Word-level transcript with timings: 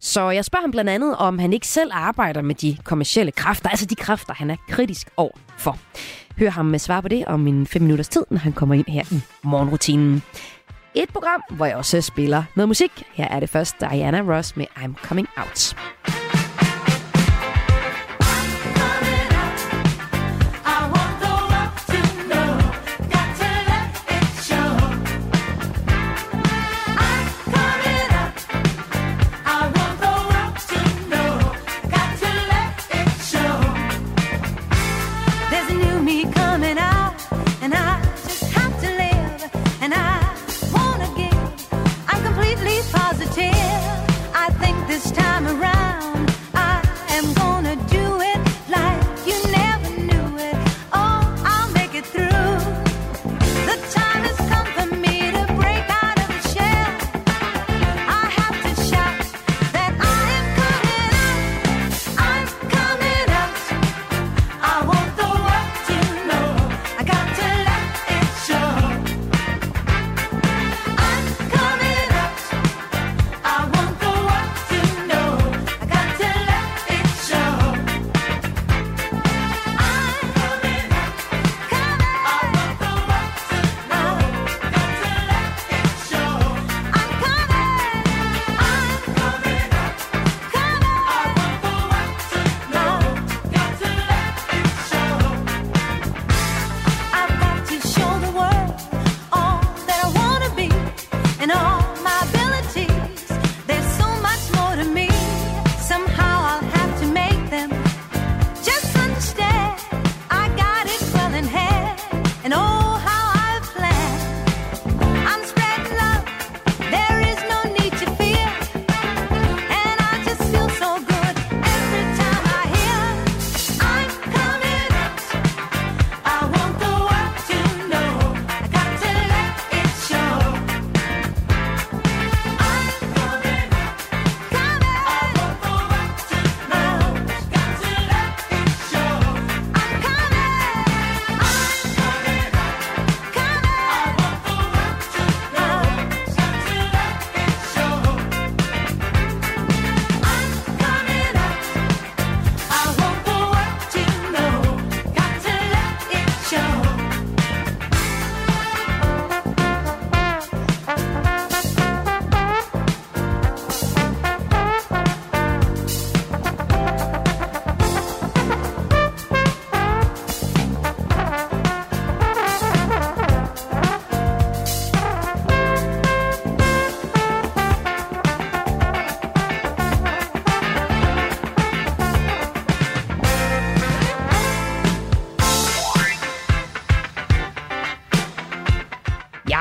Så 0.00 0.30
jeg 0.30 0.44
spørger 0.44 0.60
ham 0.60 0.70
blandt 0.70 0.90
andet, 0.90 1.16
om 1.16 1.38
han 1.38 1.52
ikke 1.52 1.66
selv 1.66 1.90
arbejder 1.94 2.42
med 2.42 2.54
de 2.54 2.76
kommercielle 2.84 3.32
kræfter, 3.32 3.68
altså 3.68 3.86
de 3.86 3.94
kræfter, 3.94 4.34
han 4.34 4.50
er 4.50 4.56
kritisk 4.68 5.10
over 5.16 5.38
for. 5.58 5.78
Hør 6.38 6.50
ham 6.50 6.66
med 6.66 6.78
svar 6.78 7.00
på 7.00 7.08
det 7.08 7.24
om 7.24 7.46
en 7.46 7.66
5 7.66 7.82
minutters 7.82 8.08
tid, 8.08 8.24
når 8.30 8.38
han 8.38 8.52
kommer 8.52 8.74
ind 8.74 8.86
her 8.88 9.04
i 9.12 9.20
morgenrutinen. 9.42 10.22
Et 10.94 11.08
program, 11.08 11.42
hvor 11.50 11.66
jeg 11.66 11.76
også 11.76 12.00
spiller 12.00 12.44
noget 12.56 12.68
musik. 12.68 13.02
Her 13.14 13.28
er 13.28 13.40
det 13.40 13.50
først 13.50 13.80
Diana 13.80 14.20
Ross 14.20 14.56
med 14.56 14.66
I'm 14.76 15.06
Coming 15.06 15.28
Out. 15.36 15.76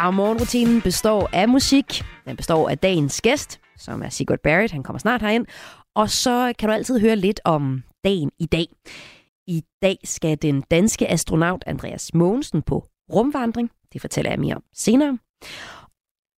Og 0.07 0.13
morgenrutinen 0.13 0.81
består 0.81 1.29
af 1.33 1.49
musik. 1.49 2.03
Den 2.25 2.35
består 2.35 2.69
af 2.69 2.77
dagens 2.77 3.21
gæst, 3.21 3.59
som 3.77 4.01
er 4.01 4.09
Sigurd 4.09 4.39
Barrett. 4.43 4.73
Han 4.73 4.83
kommer 4.83 4.99
snart 4.99 5.21
herind. 5.21 5.45
Og 5.95 6.09
så 6.09 6.53
kan 6.59 6.69
du 6.69 6.75
altid 6.75 6.99
høre 6.99 7.15
lidt 7.15 7.39
om 7.45 7.83
dagen 8.03 8.31
i 8.39 8.45
dag. 8.45 8.65
I 9.47 9.63
dag 9.81 9.97
skal 10.03 10.37
den 10.41 10.61
danske 10.71 11.11
astronaut 11.11 11.63
Andreas 11.67 12.13
Mogensen 12.13 12.61
på 12.61 12.85
rumvandring. 13.13 13.71
Det 13.93 14.01
fortæller 14.01 14.31
jeg 14.31 14.39
mere 14.39 14.55
om 14.55 14.63
senere. 14.73 15.17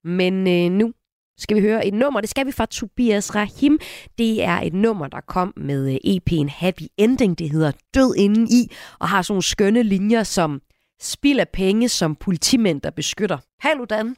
Men 0.03 0.47
øh, 0.47 0.71
nu 0.77 0.93
skal 1.37 1.57
vi 1.57 1.61
høre 1.61 1.87
et 1.87 1.93
nummer. 1.93 2.21
Det 2.21 2.29
skal 2.29 2.45
vi 2.45 2.51
fra 2.51 2.65
Tobias 2.65 3.35
Rahim. 3.35 3.79
Det 4.17 4.43
er 4.43 4.59
et 4.61 4.73
nummer, 4.73 5.07
der 5.07 5.21
kom 5.21 5.53
med 5.57 5.93
øh, 5.93 6.15
EP'en 6.15 6.49
Happy 6.49 6.83
Ending. 6.97 7.39
Det 7.39 7.49
hedder 7.49 7.71
Død 7.93 8.15
inden 8.17 8.47
i, 8.47 8.71
og 8.99 9.09
har 9.09 9.21
sådan 9.21 9.33
nogle 9.33 9.43
skønne 9.43 9.83
linjer 9.83 10.23
som 10.23 10.61
spild 11.01 11.39
af 11.39 11.49
penge 11.49 11.89
som 11.89 12.15
politimænd, 12.15 12.81
der 12.81 12.89
beskytter 12.89 13.37
Dan. 13.85 14.15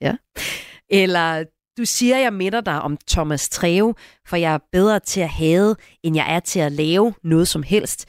ja. 0.00 0.16
Eller 0.90 1.44
du 1.78 1.84
siger, 1.84 2.18
jeg 2.18 2.32
minder 2.32 2.60
dig 2.60 2.82
om 2.82 2.96
Thomas 3.08 3.48
Treve, 3.48 3.94
for 4.26 4.36
jeg 4.36 4.54
er 4.54 4.58
bedre 4.72 5.00
til 5.00 5.20
at 5.20 5.28
have, 5.28 5.76
end 6.02 6.16
jeg 6.16 6.34
er 6.34 6.40
til 6.40 6.60
at 6.60 6.72
lave 6.72 7.14
noget 7.22 7.48
som 7.48 7.62
helst. 7.62 8.06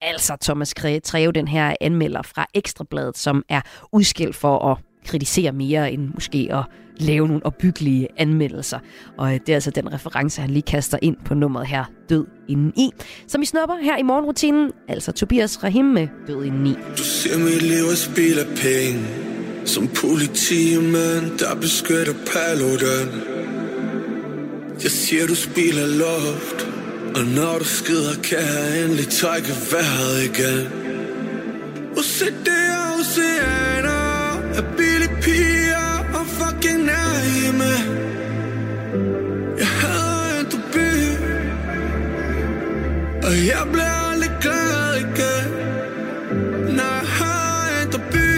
Altså 0.00 0.36
Thomas 0.42 0.74
Treve, 1.00 1.32
den 1.32 1.48
her 1.48 1.76
anmelder 1.80 2.22
fra 2.22 2.46
Ekstrabladet, 2.54 3.18
som 3.18 3.42
er 3.48 3.60
udskilt 3.92 4.36
for 4.36 4.58
at 4.72 4.78
kritisere 5.04 5.52
mere 5.52 5.92
end 5.92 6.10
måske 6.14 6.48
at 6.50 6.64
lave 6.96 7.28
nogle 7.28 7.46
opbyggelige 7.46 8.08
anmeldelser. 8.16 8.78
Og 9.18 9.34
øh, 9.34 9.40
det 9.40 9.48
er 9.48 9.54
altså 9.54 9.70
den 9.70 9.92
reference, 9.92 10.40
han 10.40 10.50
lige 10.50 10.62
kaster 10.62 10.98
ind 11.02 11.16
på 11.24 11.34
nummeret 11.34 11.66
her, 11.66 11.84
Død 12.08 12.26
inden 12.48 12.72
i, 12.76 12.90
som 13.26 13.40
vi 13.40 13.46
snupper 13.46 13.76
her 13.82 13.96
i 13.96 14.02
morgenrutinen, 14.02 14.70
altså 14.88 15.12
Tobias 15.12 15.64
Rahim 15.64 15.84
med 15.84 16.08
Død 16.26 16.44
inden 16.44 16.66
i. 16.66 16.74
Du 16.98 17.02
ser 17.02 17.38
mit 17.38 17.62
liv 17.62 17.84
og 17.90 17.96
spiller 17.96 18.44
penge. 18.56 19.00
Som 19.64 19.88
politimand, 19.88 21.38
der 21.38 21.54
beskytter 21.60 22.14
Paludan. 22.32 23.08
Jeg 24.82 24.90
siger, 24.90 25.26
du 25.26 25.34
spiller 25.34 25.86
loft, 25.86 26.68
Og 27.16 27.24
når 27.36 27.58
du 27.58 27.64
skider, 27.64 28.14
kan 28.22 28.38
jeg 28.38 28.84
endelig 28.84 29.08
trække 29.08 29.48
vejret 29.72 30.24
igen. 30.24 30.66
Og 31.96 32.04
se 32.04 32.24
det 32.24 32.66
oceaner 32.98 33.93
af 34.56 34.64
billige 34.76 35.16
piger 35.22 35.98
og 36.18 36.26
fucking 36.26 36.82
nærhjemme 36.84 37.72
Jeg 39.58 39.66
hader 39.66 40.40
en 40.40 40.46
by 40.72 40.90
Og 43.26 43.34
jeg 43.46 43.62
bliver 43.72 44.10
aldrig 44.10 44.30
glad 44.40 44.96
igen 45.04 45.44
Når 46.76 46.92
jeg 47.00 47.08
har 47.18 47.82
en 47.82 48.00
by 48.12 48.30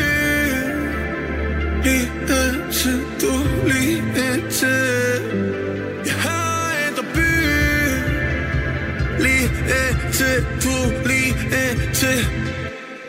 Lige 1.85 2.11
indtil 2.41 3.01
du 3.21 3.35
lige 3.69 3.99
indtil 4.27 5.21
Jeg 6.07 6.15
har 6.27 6.73
en 6.87 7.05
by 7.15 7.33
Lige 9.25 9.49
indtil 9.81 10.47
du 10.65 10.77
lige 11.09 11.35
indtil 11.65 12.21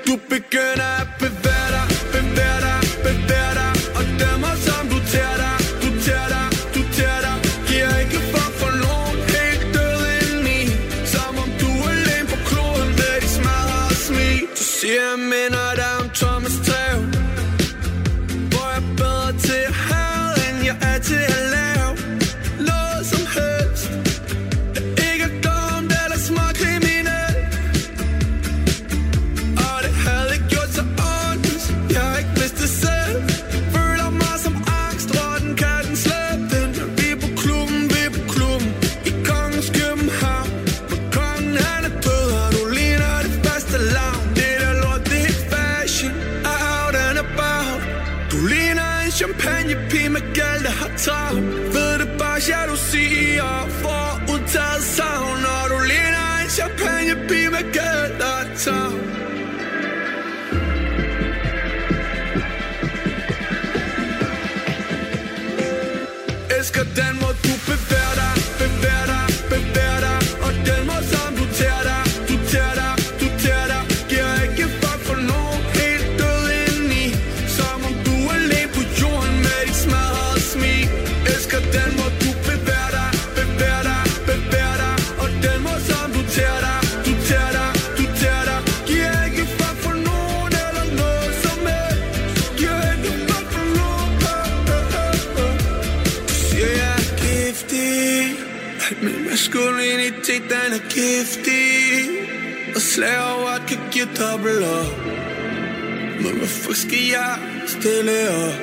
Du 0.08 0.14
begynder 0.30 0.92
at 1.02 1.08
again. 57.60 57.87
Giftig 100.98 102.10
Og 102.76 102.82
slaver 102.82 103.50
at 103.56 103.62
kan 103.70 103.80
give 103.94 104.10
dobbelt 104.20 104.64
op. 104.80 104.96
Men 106.22 106.32
hvorfor 106.40 106.74
skal 106.84 107.04
jeg 107.18 107.34
stille 107.68 108.18
op 108.46 108.58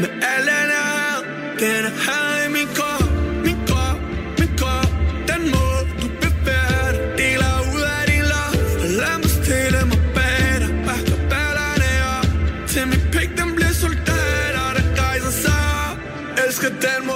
Med 0.00 0.10
alle 0.34 0.56
den 0.70 1.22
Den 1.60 1.82
er 1.90 1.94
her 2.06 2.28
i 2.46 2.48
min 2.56 2.68
krop 2.76 3.08
Min 3.46 3.58
krop, 3.68 3.98
min 4.38 4.52
krop. 4.60 4.90
Den 5.30 5.42
måde 5.54 5.82
du 6.00 6.06
bevæger 6.22 6.88
dig 6.94 7.04
Deler 7.18 7.54
ud 7.74 7.82
af 7.96 8.02
din 8.10 8.24
loft. 8.32 8.76
Og 8.84 8.90
lad 9.00 9.16
mig 9.22 9.32
stille 9.40 9.80
mig 9.90 10.00
bag 10.16 10.52
dig 10.62 10.72
Bakker 10.86 11.18
ballerne 11.32 11.90
op. 12.16 12.28
Til 12.70 12.84
min 12.90 13.02
pik 13.12 13.30
den 13.38 13.48
bliver 13.56 13.74
rejser 15.02 15.34
sig 15.44 15.60
op. 15.88 15.96
Elsker 16.42 16.70
den 16.86 17.00
måde 17.08 17.15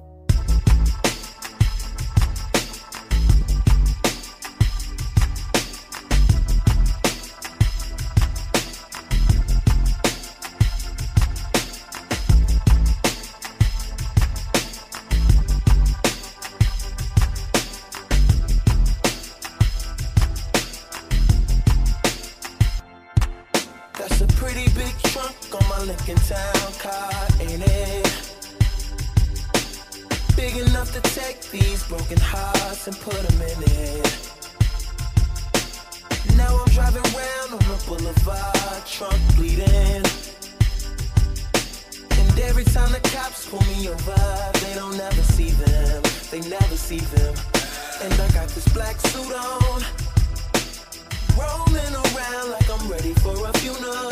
For 53.15 53.47
a 53.47 53.53
funeral. 53.59 54.11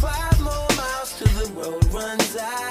Five 0.00 0.40
more 0.40 0.68
miles 0.76 1.18
till 1.18 1.28
the 1.28 1.52
road 1.54 1.84
runs 1.92 2.36
out. 2.36 2.65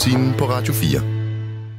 Morgenrutinen 0.00 0.38
på 0.38 0.44
Radio 0.44 0.74
4. 0.74 1.00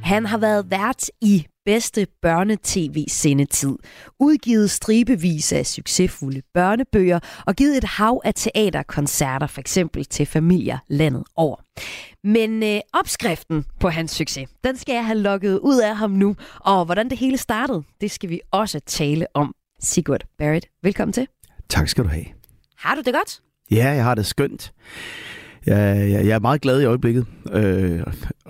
Han 0.02 0.26
har 0.26 0.38
været 0.38 0.70
vært 0.70 1.10
i 1.20 1.46
bedste 1.64 2.06
børnetv-sendetid, 2.22 3.76
udgivet 4.20 4.70
stribevis 4.70 5.52
af 5.52 5.66
succesfulde 5.66 6.42
børnebøger 6.54 7.20
og 7.46 7.54
givet 7.54 7.76
et 7.76 7.84
hav 7.84 8.20
af 8.24 8.34
teaterkoncerter, 8.34 9.46
for 9.46 9.60
eksempel 9.60 10.04
til 10.04 10.26
familier 10.26 10.78
landet 10.88 11.24
over. 11.36 11.56
Men 12.24 12.62
øh, 12.62 12.80
opskriften 12.92 13.64
på 13.80 13.88
hans 13.88 14.10
succes, 14.10 14.48
den 14.64 14.76
skal 14.76 14.92
jeg 14.92 15.06
have 15.06 15.18
lukket 15.18 15.58
ud 15.58 15.80
af 15.80 15.96
ham 15.96 16.10
nu, 16.10 16.36
og 16.60 16.84
hvordan 16.84 17.10
det 17.10 17.18
hele 17.18 17.36
startede, 17.36 17.82
det 18.00 18.10
skal 18.10 18.30
vi 18.30 18.40
også 18.50 18.80
tale 18.86 19.26
om. 19.34 19.54
Sigurd 19.80 20.22
Barrett, 20.38 20.66
velkommen 20.82 21.12
til. 21.12 21.26
Tak 21.68 21.88
skal 21.88 22.04
du 22.04 22.08
have. 22.08 22.26
Har 22.76 22.94
du 22.94 23.00
det 23.00 23.14
godt? 23.14 23.40
Ja, 23.70 23.90
jeg 23.90 24.04
har 24.04 24.14
det 24.14 24.26
skønt. 24.26 24.72
Jeg, 25.66 26.10
jeg, 26.10 26.26
jeg 26.26 26.34
er 26.34 26.38
meget 26.38 26.60
glad 26.60 26.80
i 26.80 26.84
øjeblikket, 26.84 27.26
øh, 27.52 28.00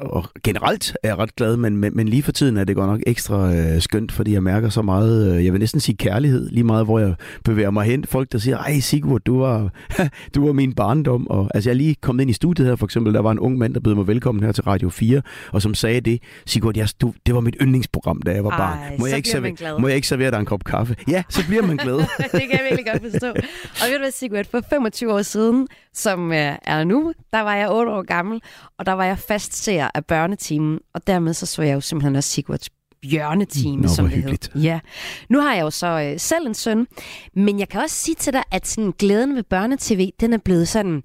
og 0.02 0.24
generelt 0.44 0.96
er 1.02 1.08
jeg 1.08 1.18
ret 1.18 1.36
glad, 1.36 1.56
men, 1.56 1.76
men, 1.76 1.96
men 1.96 2.08
lige 2.08 2.22
for 2.22 2.32
tiden 2.32 2.56
er 2.56 2.64
det 2.64 2.76
godt 2.76 2.90
nok 2.90 3.00
ekstra 3.06 3.54
øh, 3.54 3.80
skønt, 3.80 4.12
fordi 4.12 4.32
jeg 4.32 4.42
mærker 4.42 4.68
så 4.68 4.82
meget, 4.82 5.36
øh, 5.36 5.44
jeg 5.44 5.52
vil 5.52 5.60
næsten 5.60 5.80
sige 5.80 5.96
kærlighed, 5.96 6.50
lige 6.50 6.64
meget 6.64 6.84
hvor 6.84 6.98
jeg 6.98 7.14
bevæger 7.44 7.70
mig 7.70 7.84
hen. 7.84 8.04
Folk, 8.04 8.32
der 8.32 8.38
siger, 8.38 8.58
ej 8.58 8.80
Sigurd, 8.80 9.20
du 9.20 9.38
var, 9.38 9.70
du 10.34 10.46
var 10.46 10.52
min 10.52 10.72
barndom. 10.72 11.26
Og, 11.26 11.50
altså 11.54 11.70
jeg 11.70 11.74
er 11.74 11.78
lige 11.78 11.94
kommet 11.94 12.22
ind 12.22 12.30
i 12.30 12.34
studiet 12.34 12.68
her, 12.68 12.76
for 12.76 12.86
eksempel, 12.86 13.14
der 13.14 13.20
var 13.20 13.30
en 13.30 13.38
ung 13.38 13.58
mand, 13.58 13.74
der 13.74 13.80
bød 13.80 13.94
mig 13.94 14.06
velkommen 14.06 14.44
her 14.44 14.52
til 14.52 14.64
Radio 14.64 14.88
4, 14.88 15.22
og 15.52 15.62
som 15.62 15.74
sagde 15.74 16.00
det, 16.00 16.22
Sigurd, 16.46 16.76
jeg, 16.76 16.88
du, 17.00 17.14
det 17.26 17.34
var 17.34 17.40
mit 17.40 17.56
yndlingsprogram, 17.60 18.22
da 18.22 18.32
jeg 18.32 18.44
var 18.44 18.50
Ej, 18.50 18.58
barn. 18.58 18.78
Må 18.98 19.06
jeg, 19.06 19.16
ikke 19.16 19.28
servere, 19.28 19.80
må 19.80 19.88
jeg 19.88 19.96
ikke 19.96 20.08
servere 20.08 20.30
dig 20.30 20.38
en 20.38 20.46
kop 20.46 20.64
kaffe? 20.64 20.96
Ja, 21.08 21.22
så 21.28 21.46
bliver 21.46 21.62
man 21.66 21.76
glad. 21.76 21.96
det 22.18 22.30
kan 22.30 22.50
jeg 22.50 22.66
virkelig 22.70 22.86
godt 22.92 23.12
forstå. 23.12 23.28
Og 23.28 23.86
ved 23.86 23.92
du 23.92 23.98
hvad, 23.98 24.10
Sigurd, 24.10 24.44
for 24.50 24.60
25 24.70 25.12
år 25.12 25.22
siden, 25.22 25.68
som 25.94 26.32
øh, 26.32 26.52
er 26.62 26.84
nu, 26.84 27.12
der 27.32 27.40
var 27.40 27.54
jeg 27.54 27.70
8 27.70 27.92
år 27.92 28.02
gammel, 28.02 28.40
og 28.78 28.86
der 28.86 28.92
var 28.92 29.04
jeg 29.04 29.18
fast 29.18 29.64
seer 29.64 29.88
af 29.94 30.04
børnetimen, 30.04 30.78
og 30.94 31.06
dermed 31.06 31.34
så 31.34 31.46
så 31.46 31.62
jeg 31.62 31.74
jo 31.74 31.80
simpelthen 31.80 32.16
også 32.16 32.30
Sigurds 32.30 32.68
bjørnetime, 33.10 33.82
Nå, 33.82 33.88
som 33.88 34.04
det 34.04 34.14
hyggeligt. 34.14 34.50
hed. 34.54 34.62
Ja. 34.62 34.80
Nu 35.28 35.40
har 35.40 35.54
jeg 35.54 35.62
jo 35.62 35.70
så 35.70 35.86
øh, 35.86 36.20
selv 36.20 36.46
en 36.46 36.54
søn, 36.54 36.86
men 37.34 37.58
jeg 37.58 37.68
kan 37.68 37.80
også 37.80 37.96
sige 37.96 38.14
til 38.14 38.32
dig, 38.32 38.42
at 38.50 38.66
sådan, 38.66 38.92
glæden 38.98 39.36
ved 39.36 39.42
børnetv, 39.42 40.08
den 40.20 40.32
er 40.32 40.38
blevet 40.38 40.68
sådan, 40.68 41.02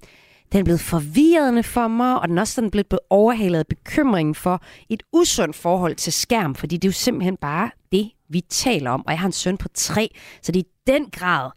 den 0.52 0.60
er 0.60 0.64
blevet 0.64 0.80
forvirrende 0.80 1.62
for 1.62 1.88
mig, 1.88 2.20
og 2.20 2.28
den 2.28 2.38
er 2.38 2.42
også 2.42 2.54
sådan 2.54 2.70
blevet 2.70 2.86
blevet 2.86 3.00
overhalet 3.10 3.58
af 3.58 3.66
bekymringen 3.66 4.34
for 4.34 4.62
et 4.88 5.02
usundt 5.12 5.56
forhold 5.56 5.94
til 5.94 6.12
skærm, 6.12 6.54
fordi 6.54 6.76
det 6.76 6.84
er 6.84 6.88
jo 6.88 6.92
simpelthen 6.92 7.36
bare 7.36 7.70
det, 7.92 8.10
vi 8.28 8.40
taler 8.40 8.90
om. 8.90 9.06
Og 9.06 9.12
jeg 9.12 9.20
har 9.20 9.26
en 9.26 9.32
søn 9.32 9.56
på 9.56 9.68
tre, 9.74 10.10
så 10.42 10.52
det 10.52 10.60
er 10.60 10.64
i 10.64 10.92
den 10.92 11.10
grad 11.10 11.50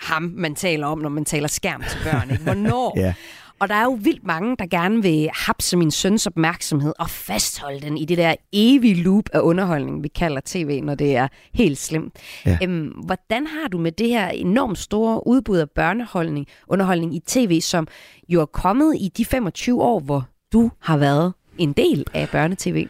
ham, 0.00 0.22
man 0.36 0.54
taler 0.54 0.86
om, 0.86 0.98
når 0.98 1.08
man 1.08 1.24
taler 1.24 1.48
skærm 1.48 1.82
til 1.90 1.98
børn. 2.04 2.30
Ikke? 2.30 2.42
Hvornår? 2.42 2.98
Ja. 3.00 3.14
Og 3.58 3.68
der 3.68 3.74
er 3.74 3.82
jo 3.82 3.98
vildt 4.02 4.26
mange, 4.26 4.56
der 4.58 4.66
gerne 4.66 5.02
vil 5.02 5.30
hapse 5.34 5.76
min 5.76 5.90
søns 5.90 6.26
opmærksomhed 6.26 6.92
og 6.98 7.10
fastholde 7.10 7.80
den 7.80 7.98
i 7.98 8.04
det 8.04 8.18
der 8.18 8.34
evige 8.52 8.94
loop 8.94 9.24
af 9.32 9.40
underholdning, 9.40 10.02
vi 10.02 10.08
kalder 10.08 10.40
tv, 10.44 10.80
når 10.82 10.94
det 10.94 11.16
er 11.16 11.28
helt 11.54 11.78
slemt. 11.78 12.16
Ja. 12.46 12.58
Øhm, 12.62 12.86
hvordan 12.86 13.46
har 13.46 13.68
du 13.68 13.78
med 13.78 13.92
det 13.92 14.08
her 14.08 14.28
enormt 14.28 14.78
store 14.78 15.26
udbud 15.26 15.58
af 15.58 15.70
børneholdning, 15.70 16.46
underholdning 16.68 17.14
i 17.14 17.20
tv, 17.26 17.60
som 17.60 17.86
jo 18.28 18.40
er 18.40 18.46
kommet 18.46 18.96
i 19.00 19.08
de 19.16 19.24
25 19.24 19.82
år, 19.82 20.00
hvor 20.00 20.24
du 20.52 20.70
har 20.80 20.96
været 20.96 21.32
en 21.58 21.72
del 21.72 22.04
af 22.14 22.28
børnetv? 22.28 22.88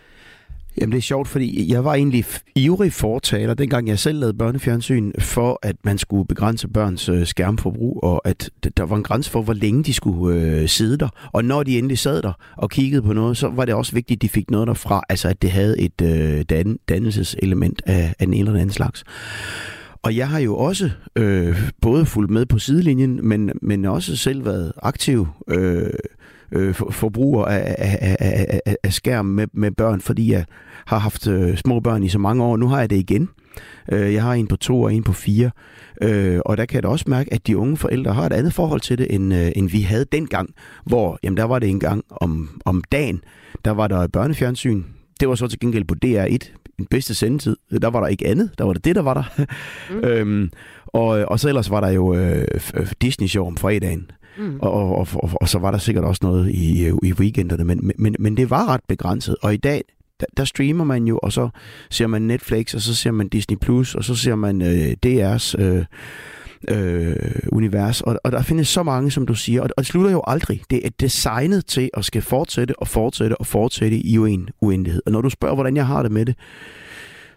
Jamen 0.81 0.93
det 0.93 0.99
er 0.99 1.03
sjovt, 1.03 1.29
fordi 1.29 1.73
jeg 1.73 1.85
var 1.85 1.95
egentlig 1.95 2.25
ivrig 2.55 2.93
fortaler, 2.93 3.55
dengang 3.55 3.89
jeg 3.89 3.99
selv 3.99 4.19
lavede 4.21 4.39
børnefjernsyn, 4.39 5.13
for 5.19 5.59
at 5.63 5.77
man 5.85 5.99
skulle 5.99 6.27
begrænse 6.27 6.69
børns 6.69 7.09
øh, 7.09 7.27
skærmforbrug, 7.27 8.01
og 8.03 8.29
at 8.29 8.51
der 8.77 8.85
var 8.85 8.97
en 8.97 9.03
grænse 9.03 9.31
for, 9.31 9.43
hvor 9.43 9.53
længe 9.53 9.83
de 9.85 9.93
skulle 9.93 10.41
øh, 10.41 10.69
sidde 10.69 10.99
der. 10.99 11.09
Og 11.33 11.45
når 11.45 11.63
de 11.63 11.79
endelig 11.79 11.99
sad 11.99 12.23
der 12.23 12.33
og 12.57 12.71
kiggede 12.71 13.03
på 13.03 13.13
noget, 13.13 13.37
så 13.37 13.49
var 13.49 13.65
det 13.65 13.75
også 13.75 13.93
vigtigt, 13.93 14.19
at 14.19 14.23
de 14.23 14.29
fik 14.29 14.51
noget 14.51 14.69
derfra, 14.69 15.03
altså 15.09 15.29
at 15.29 15.43
det 15.43 15.51
havde 15.51 15.81
et 15.81 16.03
øh, 16.03 16.45
dan- 16.53 16.79
dannelseselement 16.89 17.83
af, 17.87 18.15
af 18.19 18.27
den 18.27 18.35
ene 18.35 18.39
eller 18.39 18.53
den 18.53 18.61
anden 18.61 18.75
slags. 18.75 19.05
Og 20.03 20.17
jeg 20.17 20.29
har 20.29 20.39
jo 20.39 20.57
også 20.57 20.91
øh, 21.17 21.71
både 21.81 22.07
fulgt 22.07 22.31
med 22.31 22.47
på 22.47 22.59
sidelinjen, 22.59 23.21
men, 23.29 23.51
men 23.63 23.85
også 23.85 24.17
selv 24.17 24.45
været 24.45 24.73
aktiv 24.83 25.29
øh, 25.49 25.91
øh, 26.53 26.75
for- 26.75 26.91
forbruger 26.91 27.45
af, 27.45 27.75
af, 27.79 27.99
af, 28.01 28.17
af, 28.21 28.61
af- 28.67 28.77
af 28.83 28.93
skærm 28.93 29.27
med, 29.27 29.47
med 29.53 29.71
børn, 29.71 30.01
fordi 30.01 30.33
jeg 30.33 30.45
har 30.87 30.99
haft 30.99 31.27
øh, 31.27 31.57
små 31.57 31.81
børn 31.81 32.03
i 32.03 32.09
så 32.09 32.19
mange 32.19 32.45
år. 32.45 32.57
Nu 32.57 32.69
har 32.69 32.81
jeg 32.81 32.91
det 32.91 32.97
igen. 32.97 33.29
Øh, 33.93 34.15
jeg 34.15 34.23
har 34.23 34.33
en 34.35 34.47
på 34.47 34.57
to 34.57 34.83
og 34.83 34.95
en 34.95 35.03
på 35.03 35.13
fire. 35.13 35.51
Øh, 36.03 36.41
og 36.47 36.57
der 36.57 36.65
kan 36.65 36.75
jeg 36.75 36.83
da 36.83 36.89
også 36.89 37.05
mærke, 37.09 37.33
at 37.35 37.47
de 37.47 37.57
unge 37.57 37.77
forældre 37.77 38.13
har 38.13 38.27
et 38.27 38.33
andet 38.33 38.53
forhold 38.53 38.81
til 38.81 38.99
det, 38.99 39.07
end, 39.15 39.35
øh, 39.35 39.49
end 39.57 39.71
vi 39.71 39.81
havde 39.81 40.05
dengang, 40.13 40.51
hvor 40.85 41.19
jamen, 41.23 41.37
der 41.37 41.45
var 41.45 41.59
det 41.59 41.69
en 41.69 41.81
gang 41.81 42.05
om, 42.11 42.61
om 42.65 42.83
dagen. 42.93 43.21
Der 43.65 43.71
var 43.71 43.89
der 43.89 44.07
børnefjernsyn. 44.07 44.83
Det 45.21 45.29
var 45.29 45.35
så 45.35 45.47
til 45.49 45.59
gengæld 45.59 45.85
på 45.85 45.95
DR1, 46.05 46.66
den 46.79 46.87
bedste 46.91 47.15
sendetid. 47.15 47.57
Der 47.83 47.89
var 47.89 48.01
der 48.01 48.07
ikke 48.07 48.27
andet. 48.27 48.51
Der 48.59 48.65
var 48.65 48.73
det 48.73 48.85
det, 48.85 48.97
der 48.97 49.03
var 49.03 49.15
der. 49.15 49.45
Mm. 49.91 50.05
øhm, 50.09 50.51
og, 50.87 51.09
og 51.09 51.41
så 51.41 51.49
ellers 51.49 51.71
var 51.71 51.81
der 51.81 51.89
jo 51.89 52.15
øh, 52.15 52.47
Disney-show 53.01 53.47
om 53.47 53.57
fredagen. 53.57 54.11
Mm. 54.39 54.59
Og, 54.61 54.73
og, 54.73 54.99
og, 54.99 55.09
og, 55.15 55.31
og 55.41 55.49
så 55.49 55.59
var 55.59 55.71
der 55.71 55.79
sikkert 55.79 56.05
også 56.05 56.21
noget 56.25 56.51
i, 56.51 56.89
i 57.03 57.13
weekenderne, 57.13 57.65
men, 57.65 57.93
men, 57.99 58.17
men 58.19 58.37
det 58.37 58.51
var 58.51 58.69
ret 58.69 58.81
begrænset. 58.89 59.37
Og 59.43 59.55
i 59.55 59.57
dag, 59.57 59.85
der, 60.21 60.27
der 60.37 60.45
streamer 60.45 60.85
man 60.85 61.05
jo, 61.05 61.19
og 61.19 61.33
så 61.33 61.49
ser 61.91 62.07
man 62.07 62.23
Netflix, 62.23 62.75
og 62.75 62.81
så 62.81 62.95
ser 62.95 63.11
man 63.11 63.29
Disney+, 63.29 63.57
Plus, 63.57 63.95
og 63.95 64.05
så 64.05 64.15
ser 64.15 64.35
man 64.35 64.63
øh, 64.63 64.97
DR's 65.07 65.63
øh, 65.63 65.85
øh, 66.69 67.17
univers. 67.53 68.01
Og, 68.01 68.21
og 68.25 68.33
der 68.33 68.43
findes 68.43 68.69
så 68.69 68.83
mange, 68.83 69.11
som 69.11 69.27
du 69.27 69.35
siger, 69.35 69.63
og, 69.63 69.69
og 69.77 69.83
det 69.83 69.87
slutter 69.87 70.11
jo 70.11 70.23
aldrig. 70.27 70.63
Det 70.71 70.87
er 70.87 70.91
designet 71.01 71.67
til 71.67 71.91
at 71.95 72.05
skal 72.05 72.23
fortsætte 72.23 72.79
og 72.79 72.89
fortsætte 72.89 73.37
og 73.37 73.47
fortsætte 73.47 73.97
i 73.97 74.15
en 74.17 74.49
uendelighed. 74.61 75.03
Og 75.07 75.13
når 75.13 75.21
du 75.21 75.31
spørger, 75.31 75.55
hvordan 75.55 75.77
jeg 75.77 75.87
har 75.87 76.03
det 76.03 76.13
med 76.13 76.27
det, 76.27 76.35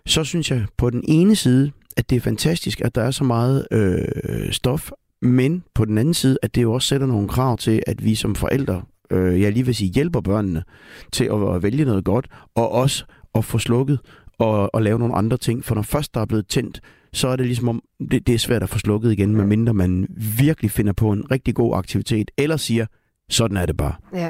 så 0.05 0.23
synes 0.23 0.51
jeg 0.51 0.65
på 0.77 0.89
den 0.89 1.03
ene 1.07 1.35
side, 1.35 1.71
at 1.97 2.09
det 2.09 2.15
er 2.15 2.19
fantastisk, 2.19 2.81
at 2.81 2.95
der 2.95 3.01
er 3.01 3.11
så 3.11 3.23
meget 3.23 3.67
øh, 3.71 4.51
stof, 4.51 4.91
men 5.21 5.63
på 5.75 5.85
den 5.85 5.97
anden 5.97 6.13
side, 6.13 6.37
at 6.41 6.55
det 6.55 6.61
jo 6.61 6.73
også 6.73 6.87
sætter 6.87 7.07
nogle 7.07 7.27
krav 7.27 7.57
til, 7.57 7.83
at 7.87 8.05
vi 8.05 8.15
som 8.15 8.35
forældre, 8.35 8.81
øh, 9.11 9.41
jeg 9.41 9.51
lige 9.51 9.65
vil 9.65 9.75
sige, 9.75 9.91
hjælper 9.93 10.21
børnene 10.21 10.63
til 11.11 11.25
at, 11.25 11.55
at 11.55 11.63
vælge 11.63 11.85
noget 11.85 12.05
godt, 12.05 12.27
og 12.55 12.71
også 12.71 13.05
at 13.35 13.45
få 13.45 13.57
slukket 13.57 13.99
og, 14.37 14.75
og 14.75 14.81
lave 14.81 14.99
nogle 14.99 15.15
andre 15.15 15.37
ting. 15.37 15.65
For 15.65 15.75
når 15.75 15.81
først 15.81 16.13
der 16.13 16.21
er 16.21 16.25
blevet 16.25 16.47
tændt, 16.47 16.81
så 17.13 17.27
er 17.27 17.35
det 17.35 17.45
ligesom 17.45 17.69
om, 17.69 17.83
det, 18.11 18.27
det 18.27 18.35
er 18.35 18.39
svært 18.39 18.63
at 18.63 18.69
få 18.69 18.79
slukket 18.79 19.11
igen, 19.11 19.35
medmindre 19.35 19.73
man 19.73 20.07
virkelig 20.37 20.71
finder 20.71 20.93
på 20.93 21.11
en 21.11 21.31
rigtig 21.31 21.55
god 21.55 21.77
aktivitet, 21.77 22.31
eller 22.37 22.57
siger, 22.57 22.85
sådan 23.29 23.57
er 23.57 23.65
det 23.65 23.77
bare. 23.77 23.93
Ja. 24.13 24.29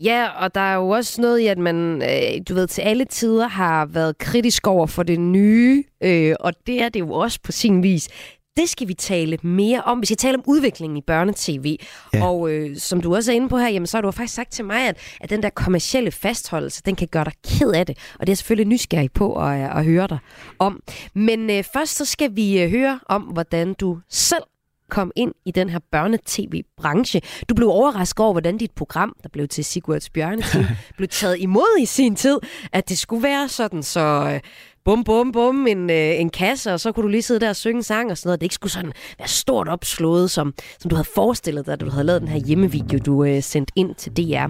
Ja, 0.00 0.28
og 0.28 0.54
der 0.54 0.60
er 0.60 0.74
jo 0.74 0.88
også 0.88 1.20
noget 1.20 1.38
i, 1.38 1.46
at 1.46 1.58
man, 1.58 2.02
øh, 2.02 2.42
du 2.48 2.54
ved, 2.54 2.66
til 2.66 2.82
alle 2.82 3.04
tider 3.04 3.48
har 3.48 3.86
været 3.86 4.18
kritisk 4.18 4.66
over 4.66 4.86
for 4.86 5.02
det 5.02 5.20
nye, 5.20 5.84
øh, 6.02 6.34
og 6.40 6.52
det 6.66 6.82
er 6.82 6.88
det 6.88 7.00
jo 7.00 7.12
også 7.12 7.38
på 7.42 7.52
sin 7.52 7.82
vis. 7.82 8.08
Det 8.56 8.68
skal 8.68 8.88
vi 8.88 8.94
tale 8.94 9.38
mere 9.42 9.82
om. 9.82 10.00
Vi 10.00 10.06
skal 10.06 10.16
tale 10.16 10.36
om 10.36 10.42
udviklingen 10.46 10.96
i 10.96 11.00
børnetv. 11.00 11.76
Ja. 12.14 12.26
Og 12.26 12.50
øh, 12.50 12.76
som 12.76 13.00
du 13.00 13.14
også 13.14 13.32
er 13.32 13.36
inde 13.36 13.48
på 13.48 13.58
her, 13.58 13.68
jamen, 13.68 13.86
så 13.86 13.96
har 13.96 14.02
du 14.02 14.10
faktisk 14.10 14.34
sagt 14.34 14.52
til 14.52 14.64
mig, 14.64 14.88
at, 14.88 14.96
at 15.20 15.30
den 15.30 15.42
der 15.42 15.50
kommercielle 15.50 16.10
fastholdelse, 16.10 16.82
den 16.86 16.96
kan 16.96 17.08
gøre 17.08 17.24
dig 17.24 17.32
ked 17.44 17.72
af 17.72 17.86
det. 17.86 17.98
Og 18.20 18.26
det 18.26 18.32
er 18.32 18.36
selvfølgelig 18.36 18.66
nysgerrig 18.66 19.12
på 19.12 19.34
at, 19.34 19.60
øh, 19.60 19.76
at 19.76 19.84
høre 19.84 20.06
dig 20.06 20.18
om. 20.58 20.80
Men 21.14 21.50
øh, 21.50 21.64
først 21.72 21.96
så 21.96 22.04
skal 22.04 22.36
vi 22.36 22.62
øh, 22.62 22.70
høre 22.70 23.00
om, 23.08 23.22
hvordan 23.22 23.74
du 23.74 23.98
selv 24.08 24.42
kom 24.92 25.12
ind 25.16 25.32
i 25.44 25.50
den 25.50 25.68
her 25.68 25.78
børnetv-branche. 25.92 27.20
Du 27.48 27.54
blev 27.54 27.68
overrasket 27.68 28.20
over, 28.20 28.32
hvordan 28.32 28.58
dit 28.58 28.70
program, 28.70 29.16
der 29.22 29.28
blev 29.28 29.48
til 29.48 29.64
Sigurds 29.64 30.10
Bjørneteam, 30.10 30.64
blev 30.96 31.08
taget 31.08 31.36
imod 31.40 31.78
i 31.80 31.86
sin 31.86 32.16
tid, 32.16 32.38
at 32.72 32.88
det 32.88 32.98
skulle 32.98 33.22
være 33.22 33.48
sådan, 33.48 33.82
så 33.82 34.30
øh, 34.34 34.40
bum, 34.84 35.04
bum, 35.04 35.32
bum, 35.32 35.66
en, 35.66 35.90
øh, 35.90 36.20
en 36.20 36.30
kasse, 36.30 36.72
og 36.72 36.80
så 36.80 36.92
kunne 36.92 37.02
du 37.02 37.08
lige 37.08 37.22
sidde 37.22 37.40
der 37.40 37.48
og 37.48 37.56
synge 37.56 37.76
en 37.76 37.82
sang 37.82 38.10
og 38.10 38.18
sådan 38.18 38.28
noget. 38.28 38.40
Det 38.40 38.44
ikke 38.44 38.54
skulle 38.54 38.72
sådan 38.72 38.92
være 39.18 39.28
stort 39.28 39.68
opslået, 39.68 40.30
som, 40.30 40.54
som 40.78 40.88
du 40.88 40.96
havde 40.96 41.08
forestillet 41.14 41.66
dig, 41.66 41.80
da 41.80 41.84
du 41.84 41.90
havde 41.90 42.04
lavet 42.04 42.20
den 42.20 42.28
her 42.28 42.38
hjemmevideo, 42.38 42.98
du 42.98 43.24
øh, 43.24 43.42
sendte 43.42 43.72
ind 43.76 43.94
til 43.94 44.12
DR. 44.16 44.46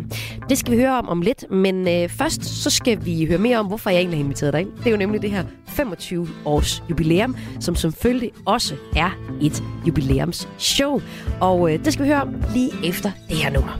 Det 0.48 0.58
skal 0.58 0.72
vi 0.72 0.76
høre 0.76 0.98
om 0.98 1.08
om 1.08 1.22
lidt, 1.22 1.50
men 1.50 1.88
øh, 1.88 2.08
først 2.08 2.44
så 2.44 2.70
skal 2.70 3.04
vi 3.04 3.26
høre 3.26 3.38
mere 3.38 3.58
om, 3.58 3.66
hvorfor 3.66 3.90
jeg 3.90 3.98
egentlig 3.98 4.18
har 4.18 4.24
inviteret 4.24 4.52
dig 4.52 4.60
ind. 4.60 4.70
Det 4.78 4.86
er 4.86 4.90
jo 4.90 4.96
nemlig 4.96 5.22
det 5.22 5.30
her 5.30 5.44
25-års 5.68 6.82
jubilæum, 6.90 7.36
som 7.60 7.74
selvfølgelig 7.74 8.30
også 8.46 8.74
er 8.96 9.10
et 9.42 9.62
jubilæumsshow. 9.86 11.00
Og 11.40 11.72
øh, 11.72 11.84
det 11.84 11.92
skal 11.92 12.04
vi 12.04 12.08
høre 12.08 12.22
om 12.22 12.34
lige 12.54 12.70
efter 12.84 13.10
det 13.28 13.36
her 13.36 13.50
nummer. 13.50 13.72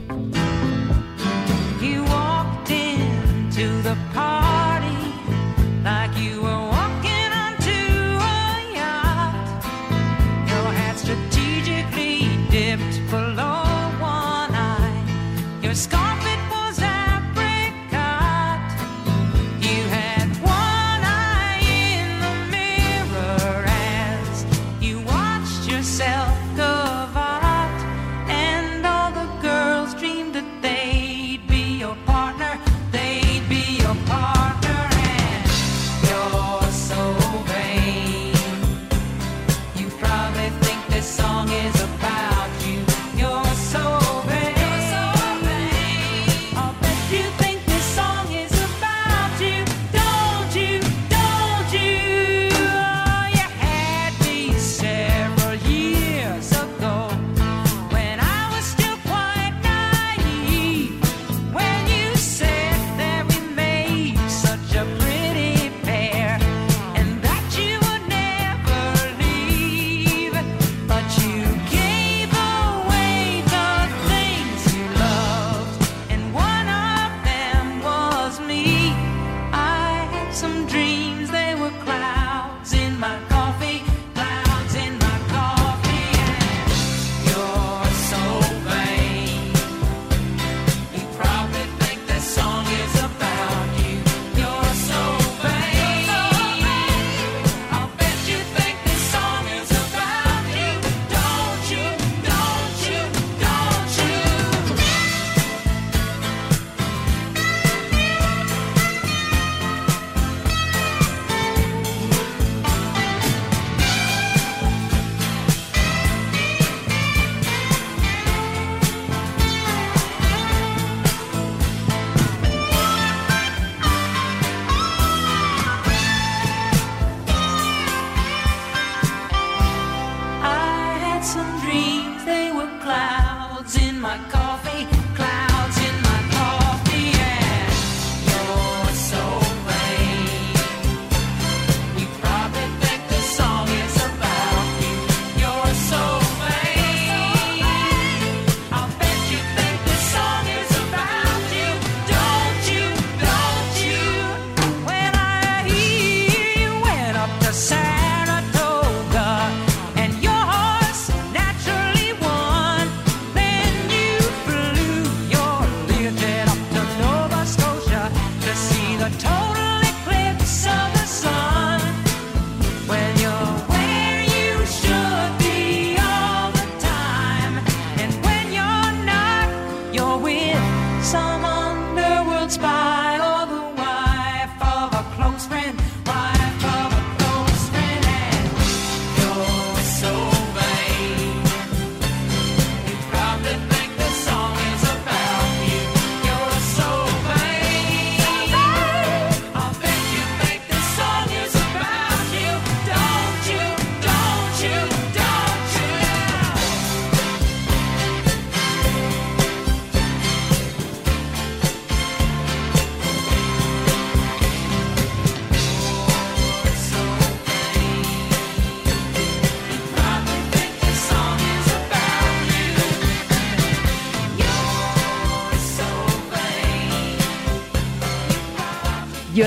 You 1.83 2.03
walked 2.03 2.71
into 2.71 3.89
the 3.89 3.97
park 4.13 4.62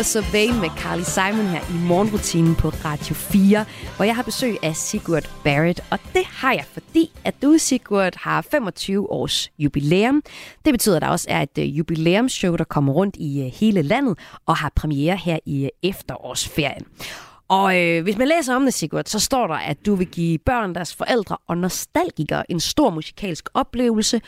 Survey 0.06 0.48
med 0.60 0.70
Carly 0.78 1.02
Simon 1.02 1.46
her 1.46 1.60
i 1.60 1.86
morgenrutinen 1.88 2.54
på 2.54 2.68
Radio 2.68 3.14
4, 3.14 3.64
hvor 3.96 4.04
jeg 4.04 4.16
har 4.16 4.22
besøg 4.22 4.56
af 4.62 4.76
Sigurd 4.76 5.30
Barrett. 5.44 5.80
Og 5.90 5.98
det 6.14 6.24
har 6.24 6.52
jeg, 6.52 6.64
fordi 6.72 7.10
at 7.24 7.34
du, 7.42 7.54
Sigurd, 7.58 8.12
har 8.16 8.42
25 8.42 9.10
års 9.10 9.50
jubilæum. 9.58 10.22
Det 10.64 10.74
betyder, 10.74 10.96
at 10.96 11.02
der 11.02 11.08
også 11.08 11.26
er 11.30 11.42
et 11.42 11.58
øh, 11.58 11.78
jubilæumsshow, 11.78 12.56
der 12.56 12.64
kommer 12.64 12.92
rundt 12.92 13.16
i 13.16 13.40
øh, 13.40 13.46
hele 13.46 13.82
landet 13.82 14.18
og 14.46 14.56
har 14.56 14.72
premiere 14.76 15.16
her 15.16 15.38
i 15.46 15.64
øh, 15.64 15.70
efterårsferien. 15.82 16.84
Og 17.48 17.80
øh, 17.82 18.02
hvis 18.02 18.16
man 18.16 18.28
læser 18.28 18.54
om 18.54 18.64
det, 18.64 18.74
Sigurd, 18.74 19.04
så 19.06 19.20
står 19.20 19.46
der, 19.46 19.54
at 19.54 19.86
du 19.86 19.94
vil 19.94 20.06
give 20.06 20.38
børn, 20.38 20.74
deres 20.74 20.94
forældre 20.94 21.36
og 21.48 21.58
nostalgikere 21.58 22.50
en 22.50 22.60
stor 22.60 22.90
musikalsk 22.90 23.48
oplevelse, 23.54 24.20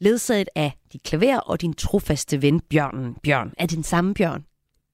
ledsaget 0.00 0.48
af 0.54 0.72
dit 0.92 1.02
klaver 1.02 1.38
og 1.38 1.60
din 1.60 1.74
trofaste 1.74 2.42
ven, 2.42 2.60
Bjørnen 2.60 3.16
Bjørn. 3.22 3.52
Er 3.58 3.66
det 3.66 3.76
den 3.76 3.84
samme 3.84 4.14
Bjørn? 4.14 4.44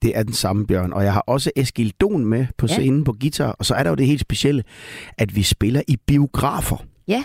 Det 0.03 0.13
er 0.19 0.23
den 0.23 0.33
samme, 0.33 0.67
Bjørn. 0.67 0.93
Og 0.93 1.05
jeg 1.05 1.13
har 1.13 1.21
også 1.27 1.51
Eskil 1.57 1.93
Don 2.01 2.25
med 2.25 2.47
på 2.59 2.67
Ja. 2.67 2.73
scenen 2.75 3.05
på 3.05 3.13
guitar. 3.21 3.51
Og 3.59 3.67
så 3.67 3.75
er 3.75 3.83
der 3.83 3.91
jo 3.91 3.97
det 3.97 4.07
helt 4.07 4.21
specielle, 4.21 4.63
at 5.19 5.37
vi 5.37 5.43
spiller 5.43 5.83
i 5.89 5.97
biografer. 6.07 6.77
Ja. 7.09 7.25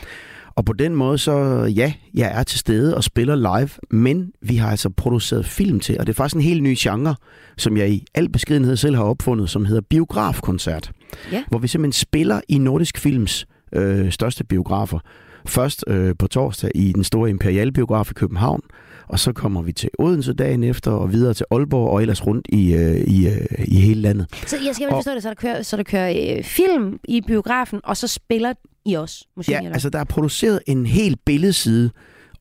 Og 0.56 0.66
på 0.66 0.74
den 0.74 0.96
måde, 0.96 1.18
så 1.18 1.34
ja, 1.76 1.94
jeg 2.13 2.40
er 2.40 2.44
til 2.44 2.60
stede 2.60 2.96
og 2.98 3.04
spiller 3.04 3.36
live, 3.36 3.70
men 3.92 4.32
vi 4.42 4.56
har 4.56 4.72
altså 4.72 4.90
produceret 4.90 5.46
film 5.46 5.80
til, 5.80 6.00
og 6.00 6.08
det 6.08 6.13
er 6.13 6.16
faktisk 6.16 6.36
en 6.36 6.42
helt 6.42 6.63
ny 6.63 6.76
genre, 6.78 7.16
som 7.58 7.78
jeg 7.78 7.90
i 7.92 8.06
al 8.16 8.30
beskedenhed 8.30 8.76
selv 8.76 8.96
har 8.96 9.04
opfundet, 9.04 9.50
som 9.50 9.66
hedder 9.66 9.82
biografkoncert. 9.90 10.92
Ja. 11.32 11.44
Hvor 11.48 11.58
vi 11.60 11.68
simpelthen 11.68 11.92
spiller 11.94 12.42
i 12.50 12.58
Nordisk 12.58 12.98
Films 12.98 13.48
øh, 13.74 14.12
største 14.12 14.44
biografer. 14.44 15.00
Først 15.46 15.84
øh, 15.88 16.16
på 16.20 16.28
torsdag 16.28 16.72
i 16.76 16.92
den 16.94 17.04
store 17.04 17.30
Imperial 17.30 17.72
Biograf 17.72 18.12
i 18.12 18.13
København, 18.13 18.62
og 19.08 19.20
så 19.20 19.34
kommer 19.34 19.62
vi 19.62 19.72
til 19.72 19.89
Odense 20.00 20.34
dagen 20.34 20.63
efter, 20.63 20.91
og 20.91 21.12
videre 21.12 21.34
til 21.34 21.46
Aalborg, 21.52 21.89
og 21.89 22.02
ellers 22.02 22.28
rundt 22.28 22.48
i, 22.50 22.74
øh, 22.74 22.98
i, 22.98 23.28
øh, 23.28 23.46
i 23.67 23.80
hele 23.80 24.02
landet. 24.02 24.28
Så 24.46 24.58
jeg 24.65 24.76
skal 24.76 24.88
vel 24.88 24.93
forstå 24.93 25.12
det, 25.12 25.24
så 25.24 25.30
der 25.30 25.36
kører, 25.36 25.62
så 25.62 25.78
der 25.78 25.84
kører 25.84 26.38
øh, 26.38 26.43
film 26.43 27.00
i 27.08 27.22
biografen, 27.22 27.80
og 27.84 27.98
så 27.98 28.08
spiller 28.08 28.54
I 28.86 28.93
også 28.93 29.26
musik? 29.38 29.52
Ja, 29.52 29.58
eller? 29.58 29.74
altså 29.74 29.89
der 29.89 30.00
er 30.00 30.04
produceret 30.04 30.60
en 30.67 30.86
hel 30.86 31.17
billedside, 31.26 31.91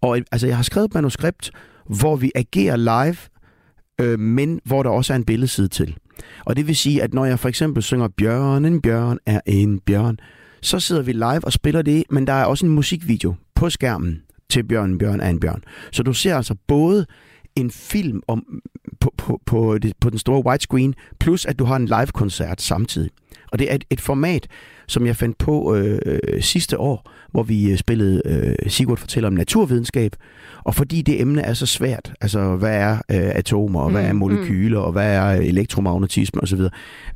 og 0.00 0.18
altså 0.32 0.46
jeg 0.46 0.56
har 0.56 0.62
skrevet 0.62 0.88
et 0.88 0.94
manuskript, 0.94 1.50
hvor 1.86 2.16
vi 2.16 2.32
agerer 2.34 2.76
live, 2.76 3.16
øh, 4.00 4.18
men 4.18 4.60
hvor 4.64 4.82
der 4.82 4.90
også 4.90 5.12
er 5.12 5.16
en 5.16 5.24
billedside 5.24 5.68
til. 5.68 5.96
Og 6.44 6.56
det 6.56 6.66
vil 6.66 6.76
sige, 6.76 7.02
at 7.02 7.14
når 7.14 7.24
jeg 7.24 7.38
for 7.38 7.48
eksempel 7.48 7.82
synger 7.82 8.08
Bjørnen, 8.08 8.82
bjørn 8.82 9.18
er 9.26 9.40
en 9.46 9.80
bjørn, 9.80 10.18
så 10.62 10.80
sidder 10.80 11.02
vi 11.02 11.12
live 11.12 11.44
og 11.44 11.52
spiller 11.52 11.82
det, 11.82 12.04
men 12.10 12.26
der 12.26 12.32
er 12.32 12.44
også 12.44 12.66
en 12.66 12.72
musikvideo 12.72 13.34
på 13.54 13.70
skærmen 13.70 14.22
til 14.48 14.64
Bjørn 14.64 14.98
bjørn 14.98 15.20
er 15.20 15.28
en 15.30 15.40
bjørn. 15.40 15.64
Så 15.92 16.02
du 16.02 16.12
ser 16.12 16.36
altså 16.36 16.54
både 16.66 17.06
en 17.56 17.70
film 17.70 18.22
om, 18.28 18.62
på, 19.00 19.14
på, 19.16 19.40
på, 19.46 19.78
på 20.00 20.10
den 20.10 20.18
store 20.18 20.46
widescreen, 20.46 20.94
plus 21.20 21.46
at 21.46 21.58
du 21.58 21.64
har 21.64 21.76
en 21.76 21.86
live-koncert 21.86 22.62
samtidig. 22.62 23.10
Og 23.52 23.58
det 23.58 23.70
er 23.70 23.74
et, 23.74 23.84
et 23.90 24.00
format, 24.00 24.46
som 24.88 25.06
jeg 25.06 25.16
fandt 25.16 25.38
på 25.38 25.74
øh, 25.76 25.98
sidste 26.40 26.78
år, 26.80 27.10
hvor 27.30 27.42
vi 27.42 27.70
øh, 27.70 27.78
spillede 27.78 28.22
øh, 28.24 28.70
Sigurd 28.70 28.98
fortæller 28.98 29.26
om 29.28 29.32
naturvidenskab. 29.34 30.12
Og 30.64 30.74
fordi 30.74 31.02
det 31.02 31.20
emne 31.20 31.42
er 31.42 31.54
så 31.54 31.66
svært, 31.66 32.12
altså 32.20 32.56
hvad 32.56 32.76
er 32.76 32.92
øh, 32.92 33.00
atomer, 33.10 33.80
og 33.80 33.90
hvad 33.90 34.02
Mm, 34.02 34.08
er 34.08 34.12
molekyler, 34.12 34.78
og 34.78 34.92
hvad 34.92 35.14
er 35.14 35.30
elektromagnetisme 35.30 36.42
osv. 36.42 36.60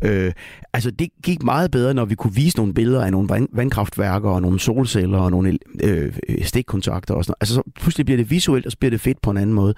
Øh, 0.04 0.32
altså 0.72 0.90
det 0.90 1.08
gik 1.22 1.42
meget 1.42 1.70
bedre, 1.70 1.94
når 1.94 2.04
vi 2.04 2.14
kunne 2.14 2.34
vise 2.34 2.56
nogle 2.56 2.74
billeder 2.74 3.04
af 3.04 3.10
nogle 3.12 3.28
vand- 3.28 3.48
vandkraftværker, 3.52 4.30
og 4.30 4.42
nogle 4.42 4.60
solceller, 4.60 5.18
og 5.18 5.30
nogle 5.30 5.58
øh, 5.82 6.12
stikkontakter 6.42 7.14
og 7.14 7.24
sådan 7.24 7.30
noget. 7.30 7.36
Altså 7.40 7.54
så 7.54 7.62
pludselig 7.80 8.06
bliver 8.06 8.16
det 8.16 8.30
visuelt, 8.30 8.66
og 8.66 8.72
så 8.72 8.78
bliver 8.78 8.90
det 8.90 9.00
fedt 9.00 9.22
på 9.22 9.30
en 9.30 9.36
anden 9.36 9.54
måde. 9.54 9.74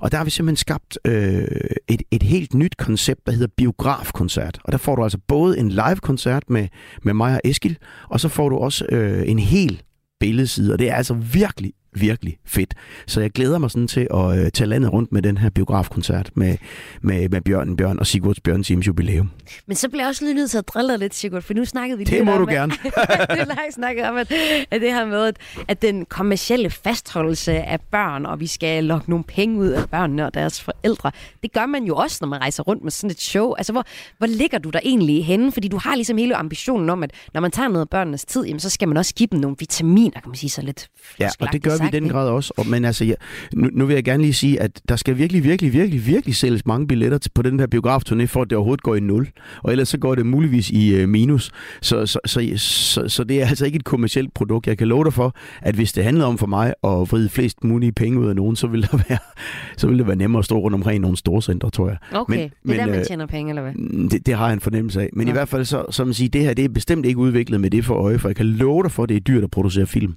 Og 0.00 0.12
der 0.12 0.18
har 0.18 0.24
vi 0.24 0.30
simpelthen 0.30 0.56
skabt 0.56 0.98
øh, 1.04 1.46
et, 1.88 2.02
et 2.10 2.22
helt 2.22 2.54
nyt 2.54 2.76
koncept, 2.76 3.26
der 3.26 3.32
hedder 3.32 3.46
biografkoncert. 3.56 4.58
Og 4.64 4.72
der 4.72 4.78
får 4.78 4.96
du 4.96 5.02
altså 5.02 5.18
både 5.28 5.58
en 5.58 5.68
live-koncert 5.68 6.50
med, 6.50 6.68
med 7.02 7.14
mig 7.14 7.34
og 7.34 7.40
Eskil, 7.44 7.78
og 8.08 8.20
så 8.20 8.28
får 8.28 8.48
du 8.48 8.56
også 8.56 8.86
øh, 8.88 9.28
en 9.28 9.38
hel 9.38 9.82
billedside, 10.20 10.72
og 10.72 10.78
det 10.78 10.90
er 10.90 10.94
altså 10.94 11.14
virkelig, 11.14 11.72
virkelig 12.00 12.36
fedt. 12.46 12.74
Så 13.06 13.20
jeg 13.20 13.30
glæder 13.30 13.58
mig 13.58 13.70
sådan 13.70 13.88
til 13.88 14.08
at 14.14 14.38
øh, 14.38 14.50
tage 14.50 14.68
landet 14.68 14.92
rundt 14.92 15.12
med 15.12 15.22
den 15.22 15.38
her 15.38 15.50
biografkoncert 15.50 16.30
med, 16.34 16.56
med, 17.02 17.28
med 17.28 17.40
Bjørnen 17.40 17.76
Bjørn 17.76 17.98
og 17.98 18.06
Sigurds 18.06 18.40
Bjørn 18.40 18.62
Teams 18.62 18.86
jubilæum. 18.86 19.30
Men 19.66 19.76
så 19.76 19.88
bliver 19.88 20.02
jeg 20.02 20.08
også 20.08 20.24
lige 20.24 20.34
nødt 20.34 20.50
til 20.50 20.58
at 20.58 20.68
drille 20.68 20.90
dig 20.90 20.98
lidt, 20.98 21.14
Sigurd, 21.14 21.42
for 21.42 21.54
nu 21.54 21.64
snakkede 21.64 21.98
vi 21.98 22.04
Det 22.04 22.12
lidt 22.12 22.24
må 22.24 22.32
om, 22.32 22.38
du 22.38 22.44
at- 22.46 22.54
gerne. 22.54 22.72
det 23.38 23.48
langt 23.48 23.74
snakket 23.74 24.04
om, 24.04 24.16
at, 24.16 24.32
at 24.70 24.80
det 24.80 24.92
her 24.92 25.06
med, 25.06 25.24
at, 25.26 25.36
at 25.68 25.82
den 25.82 26.04
kommercielle 26.04 26.70
fastholdelse 26.70 27.52
af 27.52 27.80
børn, 27.80 28.26
og 28.26 28.40
vi 28.40 28.46
skal 28.46 28.84
lokke 28.84 29.10
nogle 29.10 29.24
penge 29.24 29.58
ud 29.58 29.68
af 29.68 29.90
børnene 29.90 30.26
og 30.26 30.34
deres 30.34 30.62
forældre, 30.62 31.10
det 31.42 31.52
gør 31.52 31.66
man 31.66 31.84
jo 31.84 31.96
også, 31.96 32.18
når 32.20 32.28
man 32.28 32.40
rejser 32.40 32.62
rundt 32.62 32.82
med 32.82 32.90
sådan 32.90 33.10
et 33.10 33.20
show. 33.20 33.54
Altså, 33.54 33.72
hvor, 33.72 33.84
hvor 34.18 34.26
ligger 34.26 34.58
du 34.58 34.70
der 34.70 34.80
egentlig 34.84 35.24
henne? 35.26 35.52
Fordi 35.52 35.68
du 35.68 35.78
har 35.78 35.94
ligesom 35.94 36.16
hele 36.16 36.36
ambitionen 36.36 36.90
om, 36.90 37.02
at 37.02 37.10
når 37.34 37.40
man 37.40 37.50
tager 37.50 37.68
noget 37.68 37.80
af 37.80 37.88
børnenes 37.88 38.24
tid, 38.24 38.44
jamen, 38.44 38.60
så 38.60 38.70
skal 38.70 38.88
man 38.88 38.96
også 38.96 39.14
give 39.14 39.26
dem 39.32 39.40
nogle 39.40 39.56
vitaminer, 39.60 40.20
kan 40.20 40.28
man 40.28 40.36
sige 40.36 40.50
så 40.50 40.62
lidt 40.62 40.88
Ja, 41.20 41.30
og 41.40 41.52
det 41.52 41.62
gør 41.62 41.70
vi 41.92 41.96
i 41.96 42.00
den 42.00 42.08
grad 42.08 42.28
også. 42.28 42.52
Og, 42.56 42.66
men 42.66 42.84
altså, 42.84 43.04
ja, 43.04 43.14
nu, 43.54 43.68
nu 43.72 43.86
vil 43.86 43.94
jeg 43.94 44.04
gerne 44.04 44.22
lige 44.22 44.34
sige, 44.34 44.60
at 44.60 44.80
der 44.88 44.96
skal 44.96 45.18
virkelig, 45.18 45.44
virkelig, 45.44 45.72
virkelig, 45.72 46.06
virkelig 46.06 46.36
sælges 46.36 46.66
mange 46.66 46.86
billetter 46.86 47.18
til, 47.18 47.30
på 47.34 47.42
den 47.42 47.60
her 47.60 47.66
biografturné, 47.74 48.24
for 48.24 48.42
at 48.42 48.50
det 48.50 48.56
overhovedet 48.58 48.82
går 48.82 48.94
i 48.94 49.00
nul. 49.00 49.28
Og 49.62 49.72
ellers 49.72 49.88
så 49.88 49.98
går 49.98 50.14
det 50.14 50.26
muligvis 50.26 50.70
i 50.70 50.94
øh, 50.94 51.08
minus. 51.08 51.50
Så, 51.82 52.06
så, 52.06 52.18
så, 52.26 52.52
så, 52.56 53.08
så 53.08 53.24
det 53.24 53.42
er 53.42 53.46
altså 53.46 53.66
ikke 53.66 53.76
et 53.76 53.84
kommercielt 53.84 54.34
produkt. 54.34 54.66
Jeg 54.66 54.78
kan 54.78 54.88
love 54.88 55.04
dig 55.04 55.12
for, 55.12 55.34
at 55.62 55.74
hvis 55.74 55.92
det 55.92 56.04
handlede 56.04 56.26
om 56.26 56.38
for 56.38 56.46
mig 56.46 56.66
at 56.68 56.90
vride 56.90 57.28
flest 57.28 57.64
mulige 57.64 57.92
penge 57.92 58.20
ud 58.20 58.28
af 58.28 58.36
nogen, 58.36 58.56
så 58.56 58.66
ville, 58.66 58.88
der 58.92 58.98
være, 59.08 59.18
så 59.78 59.86
ville 59.86 59.98
det 59.98 60.06
være 60.06 60.16
nemmere 60.16 60.38
at 60.38 60.44
stå 60.44 60.58
rundt 60.58 60.74
omkring 60.74 60.96
i 60.96 60.98
nogle 61.00 61.16
store 61.16 61.42
centre, 61.42 61.70
tror 61.70 61.88
jeg. 61.88 61.96
Okay, 62.12 62.36
Men- 62.38 62.50
det 62.62 62.70
er 62.70 62.76
der, 62.76 62.84
men, 62.84 62.90
man 62.90 63.00
øh, 63.00 63.06
tjener 63.06 63.26
penge, 63.26 63.50
eller 63.50 63.62
hvad? 63.62 63.72
Mm, 63.74 64.08
Det, 64.08 64.26
det 64.26 64.34
har 64.34 64.44
jeg 64.46 64.52
en 64.54 64.60
fornemmelse 64.60 65.00
af. 65.00 65.10
Men 65.12 65.26
Ja. 65.26 65.32
i 65.32 65.34
hvert 65.34 65.48
fald, 65.48 65.64
så, 65.64 65.84
som 65.90 66.06
man 66.06 66.14
siger, 66.14 66.28
det 66.28 66.40
her 66.40 66.54
det 66.54 66.64
er 66.64 66.68
bestemt 66.68 67.06
ikke 67.06 67.18
udviklet 67.18 67.60
med 67.60 67.70
det 67.70 67.84
for 67.84 67.94
øje, 67.94 68.18
for 68.18 68.28
jeg 68.28 68.36
kan 68.36 68.46
love 68.46 68.82
dig 68.82 68.90
for, 68.92 69.02
at 69.02 69.08
det 69.08 69.16
er 69.16 69.20
dyrt 69.20 69.44
at 69.44 69.50
producere 69.50 69.86
film. 69.86 70.14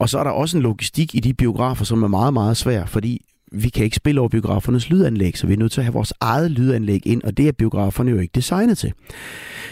Og 0.00 0.08
så 0.08 0.18
er 0.18 0.24
der 0.24 0.30
også 0.30 0.56
en 0.56 0.62
logistik 0.62 1.14
i 1.14 1.20
de 1.20 1.34
biografer, 1.34 1.84
som 1.84 2.02
er 2.02 2.08
meget, 2.08 2.32
meget 2.32 2.56
svær, 2.56 2.84
fordi 2.84 3.24
vi 3.52 3.68
kan 3.68 3.84
ikke 3.84 3.96
spille 3.96 4.20
over 4.20 4.28
biografernes 4.28 4.90
lydanlæg, 4.90 5.38
så 5.38 5.46
vi 5.46 5.52
er 5.52 5.56
nødt 5.56 5.72
til 5.72 5.80
at 5.80 5.84
have 5.84 5.92
vores 5.92 6.12
eget 6.20 6.50
lydanlæg 6.50 7.06
ind, 7.06 7.22
og 7.22 7.36
det 7.36 7.48
er 7.48 7.52
biograferne 7.52 8.10
jo 8.10 8.18
ikke 8.18 8.32
designet 8.34 8.78
til. 8.78 8.92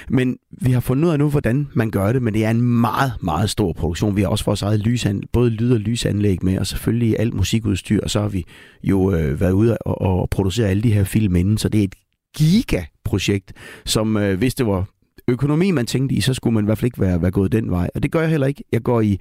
Men 0.09 0.37
vi 0.51 0.73
har 0.73 0.81
fundet 0.81 1.05
ud 1.05 1.13
af 1.13 1.19
nu, 1.19 1.29
hvordan 1.29 1.69
man 1.75 1.91
gør 1.91 2.13
det, 2.13 2.23
men 2.23 2.35
det 2.35 2.45
er 2.45 2.51
en 2.51 2.63
meget, 2.63 3.13
meget 3.23 3.51
stor 3.51 3.73
produktion. 3.73 4.17
Vi 4.17 4.23
har 4.23 4.29
også 4.29 4.45
vores 4.45 4.63
eget 4.63 4.81
lysan, 4.81 5.23
både 5.33 5.51
lyd- 5.51 5.73
og 5.73 5.81
lysanlæg 5.81 6.45
med, 6.45 6.59
og 6.59 6.67
selvfølgelig 6.67 7.17
alt 7.19 7.35
musikudstyr, 7.35 8.01
og 8.03 8.11
så 8.11 8.21
har 8.21 8.29
vi 8.29 8.45
jo 8.83 9.13
øh, 9.13 9.41
været 9.41 9.53
ude 9.53 9.79
og, 9.79 10.01
og 10.01 10.31
producere 10.31 10.69
alle 10.69 10.83
de 10.83 10.93
her 10.93 11.05
film 11.05 11.37
inden, 11.37 11.59
så 11.59 11.69
det 11.69 11.81
er 11.81 11.85
et 11.85 11.95
gigaprojekt, 12.37 13.53
som 13.85 14.17
øh, 14.17 14.39
hvis 14.39 14.55
det 14.55 14.67
var 14.67 14.87
økonomi, 15.29 15.71
man 15.71 15.87
tænkte 15.87 16.15
i, 16.15 16.21
så 16.21 16.35
skulle 16.35 16.55
man 16.55 16.65
i 16.65 16.67
hvert 16.67 16.79
fald 16.79 16.87
ikke 16.87 17.01
være, 17.01 17.23
være 17.23 17.31
gået 17.31 17.53
den 17.53 17.71
vej. 17.71 17.91
Og 17.95 18.03
det 18.03 18.13
gør 18.13 18.21
jeg 18.21 18.31
heller 18.31 18.47
ikke. 18.47 18.65
Jeg 18.73 18.83
går 18.83 19.01
i, 19.01 19.19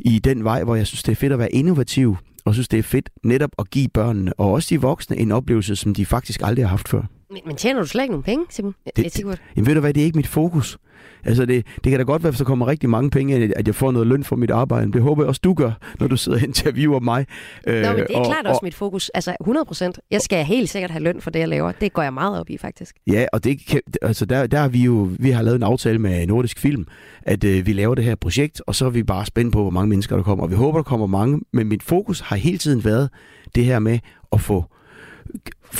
i 0.00 0.18
den 0.18 0.44
vej, 0.44 0.64
hvor 0.64 0.74
jeg 0.74 0.86
synes, 0.86 1.02
det 1.02 1.12
er 1.12 1.16
fedt 1.16 1.32
at 1.32 1.38
være 1.38 1.52
innovativ, 1.52 2.16
og 2.44 2.54
synes, 2.54 2.68
det 2.68 2.78
er 2.78 2.82
fedt 2.82 3.10
netop 3.24 3.50
at 3.58 3.70
give 3.70 3.88
børnene, 3.88 4.32
og 4.32 4.52
også 4.52 4.68
de 4.70 4.80
voksne, 4.80 5.16
en 5.16 5.32
oplevelse, 5.32 5.76
som 5.76 5.94
de 5.94 6.06
faktisk 6.06 6.40
aldrig 6.44 6.64
har 6.64 6.70
haft 6.70 6.88
før. 6.88 7.02
Men, 7.30 7.40
men 7.46 7.56
tjener 7.56 7.80
du 7.80 7.86
slet 7.86 8.02
ikke 8.02 8.12
nogen 8.12 8.22
penge, 8.22 8.44
Simon? 8.50 8.74
Det- 8.96 8.96
Det? 8.96 9.24
Jamen 9.56 9.66
ved 9.66 9.74
du 9.74 9.80
hvad, 9.80 9.94
det 9.94 10.00
er 10.00 10.04
ikke 10.04 10.16
mit 10.18 10.26
fokus. 10.26 10.78
Altså 11.24 11.46
det, 11.46 11.66
det 11.84 11.90
kan 11.90 11.98
da 11.98 12.04
godt 12.04 12.22
være, 12.22 12.30
hvis 12.30 12.38
der 12.38 12.44
kommer 12.44 12.66
rigtig 12.66 12.90
mange 12.90 13.10
penge, 13.10 13.34
at- 13.56 13.66
jeg 13.66 13.74
får 13.74 13.90
noget 13.92 14.06
løn 14.08 14.24
for 14.24 14.36
mit 14.36 14.50
arbejde. 14.50 14.92
Det 14.92 15.02
håber 15.02 15.22
jeg 15.22 15.28
også, 15.28 15.40
du 15.44 15.54
gør, 15.54 15.72
når 16.00 16.06
du 16.08 16.16
sidder 16.16 16.38
og 16.38 16.44
interviewer 16.48 17.00
mig. 17.00 17.26
Nå, 17.66 17.72
men 17.72 17.82
det 17.82 17.86
er 17.88 17.94
Øh, 17.98 18.06
og- 18.14 18.26
klart 18.26 18.46
også 18.46 18.58
og- 18.58 18.64
mit 18.64 18.74
fokus. 18.74 19.08
Altså 19.08 19.36
100 19.40 19.64
procent. 19.64 19.98
Jeg 20.10 20.20
skal 20.20 20.44
helt 20.44 20.70
sikkert 20.70 20.90
have 20.90 21.02
løn 21.04 21.20
for 21.20 21.30
det, 21.30 21.38
jeg 21.40 21.48
laver. 21.48 21.72
Det 21.72 21.92
går 21.92 22.02
jeg 22.02 22.12
meget 22.14 22.40
op 22.40 22.50
i, 22.50 22.58
faktisk. 22.58 22.96
Ja, 23.06 23.26
og 23.32 23.44
det 23.44 23.66
kan, 23.68 23.80
altså 24.02 24.26
der, 24.26 24.46
der 24.46 24.58
har 24.58 24.68
vi 24.68 24.78
jo 24.84 25.10
vi 25.18 25.30
har 25.30 25.42
lavet 25.42 25.56
en 25.56 25.62
aftale 25.62 25.98
med 25.98 26.26
Nordisk 26.26 26.58
Film, 26.58 26.86
at 27.22 27.44
øh, 27.44 27.66
vi 27.66 27.72
laver 27.72 27.94
det 27.94 28.04
her 28.04 28.14
projekt, 28.14 28.62
og 28.66 28.74
så 28.74 28.86
er 28.86 28.90
vi 28.90 29.02
bare 29.02 29.26
spændt 29.26 29.52
på, 29.52 29.62
hvor 29.62 29.70
mange 29.70 29.88
mennesker 29.88 30.16
der 30.16 30.22
kommer. 30.22 30.44
Og 30.44 30.50
vi 30.50 30.56
håber, 30.56 30.78
der 30.78 30.82
kommer 30.82 31.06
mange, 31.06 31.40
men 31.52 31.66
mit 31.68 31.82
fokus 31.82 32.20
har 32.20 32.36
hele 32.36 32.58
tiden 32.58 32.84
været 32.84 33.10
det 33.54 33.64
her 33.64 33.78
med 33.78 33.98
at 34.32 34.40
få 34.40 34.64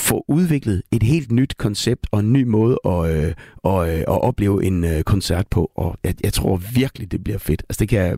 få 0.07 0.25
udviklet 0.27 0.81
et 0.91 1.03
helt 1.03 1.31
nyt 1.31 1.57
koncept 1.57 2.07
og 2.11 2.19
en 2.19 2.33
ny 2.33 2.43
måde 2.43 2.79
at, 2.85 3.15
øh, 3.15 3.33
at, 3.65 3.89
øh, 3.89 3.99
at 3.99 4.21
opleve 4.21 4.65
en 4.65 4.83
øh, 4.83 5.03
koncert 5.03 5.47
på. 5.47 5.71
Og 5.75 5.97
jeg, 6.03 6.13
jeg 6.23 6.33
tror 6.33 6.61
virkelig, 6.75 7.11
det 7.11 7.23
bliver 7.23 7.39
fedt. 7.39 7.63
Altså 7.69 7.79
det 7.79 7.89
kan 7.89 7.99
jeg 7.99 8.17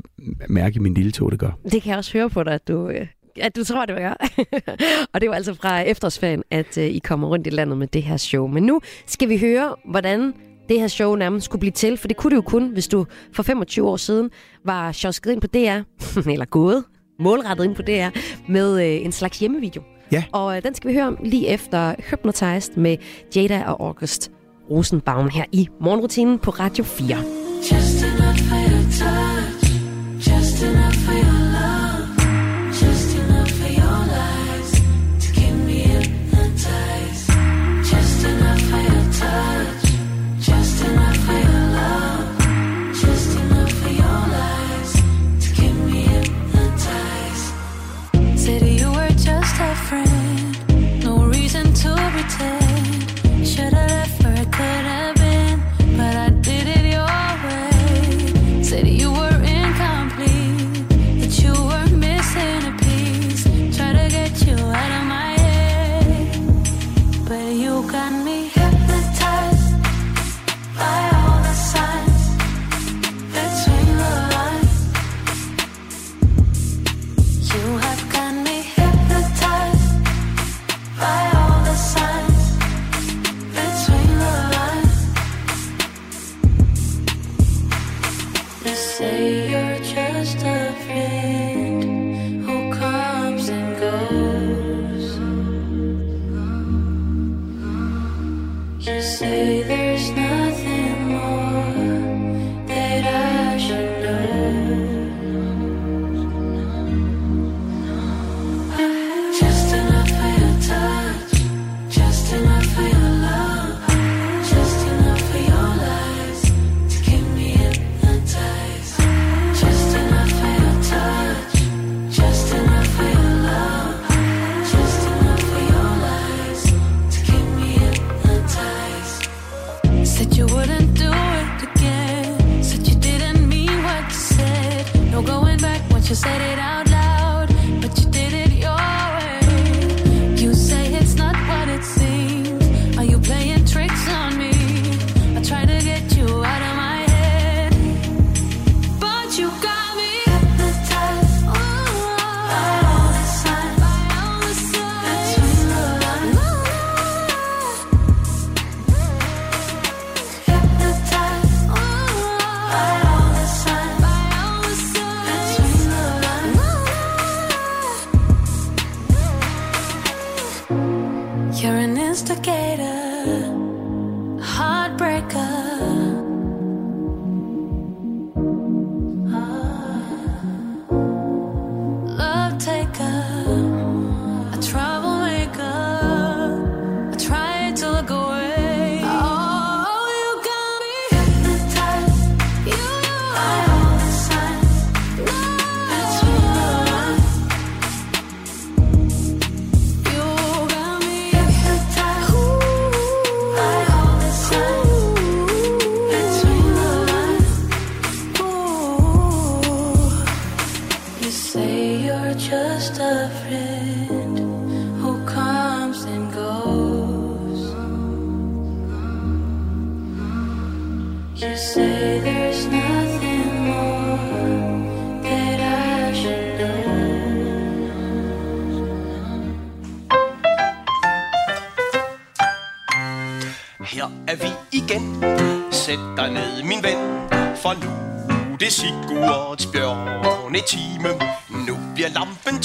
mærke 0.50 0.76
i 0.76 0.80
min 0.80 0.94
lille 0.94 1.12
tog, 1.12 1.32
det 1.32 1.40
gør. 1.40 1.52
Det 1.72 1.82
kan 1.82 1.90
jeg 1.90 1.98
også 1.98 2.14
høre 2.14 2.30
på 2.30 2.44
dig, 2.44 2.54
at 2.54 2.68
du, 2.68 2.90
øh, 2.90 3.08
at 3.42 3.56
du 3.56 3.64
tror, 3.64 3.86
det 3.86 3.96
vil 3.96 4.04
gøre. 4.04 4.18
og 5.14 5.22
det 5.22 5.30
var 5.30 5.36
altså 5.36 5.54
fra 5.54 5.82
efterårsferien, 5.82 6.44
at 6.52 6.78
øh, 6.78 6.86
I 6.86 7.00
kommer 7.00 7.28
rundt 7.28 7.48
i 7.48 7.50
landet 7.50 7.78
med 7.78 7.88
det 7.88 8.04
her 8.04 8.18
show. 8.18 8.48
Men 8.48 8.64
nu 8.64 8.82
skal 9.06 9.30
vi 9.30 9.38
høre, 9.38 9.76
hvordan 9.86 10.34
det 10.70 10.80
her 10.80 10.88
show 10.88 11.16
nærmest 11.16 11.46
skulle 11.46 11.60
blive 11.60 11.72
til. 11.72 11.98
For 11.98 12.08
det 12.08 12.18
kunne 12.18 12.32
det 12.32 12.36
jo 12.36 12.42
kun, 12.42 12.70
hvis 12.70 12.88
du 12.88 13.06
for 13.34 13.44
25 13.44 13.90
år 13.90 13.98
siden 13.98 14.30
var 14.66 14.92
sjosket 14.92 15.32
ind 15.32 15.42
på 15.42 15.48
DR, 15.48 15.82
eller 16.34 16.46
gået 16.46 16.84
målrettet 17.20 17.64
ind 17.64 17.76
på 17.76 17.82
DR, 17.82 18.10
med 18.48 18.82
øh, 18.86 19.06
en 19.06 19.12
slags 19.12 19.40
hjemmevideo. 19.40 19.84
Ja. 20.12 20.24
Og 20.32 20.58
øh, 20.58 20.64
den 20.64 20.76
skal 20.76 20.90
vi 20.90 20.94
høre 20.96 21.08
om 21.08 21.18
lige 21.24 21.48
efter 21.48 21.96
Hypnotized 22.10 22.78
med 22.78 22.98
Jada 23.36 23.64
og 23.64 23.88
August 23.88 24.32
Rosenbaum 24.70 25.30
her 25.30 25.46
i 25.52 25.68
morgenrutinen 25.80 26.40
på 26.40 26.52
Radio 26.52 26.84
4. 26.84 27.49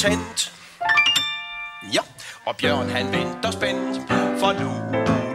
tændt. 0.05 0.53
Ja, 1.95 2.03
og 2.47 2.57
Bjørn 2.57 2.89
han 2.89 3.07
venter 3.13 3.51
spændt. 3.51 3.95
For 4.41 4.53
nu 4.61 4.73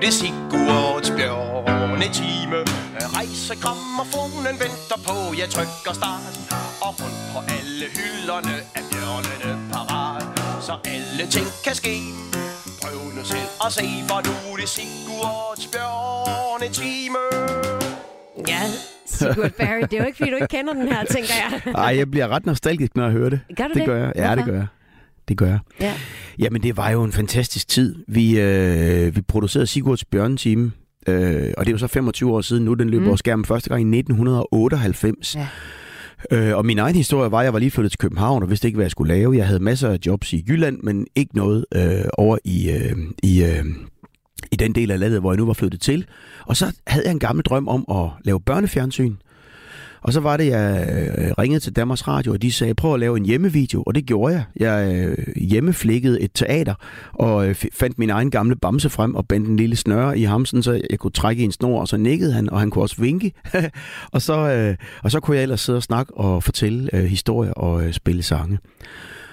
det 0.02 0.14
Sigurds 0.14 1.10
bjørnetime. 1.18 2.60
Rejse 3.16 3.56
gramofonen 3.64 4.56
venter 4.64 5.00
på, 5.08 5.16
jeg 5.40 5.50
trykker 5.56 5.94
start. 6.02 6.36
Og 6.86 6.92
rundt 7.02 7.22
på 7.34 7.40
alle 7.58 7.86
hylderne 7.98 8.56
er 8.78 8.84
bjørnene 8.92 9.72
parat. 9.72 10.26
Så 10.68 10.74
alle 10.86 11.26
ting 11.36 11.50
kan 11.64 11.76
ske. 11.76 11.96
Prøv 12.82 13.00
nu 13.16 13.24
selv 13.24 13.52
at 13.66 13.74
se, 13.74 13.88
for 14.10 14.20
nu 14.28 14.58
det 14.58 14.70
Sigurds 14.70 15.68
bjørnetime. 15.74 17.29
Sigurd 19.34 19.52
Barry, 19.52 19.82
det 19.82 19.94
er 19.94 19.98
jo 19.98 20.06
ikke, 20.06 20.18
fordi 20.18 20.30
du 20.32 20.36
ikke 20.36 20.48
kender 20.48 20.74
den 20.74 20.88
her, 20.88 21.04
tænker 21.06 21.34
jeg. 21.65 21.74
Ej, 21.76 21.98
jeg 21.98 22.12
bliver 22.12 22.28
ret 22.28 22.46
nostalgisk, 22.46 22.96
når 22.96 23.04
jeg 23.04 23.12
hører 23.12 23.30
det. 23.30 23.39
Gør 23.58 23.63
du 23.63 23.70
det? 23.70 23.76
det? 23.76 23.86
gør 23.86 23.98
jeg. 23.98 24.13
Ja, 24.15 24.22
Hvorfor? 24.22 24.36
det 24.36 24.46
gør 24.46 24.56
jeg. 24.56 24.68
Det 25.28 25.38
gør 25.38 25.48
jeg. 25.48 25.60
Ja. 25.82 25.94
Jamen, 26.39 26.63
det 26.63 26.78
var 26.78 26.89
jo 26.89 27.04
en 27.04 27.12
fantastisk 27.12 27.68
tid. 27.68 27.96
Vi, 28.08 28.39
øh, 28.39 29.15
vi 29.15 29.22
producerede 29.22 29.68
Sigurds 29.68 30.06
Bjørnetime, 30.06 30.72
øh, 31.08 31.54
og 31.58 31.65
det 31.65 31.72
er 31.72 31.74
jo 31.74 31.78
så 31.78 31.88
25 31.88 32.34
år 32.34 32.42
siden 32.42 32.65
nu. 32.65 32.74
Den 32.74 32.89
løb 32.89 33.02
mm. 33.02 33.08
over 33.08 33.15
skærmen 33.15 33.46
første 33.46 33.70
gang 33.70 33.82
i 33.82 34.00
1998. 34.00 35.36
Ja. 35.36 35.48
Øh, 36.32 36.58
og 36.58 36.65
min 36.65 36.80
egen 36.80 36.96
historie 36.96 37.32
var, 37.32 37.39
at 37.39 37.44
jeg 37.44 37.54
var 37.54 37.60
lige 37.60 37.72
flyttet 37.72 37.92
til 37.92 38.00
København 38.00 38.44
og 38.44 38.50
vidste 38.50 38.68
ikke, 38.68 38.76
hvad 38.76 38.86
jeg 38.86 38.92
skulle 38.92 39.13
lave. 39.13 39.38
Jeg 39.38 39.48
havde 39.48 39.60
masser 39.60 39.89
af 39.89 39.98
jobs 40.06 40.34
i 40.34 40.46
Jylland, 40.48 40.80
men 40.84 41.08
ikke 41.15 41.36
noget 41.36 41.65
øh, 41.76 42.06
over 42.18 42.38
i, 42.46 42.72
øh, 42.72 42.98
i, 43.24 43.44
øh, 43.44 43.65
i 44.52 44.56
den 44.56 44.76
del 44.76 44.92
af 44.92 45.00
landet, 45.00 45.20
hvor 45.20 45.32
jeg 45.32 45.38
nu 45.38 45.46
var 45.46 45.54
flyttet 45.54 45.82
til. 45.82 46.06
Og 46.46 46.58
så 46.58 46.76
havde 46.88 47.06
jeg 47.06 47.12
en 47.12 47.20
gammel 47.20 47.46
drøm 47.46 47.68
om 47.68 47.86
at 47.90 48.26
lave 48.26 48.40
børnefjernsyn. 48.40 49.16
Og 50.02 50.14
så 50.14 50.20
var 50.20 50.38
det, 50.38 50.48
jeg 50.48 50.88
øh, 50.92 51.32
ringede 51.38 51.60
til 51.60 51.76
Danmarks 51.76 52.08
Radio, 52.08 52.34
og 52.34 52.42
de 52.42 52.52
sagde, 52.52 52.74
prøv 52.74 52.94
at 52.94 53.00
lave 53.00 53.18
en 53.18 53.26
hjemmevideo, 53.26 53.84
og 53.84 53.96
det 53.96 54.06
gjorde 54.06 54.34
jeg. 54.34 54.44
Jeg 54.60 54.96
øh, 54.96 55.18
hjemmeflikkede 55.36 56.22
et 56.22 56.32
teater, 56.34 56.74
og 57.14 57.48
øh, 57.48 57.56
fandt 57.74 58.00
min 58.00 58.10
egen 58.10 58.32
gamle 58.32 58.56
bamse 58.56 58.90
frem, 58.90 59.16
og 59.16 59.28
bandt 59.28 59.48
en 59.48 59.58
lille 59.58 59.76
snøre 59.76 60.20
i 60.20 60.24
hamsen, 60.24 60.64
så 60.64 60.82
jeg 60.90 61.00
kunne 61.00 61.12
trække 61.12 61.42
i 61.42 61.46
en 61.46 61.52
snor, 61.52 61.82
og 61.82 61.88
så 61.88 61.98
nikkede 61.98 62.34
han, 62.34 62.50
og 62.50 62.60
han 62.60 62.70
kunne 62.70 62.84
også 62.84 63.02
vinke. 63.02 63.32
og, 64.14 64.22
så, 64.22 64.76
og 65.04 65.12
så 65.12 65.20
kunne 65.20 65.38
jeg 65.38 65.44
ellers 65.44 65.62
sidde 65.62 65.78
og 65.78 65.84
snakke 65.84 66.14
og 66.14 66.44
fortælle 66.44 67.08
historier 67.08 67.52
og 67.52 67.94
spille 67.94 68.24
sange. 68.24 68.60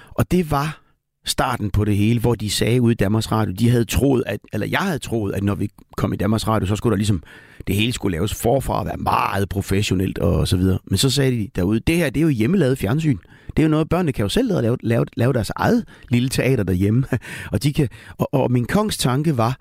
Og 0.09 0.31
det 0.31 0.51
var 0.51 0.86
starten 1.27 1.69
på 1.71 1.85
det 1.85 1.97
hele, 1.97 2.19
hvor 2.19 2.35
de 2.35 2.49
sagde 2.49 2.81
ude 2.81 2.91
i 2.91 2.95
Danmarks 2.95 3.31
Radio, 3.31 3.53
de 3.59 3.69
havde 3.69 3.85
troet, 3.85 4.23
at, 4.25 4.39
eller 4.53 4.67
jeg 4.67 4.79
havde 4.79 4.99
troet, 4.99 5.33
at 5.33 5.43
når 5.43 5.55
vi 5.55 5.69
kom 5.97 6.13
i 6.13 6.15
Danmarks 6.15 6.47
Radio, 6.47 6.67
så 6.67 6.75
skulle 6.75 6.91
der 6.91 6.97
ligesom, 6.97 7.23
det 7.67 7.75
hele 7.75 7.93
skulle 7.93 8.17
laves 8.17 8.33
forfra 8.33 8.79
og 8.79 8.85
være 8.85 8.97
meget 8.97 9.49
professionelt 9.49 10.17
og 10.19 10.47
så 10.47 10.57
videre. 10.57 10.79
Men 10.85 10.97
så 10.97 11.09
sagde 11.09 11.31
de 11.31 11.49
derude, 11.55 11.79
det 11.79 11.95
her, 11.95 12.09
det 12.09 12.17
er 12.17 12.21
jo 12.21 12.29
hjemmelavet 12.29 12.77
fjernsyn. 12.77 13.17
Det 13.47 13.59
er 13.59 13.63
jo 13.63 13.69
noget, 13.69 13.89
børnene 13.89 14.11
kan 14.11 14.23
jo 14.23 14.29
selv 14.29 14.61
lave, 14.61 14.77
lave, 14.83 15.05
lave 15.17 15.33
deres 15.33 15.51
eget 15.55 15.83
lille 16.09 16.29
teater 16.29 16.63
derhjemme. 16.63 17.05
og, 17.51 17.63
de 17.63 17.73
kan, 17.73 17.89
og, 18.17 18.33
og 18.33 18.51
min 18.51 18.65
kongs 18.65 18.97
tanke 18.97 19.37
var, 19.37 19.57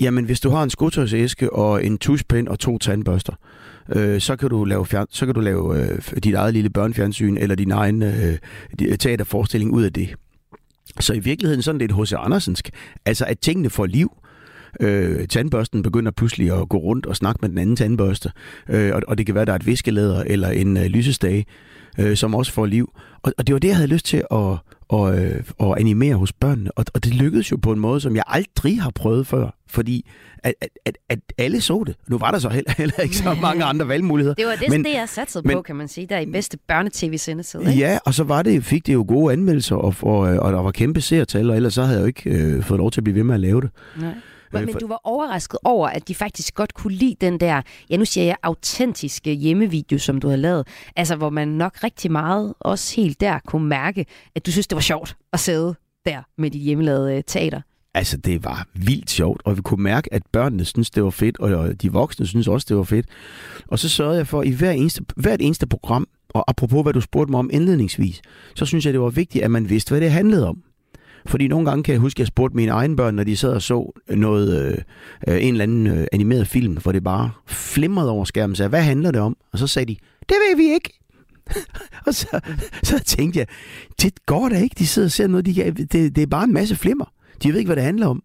jamen 0.00 0.24
hvis 0.24 0.40
du 0.40 0.50
har 0.50 0.62
en 0.62 0.70
skotøjsæske 0.70 1.52
og 1.52 1.84
en 1.84 1.98
tuschpen 1.98 2.48
og 2.48 2.58
to 2.58 2.78
tandbørster, 2.78 3.32
øh, 3.88 4.20
så 4.20 4.36
kan 4.36 4.48
du 4.48 4.64
lave, 4.64 4.86
fjern, 4.86 5.06
så 5.10 5.26
kan 5.26 5.34
du 5.34 5.40
lave 5.40 5.82
øh, 5.82 5.98
dit 6.24 6.34
eget 6.34 6.54
lille 6.54 6.70
børnefjernsyn 6.70 7.36
eller 7.36 7.54
din 7.54 7.70
egen 7.70 8.02
øh, 8.02 8.38
teaterforestilling 8.98 9.72
ud 9.72 9.82
af 9.82 9.92
det. 9.92 10.14
Så 11.00 11.12
i 11.14 11.18
virkeligheden 11.18 11.62
sådan 11.62 11.78
lidt 11.78 11.92
H.C. 11.92 12.12
Andersensk. 12.16 12.70
Altså 13.06 13.24
at 13.24 13.38
tingene 13.38 13.70
får 13.70 13.86
liv. 13.86 14.12
Øh, 14.80 15.28
tandbørsten 15.28 15.82
begynder 15.82 16.10
pludselig 16.10 16.60
at 16.60 16.68
gå 16.68 16.78
rundt 16.78 17.06
og 17.06 17.16
snakke 17.16 17.38
med 17.42 17.48
den 17.48 17.58
anden 17.58 17.76
tandbørste. 17.76 18.32
Øh, 18.68 18.94
og, 18.94 19.02
og 19.08 19.18
det 19.18 19.26
kan 19.26 19.34
være, 19.34 19.44
der 19.44 19.52
er 19.52 19.56
et 19.56 19.66
viskelæder 19.66 20.22
eller 20.26 20.48
en 20.48 20.76
øh, 20.76 20.84
lysestage, 20.84 21.46
øh, 21.98 22.16
som 22.16 22.34
også 22.34 22.52
får 22.52 22.66
liv. 22.66 22.92
Og, 23.22 23.32
og 23.38 23.46
det 23.46 23.52
var 23.52 23.58
det, 23.58 23.68
jeg 23.68 23.76
havde 23.76 23.88
lyst 23.88 24.06
til 24.06 24.24
at, 24.30 24.56
og, 24.90 25.18
øh, 25.18 25.42
at 25.60 25.74
animere 25.78 26.14
hos 26.14 26.32
børnene. 26.32 26.70
Og, 26.78 26.84
og 26.94 27.04
det 27.04 27.14
lykkedes 27.14 27.52
jo 27.52 27.56
på 27.56 27.72
en 27.72 27.78
måde, 27.80 28.00
som 28.00 28.16
jeg 28.16 28.24
aldrig 28.26 28.82
har 28.82 28.90
prøvet 28.94 29.26
før. 29.26 29.54
Fordi 29.68 30.06
at, 30.42 30.54
at, 30.84 30.98
at, 31.08 31.18
alle 31.38 31.60
så 31.60 31.84
det. 31.86 31.96
Nu 32.08 32.18
var 32.18 32.30
der 32.30 32.38
så 32.38 32.48
heller, 32.48 32.72
heller 32.78 33.00
ikke 33.00 33.16
så 33.16 33.34
mange 33.42 33.64
andre 33.64 33.88
valgmuligheder. 33.88 34.34
Det 34.34 34.46
var 34.46 34.56
det, 34.60 34.68
men, 34.70 34.84
det 34.84 34.92
jeg 34.92 35.08
satsede 35.08 35.48
men- 35.48 35.56
på, 35.56 35.62
kan 35.62 35.76
man 35.76 35.88
sige, 35.88 36.06
der 36.06 36.18
i 36.18 36.26
bedste 36.26 36.58
børnetv-sendetid. 36.68 37.60
ikke? 37.60 37.72
Ja, 37.72 37.98
og 38.04 38.14
så 38.14 38.24
var 38.24 38.42
det, 38.42 38.64
fik 38.64 38.86
det 38.86 38.92
jo 38.92 39.04
gode 39.08 39.32
anmeldelser, 39.32 39.76
og, 39.76 39.94
og, 40.02 40.18
og 40.18 40.52
der 40.52 40.62
var 40.62 40.70
kæmpe 40.70 41.00
seertal, 41.00 41.50
og 41.50 41.56
ellers 41.56 41.74
så 41.74 41.82
havde 41.82 41.96
jeg 41.96 42.02
jo 42.02 42.06
ikke 42.06 42.30
øh, 42.30 42.62
fået 42.62 42.78
lov 42.78 42.90
til 42.90 43.00
at 43.00 43.04
blive 43.04 43.14
ved 43.16 43.22
med 43.24 43.34
at 43.34 43.40
lave 43.40 43.60
det. 43.60 43.70
Nej. 44.00 44.12
Men, 44.52 44.66
men 44.66 44.74
du 44.74 44.86
var 44.86 45.00
overrasket 45.04 45.58
over, 45.64 45.88
at 45.88 46.08
de 46.08 46.14
faktisk 46.14 46.54
godt 46.54 46.74
kunne 46.74 46.94
lide 46.94 47.14
den 47.20 47.40
der, 47.40 47.62
ja 47.90 47.96
nu 47.96 48.04
siger 48.04 48.24
jeg, 48.24 48.36
autentiske 48.42 49.32
hjemmevideo, 49.32 49.98
som 49.98 50.20
du 50.20 50.28
havde 50.28 50.40
lavet. 50.40 50.66
Altså, 50.96 51.16
hvor 51.16 51.30
man 51.30 51.48
nok 51.48 51.84
rigtig 51.84 52.12
meget, 52.12 52.54
også 52.60 52.96
helt 52.96 53.20
der, 53.20 53.38
kunne 53.46 53.68
mærke, 53.68 54.06
at 54.34 54.46
du 54.46 54.52
synes, 54.52 54.66
det 54.66 54.76
var 54.76 54.82
sjovt 54.82 55.16
at 55.32 55.40
sidde 55.40 55.74
der 56.06 56.22
med 56.38 56.50
dit 56.50 56.62
hjemmelavede 56.62 57.16
øh, 57.16 57.22
teater. 57.26 57.60
Altså, 57.94 58.16
det 58.16 58.44
var 58.44 58.66
vildt 58.74 59.10
sjovt, 59.10 59.42
og 59.44 59.56
vi 59.56 59.62
kunne 59.62 59.82
mærke, 59.82 60.14
at 60.14 60.22
børnene 60.32 60.64
synes 60.64 60.90
det 60.90 61.04
var 61.04 61.10
fedt, 61.10 61.40
og 61.40 61.82
de 61.82 61.92
voksne 61.92 62.26
synes 62.26 62.48
også, 62.48 62.66
det 62.68 62.76
var 62.76 62.82
fedt. 62.82 63.06
Og 63.68 63.78
så 63.78 63.88
sørgede 63.88 64.18
jeg 64.18 64.26
for, 64.26 64.42
i 64.42 64.50
hver 64.50 64.70
eneste, 64.70 65.04
hvert 65.16 65.40
eneste 65.40 65.66
program, 65.66 66.06
og 66.28 66.44
apropos 66.48 66.82
hvad 66.82 66.92
du 66.92 67.00
spurgte 67.00 67.30
mig 67.30 67.38
om 67.38 67.50
indledningsvis, 67.52 68.22
så 68.54 68.66
synes 68.66 68.84
jeg, 68.84 68.92
det 68.92 69.00
var 69.00 69.10
vigtigt, 69.10 69.44
at 69.44 69.50
man 69.50 69.68
vidste, 69.68 69.90
hvad 69.90 70.00
det 70.00 70.10
handlede 70.10 70.48
om. 70.48 70.62
Fordi 71.26 71.48
nogle 71.48 71.70
gange 71.70 71.82
kan 71.82 71.92
jeg 71.92 72.00
huske, 72.00 72.16
at 72.16 72.18
jeg 72.18 72.26
spurgte 72.26 72.56
mine 72.56 72.72
egne 72.72 72.96
børn, 72.96 73.14
når 73.14 73.24
de 73.24 73.36
sad 73.36 73.52
og 73.52 73.62
så 73.62 74.00
noget, 74.08 74.62
øh, 74.62 74.78
øh, 75.28 75.42
en 75.42 75.54
eller 75.54 75.62
anden 75.62 75.86
øh, 75.86 76.06
animeret 76.12 76.48
film, 76.48 76.76
hvor 76.76 76.92
det 76.92 77.04
bare 77.04 77.30
flimrede 77.46 78.10
over 78.10 78.24
skærmen, 78.24 78.56
sagde, 78.56 78.68
hvad 78.68 78.82
handler 78.82 79.10
det 79.10 79.20
om? 79.20 79.36
Og 79.52 79.58
så 79.58 79.66
sagde 79.66 79.86
de, 79.86 79.96
det 80.20 80.36
ved 80.48 80.56
vi 80.56 80.72
ikke. 80.74 81.00
og 82.06 82.14
så, 82.14 82.40
så 82.82 82.98
tænkte 82.98 83.38
jeg, 83.38 83.46
det 84.02 84.26
går 84.26 84.48
da 84.48 84.58
ikke, 84.58 84.76
de 84.78 84.86
sidder 84.86 85.06
og 85.08 85.12
ser 85.12 85.26
noget, 85.26 85.46
de 85.46 85.70
det, 85.70 86.16
det 86.16 86.18
er 86.18 86.26
bare 86.26 86.44
en 86.44 86.52
masse 86.52 86.76
flimmer. 86.76 87.12
De 87.42 87.48
ved 87.48 87.58
ikke, 87.58 87.68
hvad 87.68 87.76
det 87.76 87.84
handler 87.84 88.06
om. 88.06 88.22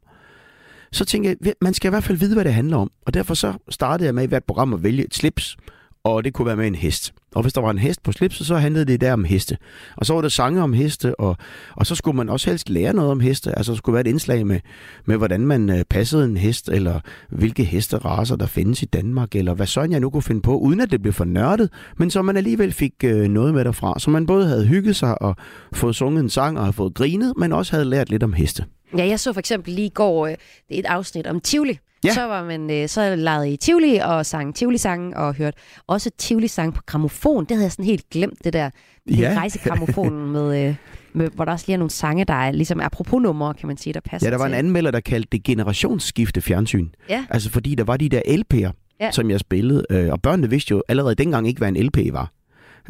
Så 0.92 1.06
tænkte 1.06 1.38
jeg, 1.46 1.54
man 1.62 1.74
skal 1.74 1.88
i 1.88 1.90
hvert 1.90 2.04
fald 2.04 2.18
vide, 2.18 2.34
hvad 2.34 2.46
det 2.46 2.54
handler 2.54 2.78
om. 2.78 2.92
Og 3.06 3.14
derfor 3.14 3.34
så 3.34 3.54
startede 3.70 4.06
jeg 4.08 4.16
med 4.16 4.24
i 4.24 4.28
hvert 4.28 4.44
program 4.44 4.74
at 4.74 4.84
vælge 4.84 5.06
et 5.06 5.16
slips, 5.16 5.58
og 6.04 6.24
det 6.24 6.34
kunne 6.34 6.46
være 6.46 6.56
med 6.56 6.68
en 6.68 6.76
hest. 6.76 7.14
Og 7.36 7.42
hvis 7.42 7.54
der 7.54 7.62
var 7.62 7.72
en 7.72 7.78
hest 7.78 8.04
på 8.04 8.12
slipset, 8.12 8.48
så 8.48 8.56
handlede 8.56 8.86
det 8.86 9.02
der 9.02 9.14
om 9.14 9.24
heste. 9.24 9.58
Og 9.96 10.06
så 10.06 10.14
var 10.14 10.22
der 10.22 10.30
sange 10.30 10.62
om 10.62 10.74
heste, 10.74 11.20
og, 11.20 11.38
og 11.76 11.86
så 11.86 11.96
skulle 11.96 12.18
man 12.18 12.30
også 12.30 12.50
helst 12.50 12.70
lære 12.70 12.94
noget 12.94 13.12
om 13.12 13.20
heste. 13.20 13.58
Altså 13.58 13.72
der 13.72 13.78
skulle 13.78 13.94
være 13.94 14.02
et 14.02 14.08
indslag 14.08 14.48
med, 14.48 14.60
med 15.06 15.18
hvordan 15.18 15.42
man 15.42 15.70
øh, 15.70 15.84
passede 15.90 16.26
en 16.26 16.38
hest, 16.38 16.70
eller 16.70 17.00
hvilke 17.30 17.64
hesteraser 17.64 18.36
der 18.36 18.46
findes 18.46 18.84
i 18.84 18.86
Danmark, 18.86 19.36
eller 19.36 19.54
hvad 19.54 19.66
sådan 19.66 19.92
jeg 19.92 20.00
nu 20.00 20.10
kunne 20.10 20.24
finde 20.24 20.42
på, 20.42 20.58
uden 20.58 20.82
at 20.82 20.92
det 20.92 21.02
blev 21.02 21.14
for 21.14 21.26
nørdet, 21.26 21.70
men 21.98 22.12
så 22.12 22.22
man 22.22 22.38
alligevel 22.38 22.74
fik 22.74 22.94
øh, 23.04 23.28
noget 23.28 23.54
med 23.54 23.66
derfra. 23.66 24.00
Så 24.00 24.10
man 24.10 24.26
både 24.26 24.48
havde 24.48 24.66
hygget 24.66 24.96
sig 24.96 25.22
og 25.22 25.36
fået 25.74 25.96
sunget 25.96 26.24
en 26.24 26.30
sang 26.30 26.58
og 26.58 26.64
havde 26.64 26.74
fået 26.74 26.94
grinet, 26.94 27.34
men 27.38 27.52
også 27.52 27.72
havde 27.72 27.86
lært 27.86 28.10
lidt 28.10 28.24
om 28.24 28.34
heste. 28.34 28.66
Ja, 28.98 29.08
jeg 29.08 29.20
så 29.20 29.34
for 29.34 29.40
eksempel 29.40 29.74
lige 29.74 29.86
i 29.86 29.94
går 29.94 30.28
øh, 30.28 30.36
det 30.70 30.76
er 30.76 30.80
et 30.80 30.86
afsnit 30.86 31.28
om 31.28 31.40
Tivoli. 31.40 31.80
Ja. 32.06 32.14
Så 32.14 32.22
var 32.22 32.44
man 32.46 32.72
øh, 32.72 32.88
så 32.90 33.16
lejet 33.16 33.48
i 33.48 33.56
Tivoli 33.58 33.96
og 34.04 34.26
sang 34.26 34.56
Tivoli-sange 34.56 35.18
og 35.18 35.34
hørte 35.36 35.58
også 35.88 36.10
Tivoli-sange 36.18 36.72
på 36.72 36.82
gramofon. 36.86 37.44
Det 37.46 37.52
havde 37.52 37.64
jeg 37.64 37.72
sådan 37.72 37.86
helt 37.86 38.10
glemt, 38.10 38.44
det 38.44 38.54
der 38.54 38.70
Ja. 39.10 39.16
ja. 39.16 39.34
rejsegramofonen 39.40 40.32
med, 40.32 40.68
øh, 40.68 40.76
med, 41.14 41.30
hvor 41.36 41.46
der 41.46 41.52
også 41.52 41.66
lige 41.68 41.74
er 41.74 41.78
nogle 41.78 41.92
sange, 41.92 42.26
der 42.26 42.34
er 42.34 42.52
ligesom 42.52 42.80
apropos 42.80 43.22
numre, 43.22 43.54
kan 43.54 43.68
man 43.68 43.78
sige, 43.78 43.94
der 43.94 44.00
passer 44.00 44.28
Ja, 44.28 44.32
der 44.32 44.38
var 44.38 44.46
en 44.46 44.52
til. 44.52 44.58
anmelder, 44.58 44.92
der 44.92 45.00
kaldte 45.00 45.30
det 45.32 45.44
generationsskifte 45.44 46.42
fjernsyn. 46.42 46.88
Ja. 47.10 47.26
Altså 47.30 47.50
fordi 47.50 47.76
der 47.76 47.84
var 47.84 47.98
de 47.98 48.10
der 48.10 48.22
LP'er, 48.28 48.72
ja. 49.02 49.12
som 49.12 49.30
jeg 49.30 49.40
spillede, 49.40 49.86
øh, 49.90 50.12
og 50.12 50.22
børnene 50.22 50.50
vidste 50.50 50.72
jo 50.72 50.84
allerede 50.88 51.16
dengang 51.16 51.48
ikke, 51.48 51.58
hvad 51.58 51.68
en 51.70 51.78
LP 51.86 51.98
var. 52.14 52.32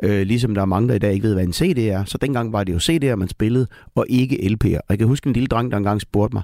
Øh, 0.04 0.22
ligesom 0.28 0.56
der 0.56 0.62
er 0.62 0.66
mange, 0.66 0.90
der 0.90 0.96
i 0.96 1.00
dag 1.00 1.14
ikke 1.14 1.24
ved, 1.24 1.34
hvad 1.34 1.44
en 1.44 1.54
CD 1.54 1.78
er. 1.78 2.04
Så 2.06 2.18
dengang 2.18 2.54
var 2.54 2.64
det 2.64 2.74
jo 2.74 2.78
CD'er, 2.78 3.16
man 3.16 3.28
spillede, 3.30 3.68
og 3.96 4.06
ikke 4.10 4.36
LP'er. 4.36 4.78
Og 4.78 4.86
jeg 4.90 4.98
kan 4.98 5.08
huske 5.08 5.28
en 5.28 5.34
lille 5.34 5.48
dreng, 5.48 5.72
der 5.72 5.78
engang 5.78 6.02
spurgte 6.02 6.36
mig, 6.36 6.44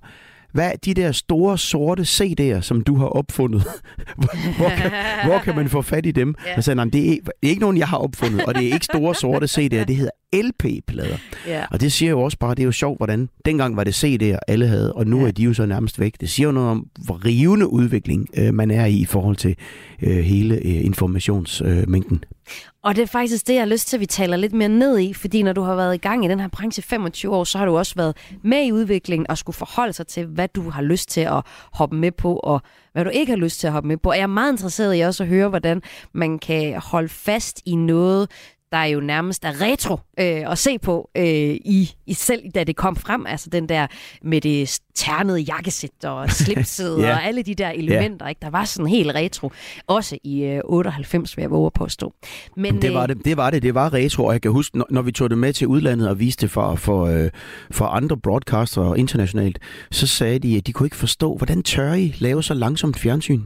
hvad 0.51 0.71
er 0.71 0.75
de 0.85 0.93
der 0.93 1.11
store 1.11 1.57
sorte 1.57 2.01
CD'er, 2.03 2.61
som 2.61 2.81
du 2.81 2.95
har 2.95 3.05
opfundet? 3.05 3.63
hvor, 4.57 4.69
kan, 4.69 4.91
hvor 5.25 5.39
kan 5.39 5.55
man 5.55 5.69
få 5.69 5.81
fat 5.81 6.05
i 6.05 6.11
dem? 6.11 6.35
Ja. 6.45 6.53
Jeg 6.55 6.63
sagde, 6.63 6.75
"Nej, 6.75 6.85
men 6.85 6.93
det 6.93 7.09
er, 7.11 7.15
det 7.15 7.31
er 7.43 7.47
ikke 7.49 7.61
nogen, 7.61 7.77
jeg 7.77 7.87
har 7.87 7.97
opfundet, 7.97 8.45
og 8.45 8.55
det 8.55 8.67
er 8.69 8.73
ikke 8.73 8.85
store 8.85 9.15
sorte 9.15 9.45
CD'er, 9.45 9.83
det 9.85 9.95
hedder 9.95 10.11
LP-plader. 10.33 11.17
Ja. 11.47 11.65
Og 11.71 11.81
det 11.81 11.91
siger 11.93 12.09
jo 12.09 12.21
også 12.21 12.37
bare, 12.37 12.55
det 12.55 12.59
er 12.59 12.65
jo 12.65 12.71
sjovt, 12.71 12.99
hvordan 12.99 13.29
dengang 13.45 13.75
var 13.75 13.83
det 13.83 14.03
CD'er, 14.03 14.37
alle 14.47 14.67
havde, 14.67 14.93
og 14.93 15.07
nu 15.07 15.19
ja. 15.21 15.27
er 15.27 15.31
de 15.31 15.43
jo 15.43 15.53
så 15.53 15.65
nærmest 15.65 15.99
væk. 15.99 16.21
Det 16.21 16.29
siger 16.29 16.47
jo 16.47 16.51
noget 16.51 16.69
om, 16.69 16.87
hvor 17.05 17.25
rivende 17.25 17.67
udvikling 17.67 18.27
øh, 18.37 18.53
man 18.53 18.71
er 18.71 18.85
i 18.85 18.95
i 18.95 19.05
forhold 19.05 19.35
til 19.35 19.55
øh, 20.01 20.17
hele 20.17 20.55
øh, 20.55 20.85
informationsmængden. 20.85 22.23
Og 22.83 22.95
det 22.95 23.01
er 23.01 23.05
faktisk 23.05 23.47
det, 23.47 23.53
jeg 23.53 23.61
har 23.61 23.67
lyst 23.67 23.87
til, 23.87 23.97
at 23.97 24.01
vi 24.01 24.05
taler 24.05 24.37
lidt 24.37 24.53
mere 24.53 24.69
ned 24.69 24.99
i, 24.99 25.13
fordi 25.13 25.43
når 25.43 25.53
du 25.53 25.61
har 25.61 25.75
været 25.75 25.95
i 25.95 25.97
gang 25.97 26.25
i 26.25 26.27
den 26.27 26.39
her 26.39 26.47
branche 26.47 26.79
i 26.79 26.83
25 26.83 27.35
år, 27.35 27.43
så 27.43 27.57
har 27.57 27.65
du 27.65 27.77
også 27.77 27.95
været 27.95 28.17
med 28.43 28.65
i 28.65 28.71
udviklingen 28.71 29.29
og 29.29 29.37
skulle 29.37 29.55
forholde 29.55 29.93
sig 29.93 30.07
til, 30.07 30.25
hvad 30.25 30.47
du 30.47 30.69
har 30.69 30.81
lyst 30.81 31.09
til 31.09 31.21
at 31.21 31.41
hoppe 31.73 31.95
med 31.95 32.11
på, 32.11 32.35
og 32.35 32.61
hvad 32.93 33.05
du 33.05 33.09
ikke 33.09 33.31
har 33.31 33.37
lyst 33.37 33.59
til 33.59 33.67
at 33.67 33.73
hoppe 33.73 33.87
med 33.87 33.97
på. 33.97 34.09
Og 34.09 34.15
jeg 34.15 34.23
er 34.23 34.27
meget 34.27 34.51
interesseret 34.51 34.97
i 34.97 34.99
også 34.99 35.23
at 35.23 35.29
høre, 35.29 35.49
hvordan 35.49 35.81
man 36.13 36.39
kan 36.39 36.81
holde 36.81 37.09
fast 37.09 37.61
i 37.65 37.75
noget, 37.75 38.29
der 38.71 38.83
jo 38.83 38.99
nærmest 38.99 39.45
er 39.45 39.61
retro 39.61 39.93
øh, 40.19 40.51
at 40.51 40.57
se 40.57 40.79
på, 40.79 41.09
øh, 41.17 41.23
i, 41.25 41.91
i 42.07 42.13
selv 42.13 42.41
da 42.55 42.63
det 42.63 42.75
kom 42.75 42.95
frem. 42.95 43.25
Altså 43.25 43.49
den 43.49 43.69
der 43.69 43.87
med 44.23 44.41
det 44.41 44.79
ternede 44.95 45.39
jakkesæt 45.39 46.05
og 46.05 46.29
slipset 46.43 46.97
Ja. 47.01 47.13
og 47.13 47.23
alle 47.25 47.43
de 47.43 47.55
der 47.55 47.69
elementer. 47.69 48.27
Ikke? 48.27 48.39
Der 48.41 48.49
var 48.49 48.65
sådan 48.65 48.87
helt 48.87 49.15
retro. 49.15 49.51
Også 49.87 50.17
i 50.23 50.43
øh, 50.43 50.61
98, 50.65 51.37
vil 51.37 51.43
jeg 51.43 51.51
våge 51.51 51.65
at 51.65 51.73
påstå. 51.73 52.13
Men, 52.57 52.81
Det 52.81 52.93
var 52.93 53.01
øh, 53.01 53.07
det, 53.09 53.25
det 53.25 53.37
var 53.37 53.49
det, 53.49 53.63
det 53.63 53.75
var 53.75 53.93
retro, 53.93 54.25
og 54.25 54.33
jeg 54.33 54.41
kan 54.41 54.51
huske, 54.51 54.77
når, 54.77 54.87
når 54.89 55.01
vi 55.01 55.11
tog 55.11 55.29
det 55.29 55.37
med 55.37 55.53
til 55.53 55.67
udlandet 55.67 56.09
og 56.09 56.19
viste 56.19 56.41
det 56.41 56.51
for, 56.51 56.75
for, 56.75 57.05
øh, 57.05 57.29
for 57.71 57.85
andre 57.85 58.17
broadcaster 58.17 58.95
internationalt, 58.95 59.59
så 59.91 60.07
sagde 60.07 60.39
de, 60.39 60.57
at 60.57 60.67
de 60.67 60.73
kunne 60.73 60.87
ikke 60.87 60.95
forstå, 60.95 61.35
hvordan 61.37 61.63
tør 61.63 61.93
I 61.93 62.15
lave 62.19 62.43
så 62.43 62.53
langsomt 62.53 62.99
fjernsyn? 62.99 63.41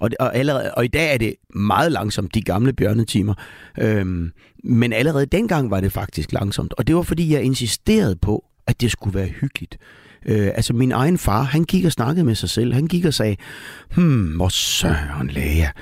Og, 0.00 0.10
og, 0.20 0.36
allerede, 0.36 0.74
og 0.74 0.84
i 0.84 0.88
dag 0.88 1.14
er 1.14 1.18
det 1.18 1.34
meget 1.54 1.92
langsomt, 1.92 2.34
de 2.34 2.42
gamle 2.42 2.72
bjørnetimer. 2.72 3.34
Øhm, 3.78 4.32
men 4.64 4.92
allerede 4.92 5.26
dengang 5.26 5.70
var 5.70 5.80
det 5.80 5.92
faktisk 5.92 6.32
langsomt. 6.32 6.74
Og 6.78 6.86
det 6.86 6.96
var, 6.96 7.02
fordi 7.02 7.32
jeg 7.32 7.42
insisterede 7.42 8.16
på, 8.16 8.44
at 8.66 8.80
det 8.80 8.90
skulle 8.90 9.18
være 9.18 9.28
hyggeligt. 9.28 9.78
Øh, 10.26 10.46
altså 10.54 10.72
min 10.72 10.92
egen 10.92 11.18
far, 11.18 11.42
han 11.42 11.64
gik 11.64 11.84
og 11.84 11.92
snakkede 11.92 12.24
med 12.24 12.34
sig 12.34 12.50
selv. 12.50 12.74
Han 12.74 12.86
gik 12.86 13.04
og 13.04 13.14
sagde, 13.14 13.36
hmm, 13.94 14.36
hvor 14.36 14.48
søren 14.48 15.30
lagde 15.30 15.56
jeg 15.58 15.72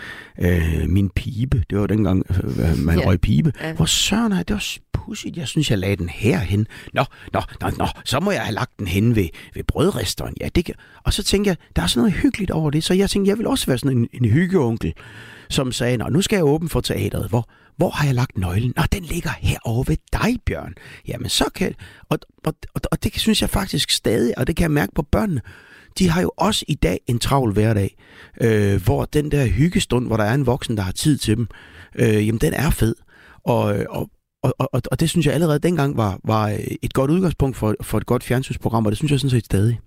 øh, 0.40 0.88
min 0.88 1.08
pibe. 1.10 1.64
Det 1.70 1.78
var 1.78 1.86
dengang, 1.86 2.22
øh, 2.30 2.78
man 2.78 2.98
Ja. 2.98 3.06
røg 3.06 3.20
pibe. 3.20 3.52
Ja. 3.62 3.72
Hvor 3.72 3.84
søren 3.84 4.32
er 4.32 4.42
det 4.42 4.54
var 4.54 4.64
pudsigt. 4.92 5.36
Jeg 5.36 5.48
synes, 5.48 5.70
jeg 5.70 5.78
lagde 5.78 5.96
den 5.96 6.08
herhen. 6.08 6.66
Nå, 6.94 7.04
nå, 7.32 7.40
nå, 7.60 7.70
nå, 7.78 7.86
så 8.04 8.20
må 8.20 8.30
jeg 8.30 8.40
have 8.42 8.54
lagt 8.54 8.78
den 8.78 8.86
hen 8.86 9.16
ved, 9.16 9.28
ved 9.54 9.64
brødresteren. 9.64 10.34
Ja, 10.40 10.48
det 10.54 10.64
kan. 10.64 10.74
Og 11.04 11.12
så 11.12 11.22
tænkte 11.22 11.48
jeg, 11.48 11.56
der 11.76 11.82
er 11.82 11.86
sådan 11.86 12.00
noget 12.00 12.14
hyggeligt 12.14 12.50
over 12.50 12.70
det. 12.70 12.84
Så 12.84 12.94
jeg 12.94 13.10
tænkte, 13.10 13.28
jeg 13.28 13.38
vil 13.38 13.46
også 13.46 13.66
være 13.66 13.78
sådan 13.78 13.98
en, 13.98 14.08
en 14.12 14.24
hyggeonkel, 14.30 14.92
som 15.50 15.72
sagde, 15.72 15.96
Nå, 15.96 16.08
nu 16.08 16.20
skal 16.22 16.36
jeg 16.36 16.44
åbne 16.44 16.68
for 16.68 16.80
teatret. 16.80 17.28
Hvor, 17.28 17.48
hvor 17.78 17.90
har 17.90 18.06
jeg 18.06 18.14
lagt 18.14 18.38
nøglen? 18.38 18.72
Nå, 18.76 18.82
den 18.92 19.02
ligger 19.02 19.30
herovre 19.40 19.84
ved 19.88 19.96
dig, 20.12 20.36
Bjørn. 20.46 20.74
Jamen, 21.08 21.28
så 21.28 21.44
kan... 21.54 21.74
Og, 22.08 22.18
og, 22.44 22.54
og, 22.74 22.80
og 22.90 23.04
det 23.04 23.18
synes 23.18 23.42
jeg 23.42 23.50
faktisk 23.50 23.90
stadig, 23.90 24.38
og 24.38 24.46
det 24.46 24.56
kan 24.56 24.62
jeg 24.62 24.70
mærke 24.70 24.92
på 24.94 25.02
børnene. 25.02 25.40
De 25.98 26.08
har 26.08 26.22
jo 26.22 26.30
også 26.36 26.64
i 26.68 26.74
dag 26.74 27.00
en 27.06 27.18
travl 27.18 27.52
hverdag, 27.52 27.96
øh, 28.40 28.84
hvor 28.84 29.04
den 29.04 29.30
der 29.30 29.46
hyggestund, 29.46 30.06
hvor 30.06 30.16
der 30.16 30.24
er 30.24 30.34
en 30.34 30.46
voksen, 30.46 30.76
der 30.76 30.82
har 30.82 30.92
tid 30.92 31.18
til 31.18 31.36
dem, 31.36 31.46
øh, 31.94 32.26
jamen 32.26 32.40
den 32.40 32.54
er 32.54 32.70
fed. 32.70 32.94
Og, 33.44 33.62
og, 33.88 34.10
og, 34.42 34.54
og, 34.58 34.82
og 34.90 35.00
det 35.00 35.10
synes 35.10 35.26
jeg 35.26 35.34
allerede 35.34 35.58
dengang 35.58 35.96
var, 35.96 36.18
var 36.24 36.48
øh, 36.48 36.58
et 36.82 36.92
godt 36.92 37.10
udgangspunkt 37.10 37.56
for, 37.56 37.74
for 37.82 37.98
et 37.98 38.06
godt 38.06 38.24
fjernsynsprogram, 38.24 38.86
og 38.86 38.92
det 38.92 38.98
synes 38.98 39.10
jeg 39.10 39.20
sådan 39.20 39.30
set 39.30 39.44
stadig. 39.44 39.80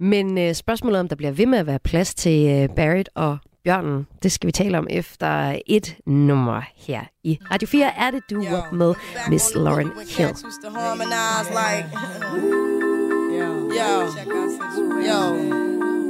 Men 0.00 0.38
øh, 0.38 0.54
spørgsmålet 0.54 1.00
om, 1.00 1.08
der 1.08 1.16
bliver 1.16 1.32
ved 1.32 1.46
med 1.46 1.58
at 1.58 1.66
være 1.66 1.78
plads 1.78 2.14
til 2.14 2.48
øh, 2.48 2.68
Barrett 2.76 3.08
og 3.14 3.38
Bjørnen, 3.64 4.06
det 4.22 4.32
skal 4.32 4.46
vi 4.46 4.52
tale 4.52 4.78
om 4.78 4.86
efter 4.90 5.60
et 5.66 5.96
nummer 6.06 6.62
her 6.76 7.00
i 7.24 7.38
Radio 7.50 7.68
4. 7.68 7.92
Er 7.96 8.10
det 8.10 8.22
du 8.30 8.38
Wop 8.38 8.72
med 8.72 8.94
Miss 9.28 9.54
Lauren 9.54 9.90
Hill. 10.08 10.28
yo, 13.74 13.84
yo, 15.08 15.18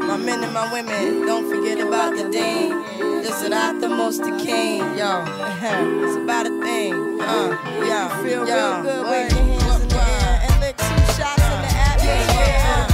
my 0.08 0.16
men 0.26 0.44
and 0.44 0.52
my 0.52 0.66
women, 0.72 1.26
don't 1.26 1.48
forget 1.48 1.78
about 1.80 2.10
the 2.18 2.24
dean. 2.32 2.70
This 3.22 3.42
is 3.42 3.48
not 3.48 3.80
the 3.80 3.88
most 3.88 4.22
the 4.22 4.30
king, 4.46 4.80
yo. 4.98 5.12
it's 6.04 6.16
about 6.16 6.46
a 6.46 6.50
thing, 6.64 6.94
uh, 7.20 7.48
yo, 7.90 8.00
feel 8.22 8.46
yo, 8.48 8.56
real 8.56 8.82
good. 8.82 9.04
Wave 9.10 9.32
your 9.32 9.44
hands 9.60 9.82
in 9.82 9.88
the 9.88 9.96
air 9.96 10.40
and 10.46 10.60
lick 10.60 10.76
two 10.76 10.84
shots 11.16 11.42
in 11.42 11.60
the 11.62 11.68
atmosphere. 11.88 12.93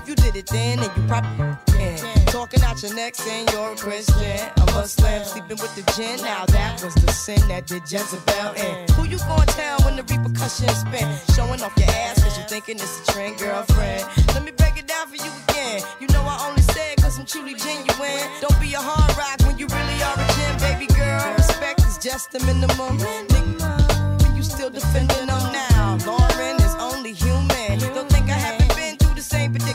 If 0.00 0.08
you 0.08 0.14
did 0.14 0.34
it 0.34 0.46
then, 0.46 0.78
then 0.78 0.90
you 0.96 1.02
probably 1.06 1.56
can. 1.76 2.24
Talking 2.26 2.62
out 2.62 2.82
your 2.82 2.94
neck 2.94 3.14
saying 3.14 3.48
you're 3.52 3.72
a 3.72 3.76
Christian. 3.76 4.40
A 4.56 4.64
Muslim 4.72 5.24
sleeping 5.24 5.58
with 5.60 5.74
the 5.76 5.84
gin. 5.92 6.16
Now 6.24 6.46
that 6.46 6.82
was 6.82 6.94
the 6.94 7.12
sin 7.12 7.40
that 7.48 7.66
did 7.66 7.82
Jezebel 7.82 8.54
in. 8.56 8.88
Who 8.94 9.04
you 9.04 9.18
gonna 9.18 9.44
tell 9.44 9.78
when 9.84 9.96
the 9.96 10.02
repercussions 10.04 10.80
spin? 10.80 11.06
Showing 11.36 11.60
off 11.60 11.76
your 11.76 11.90
ass 11.90 12.22
cause 12.22 12.38
you 12.38 12.44
thinking 12.44 12.76
it's 12.76 13.00
a 13.00 13.12
trend, 13.12 13.38
girlfriend. 13.38 14.08
Let 14.28 14.42
me 14.42 14.52
break 14.52 14.78
it 14.78 14.86
down 14.86 15.06
for 15.06 15.16
you 15.16 15.30
again. 15.48 15.82
You 16.00 16.08
know 16.08 16.24
I 16.24 16.48
only 16.48 16.62
say 16.62 16.92
it 16.92 17.02
cause 17.02 17.18
I'm 17.18 17.26
truly 17.26 17.54
genuine. 17.54 18.24
Don't 18.40 18.58
be 18.58 18.72
a 18.72 18.80
hard 18.80 19.12
rock 19.20 19.36
when 19.44 19.58
you 19.58 19.66
really 19.68 19.98
are 20.00 20.16
a 20.16 20.26
gem, 20.32 20.56
baby 20.64 20.86
girl. 20.94 21.34
Respect 21.36 21.84
is 21.84 21.98
just 21.98 22.32
the 22.32 22.40
minimum. 22.48 22.96
Nigga, 22.96 24.34
you 24.34 24.42
still 24.42 24.70
defending 24.70 25.26
them 25.26 25.52
now. 25.52 25.98
Lauren 26.06 26.59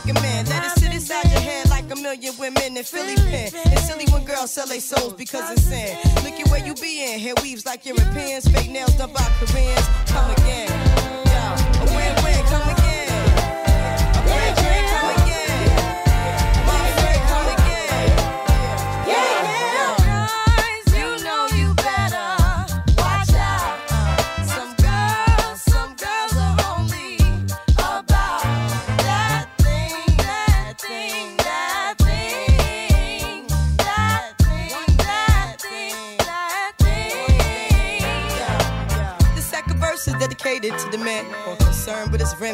the 0.04 0.14
same. 0.14 0.46
Let 0.46 0.64
it 0.64 0.78
sit 0.78 0.92
inside 0.92 1.30
your 1.30 1.40
head 1.40 1.68
like 1.70 1.90
a 1.90 1.96
million 1.96 2.34
women 2.38 2.76
in 2.76 2.84
Philly 2.84 3.16
pen. 3.16 3.50
It's 3.72 3.86
silly 3.86 4.06
when 4.12 4.24
girls 4.24 4.52
sell 4.52 4.66
their 4.66 4.80
souls 4.80 5.14
because 5.14 5.50
it's 5.50 5.62
sin. 5.62 5.96
Look 6.24 6.34
at 6.40 6.48
where 6.50 6.64
you 6.64 6.74
be 6.74 7.04
in. 7.04 7.20
Hair 7.20 7.34
weaves 7.42 7.64
like 7.66 7.86
Europeans, 7.86 8.48
fake 8.48 8.70
nails 8.70 8.94
done 8.96 9.12
by 9.12 9.26
Koreans. 9.40 9.86
Come 10.06 10.30
again. 10.32 10.68
Yeah, 11.26 11.82
a 11.82 11.84
win-win. 11.84 12.44
Come 12.46 12.62
again. 12.62 12.75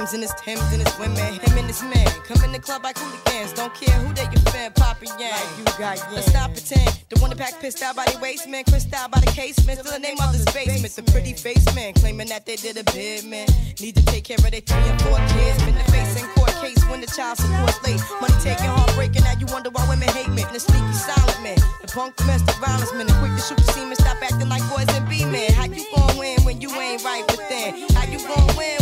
Concerned 0.03 0.13
with 0.13 0.13
his 0.13 0.13
rims 0.13 0.13
and 0.13 0.23
his 0.23 0.35
Timbs 0.43 0.73
and 0.73 0.83
his 0.83 0.99
women. 0.99 1.41
Him 1.41 1.59
and 1.59 1.67
his 1.67 1.83
man 1.83 2.07
come 2.27 2.43
in 2.45 2.53
the 2.53 2.59
club 2.59 2.83
like 2.83 2.99
hooligans. 2.99 3.53
Don't 3.53 3.75
care 3.75 3.95
who 4.01 4.13
they 4.15 4.25
your 4.25 4.43
fan, 4.51 4.73
poppin' 4.73 5.09
yang. 5.19 5.39
you 5.59 5.65
got 5.79 6.03
Let's 6.13 6.27
stop 6.27 6.53
pretend. 6.53 6.91
The 7.09 7.21
one 7.21 7.31
that 7.31 7.39
pack 7.39 7.61
pissed 7.61 7.83
out 7.83 7.97
by 7.97 8.07
the 8.07 8.19
waist 8.19 8.49
man, 8.49 8.65
crissed 8.65 8.93
out 8.95 9.11
by 9.11 9.21
the 9.21 9.31
casement. 9.31 9.79
Still 9.81 9.93
the 9.93 9.99
name 9.99 10.19
of 10.21 10.33
this 10.33 10.45
basement. 10.53 10.95
The 10.95 11.03
pretty 11.13 11.35
face 11.35 11.65
man 11.75 11.95
claiming 11.95 12.29
that 12.29 12.47
they 12.47 12.57
did 12.57 12.77
a 12.77 12.85
bid 12.93 13.25
man. 13.25 13.47
Need 13.81 13.97
to 13.97 14.05
take 14.07 14.25
care 14.25 14.39
of 14.39 14.51
their 14.51 14.61
three 14.61 14.87
and 14.91 15.01
four 15.03 15.19
kids. 15.35 15.63
Been 15.65 15.75
the 15.75 15.87
face 15.93 16.21
in 16.21 16.27
court 16.35 16.53
case 16.63 16.83
when 16.89 17.01
the 17.01 17.07
child 17.07 17.39
support 17.39 17.75
late. 17.85 18.01
Money 18.21 18.35
taking, 18.41 18.67
heartbreaking. 18.67 19.23
Now 19.23 19.39
you 19.39 19.47
wonder 19.47 19.71
why 19.71 19.87
women 19.89 20.09
hate 20.09 20.29
men. 20.29 20.47
The 20.53 20.61
sneaky 20.61 20.93
silent 20.93 21.43
man, 21.43 21.59
the 21.81 21.89
punk 21.89 22.17
domestic 22.17 22.57
violence 22.57 22.93
man, 22.95 23.07
the 23.07 23.15
quick 23.23 23.35
to 23.37 23.43
shoot 23.43 23.59
the 23.59 23.69
semen. 23.73 23.97
Stop 23.97 24.19
acting 24.23 24.49
like 24.49 24.65
boys 24.71 24.89
and 24.97 25.09
be 25.09 25.25
men. 25.25 25.53
How 25.53 25.67
you 25.67 25.85
gon' 25.95 26.17
win 26.19 26.43
when 26.43 26.61
you 26.61 26.71
ain't 26.75 27.05
right 27.05 27.25
within? 27.31 27.87
How 27.95 28.05
you 28.11 28.19
gon' 28.27 28.57
win 28.57 28.82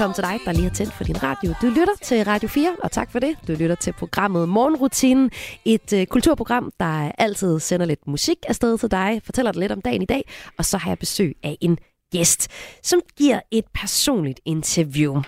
Velkommen 0.00 0.14
til 0.14 0.24
dig, 0.24 0.40
der 0.44 0.52
lige 0.52 0.62
har 0.62 0.74
tændt 0.74 0.92
for 0.92 1.04
din 1.04 1.22
radio. 1.22 1.54
Du 1.62 1.66
lytter 1.66 1.94
til 2.02 2.24
Radio 2.24 2.48
4, 2.48 2.76
og 2.82 2.90
tak 2.90 3.12
for 3.12 3.18
det. 3.18 3.36
Du 3.48 3.52
lytter 3.52 3.74
til 3.74 3.92
programmet 3.92 4.48
Morgenrutinen. 4.48 5.30
Et 5.64 5.92
øh, 5.92 6.06
kulturprogram, 6.06 6.72
der 6.80 7.12
altid 7.18 7.60
sender 7.60 7.86
lidt 7.86 8.06
musik 8.06 8.36
afsted 8.48 8.78
til 8.78 8.90
dig, 8.90 9.20
fortæller 9.24 9.52
dig 9.52 9.60
lidt 9.60 9.72
om 9.72 9.80
dagen 9.80 10.02
i 10.02 10.06
dag, 10.06 10.22
og 10.58 10.64
så 10.64 10.78
har 10.78 10.90
jeg 10.90 10.98
besøg 10.98 11.36
af 11.42 11.56
en 11.60 11.78
gæst, 12.12 12.48
som 12.82 13.00
giver 13.16 13.40
et 13.50 13.64
personligt 13.74 14.40
interview. 14.44 15.22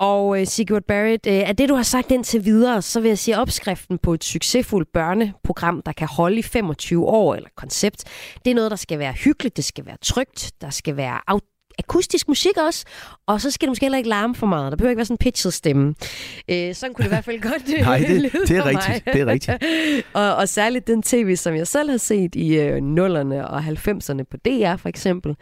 Og 0.00 0.40
øh, 0.40 0.46
Sigurd 0.46 0.82
Barrett, 0.82 1.26
øh, 1.26 1.48
af 1.48 1.56
det 1.56 1.68
du 1.68 1.74
har 1.74 1.82
sagt 1.82 2.10
indtil 2.10 2.44
videre, 2.44 2.82
så 2.82 3.00
vil 3.00 3.08
jeg 3.08 3.18
sige 3.18 3.38
opskriften 3.38 3.98
på 3.98 4.14
et 4.14 4.24
succesfuldt 4.24 4.92
børneprogram, 4.92 5.82
der 5.82 5.92
kan 5.92 6.08
holde 6.08 6.38
i 6.38 6.42
25 6.42 7.06
år, 7.06 7.34
eller 7.34 7.48
koncept, 7.56 8.04
det 8.44 8.50
er 8.50 8.54
noget, 8.54 8.70
der 8.70 8.76
skal 8.76 8.98
være 8.98 9.12
hyggeligt, 9.12 9.56
det 9.56 9.64
skal 9.64 9.86
være 9.86 9.96
trygt, 10.02 10.52
der 10.60 10.70
skal 10.70 10.96
være 10.96 11.20
akustisk 11.84 12.28
musik 12.28 12.56
også, 12.66 12.84
og 13.26 13.40
så 13.40 13.50
skal 13.50 13.66
det 13.66 13.70
måske 13.70 13.84
heller 13.84 13.98
ikke 13.98 14.08
larme 14.10 14.34
for 14.34 14.46
meget. 14.46 14.70
Der 14.70 14.76
behøver 14.76 14.90
ikke 14.90 14.96
være 14.98 15.04
sådan 15.06 15.14
en 15.14 15.18
pitchet 15.18 15.54
stemme. 15.54 15.94
Øh, 16.48 16.74
sådan 16.74 16.94
kunne 16.94 17.02
det 17.02 17.08
i 17.10 17.14
hvert 17.14 17.24
fald 17.24 17.40
godt 17.40 17.68
Nej, 17.86 17.98
det- 17.98 18.20
lyde 18.22 18.46
det 18.46 18.56
er 18.56 18.66
rigtigt. 18.66 19.06
mig. 19.06 19.14
Det 19.14 19.20
er 19.20 19.26
rigtigt. 19.26 19.62
og, 20.14 20.36
og 20.36 20.48
særligt 20.48 20.86
den 20.86 21.02
tv, 21.02 21.36
som 21.36 21.54
jeg 21.54 21.66
selv 21.66 21.90
har 21.90 21.96
set 21.96 22.34
i 22.34 22.54
øh, 22.58 22.76
0'erne 22.76 23.46
og 23.46 23.58
90'erne 23.58 24.22
på 24.30 24.36
DR 24.44 24.76
for 24.76 24.88
eksempel. 24.88 25.36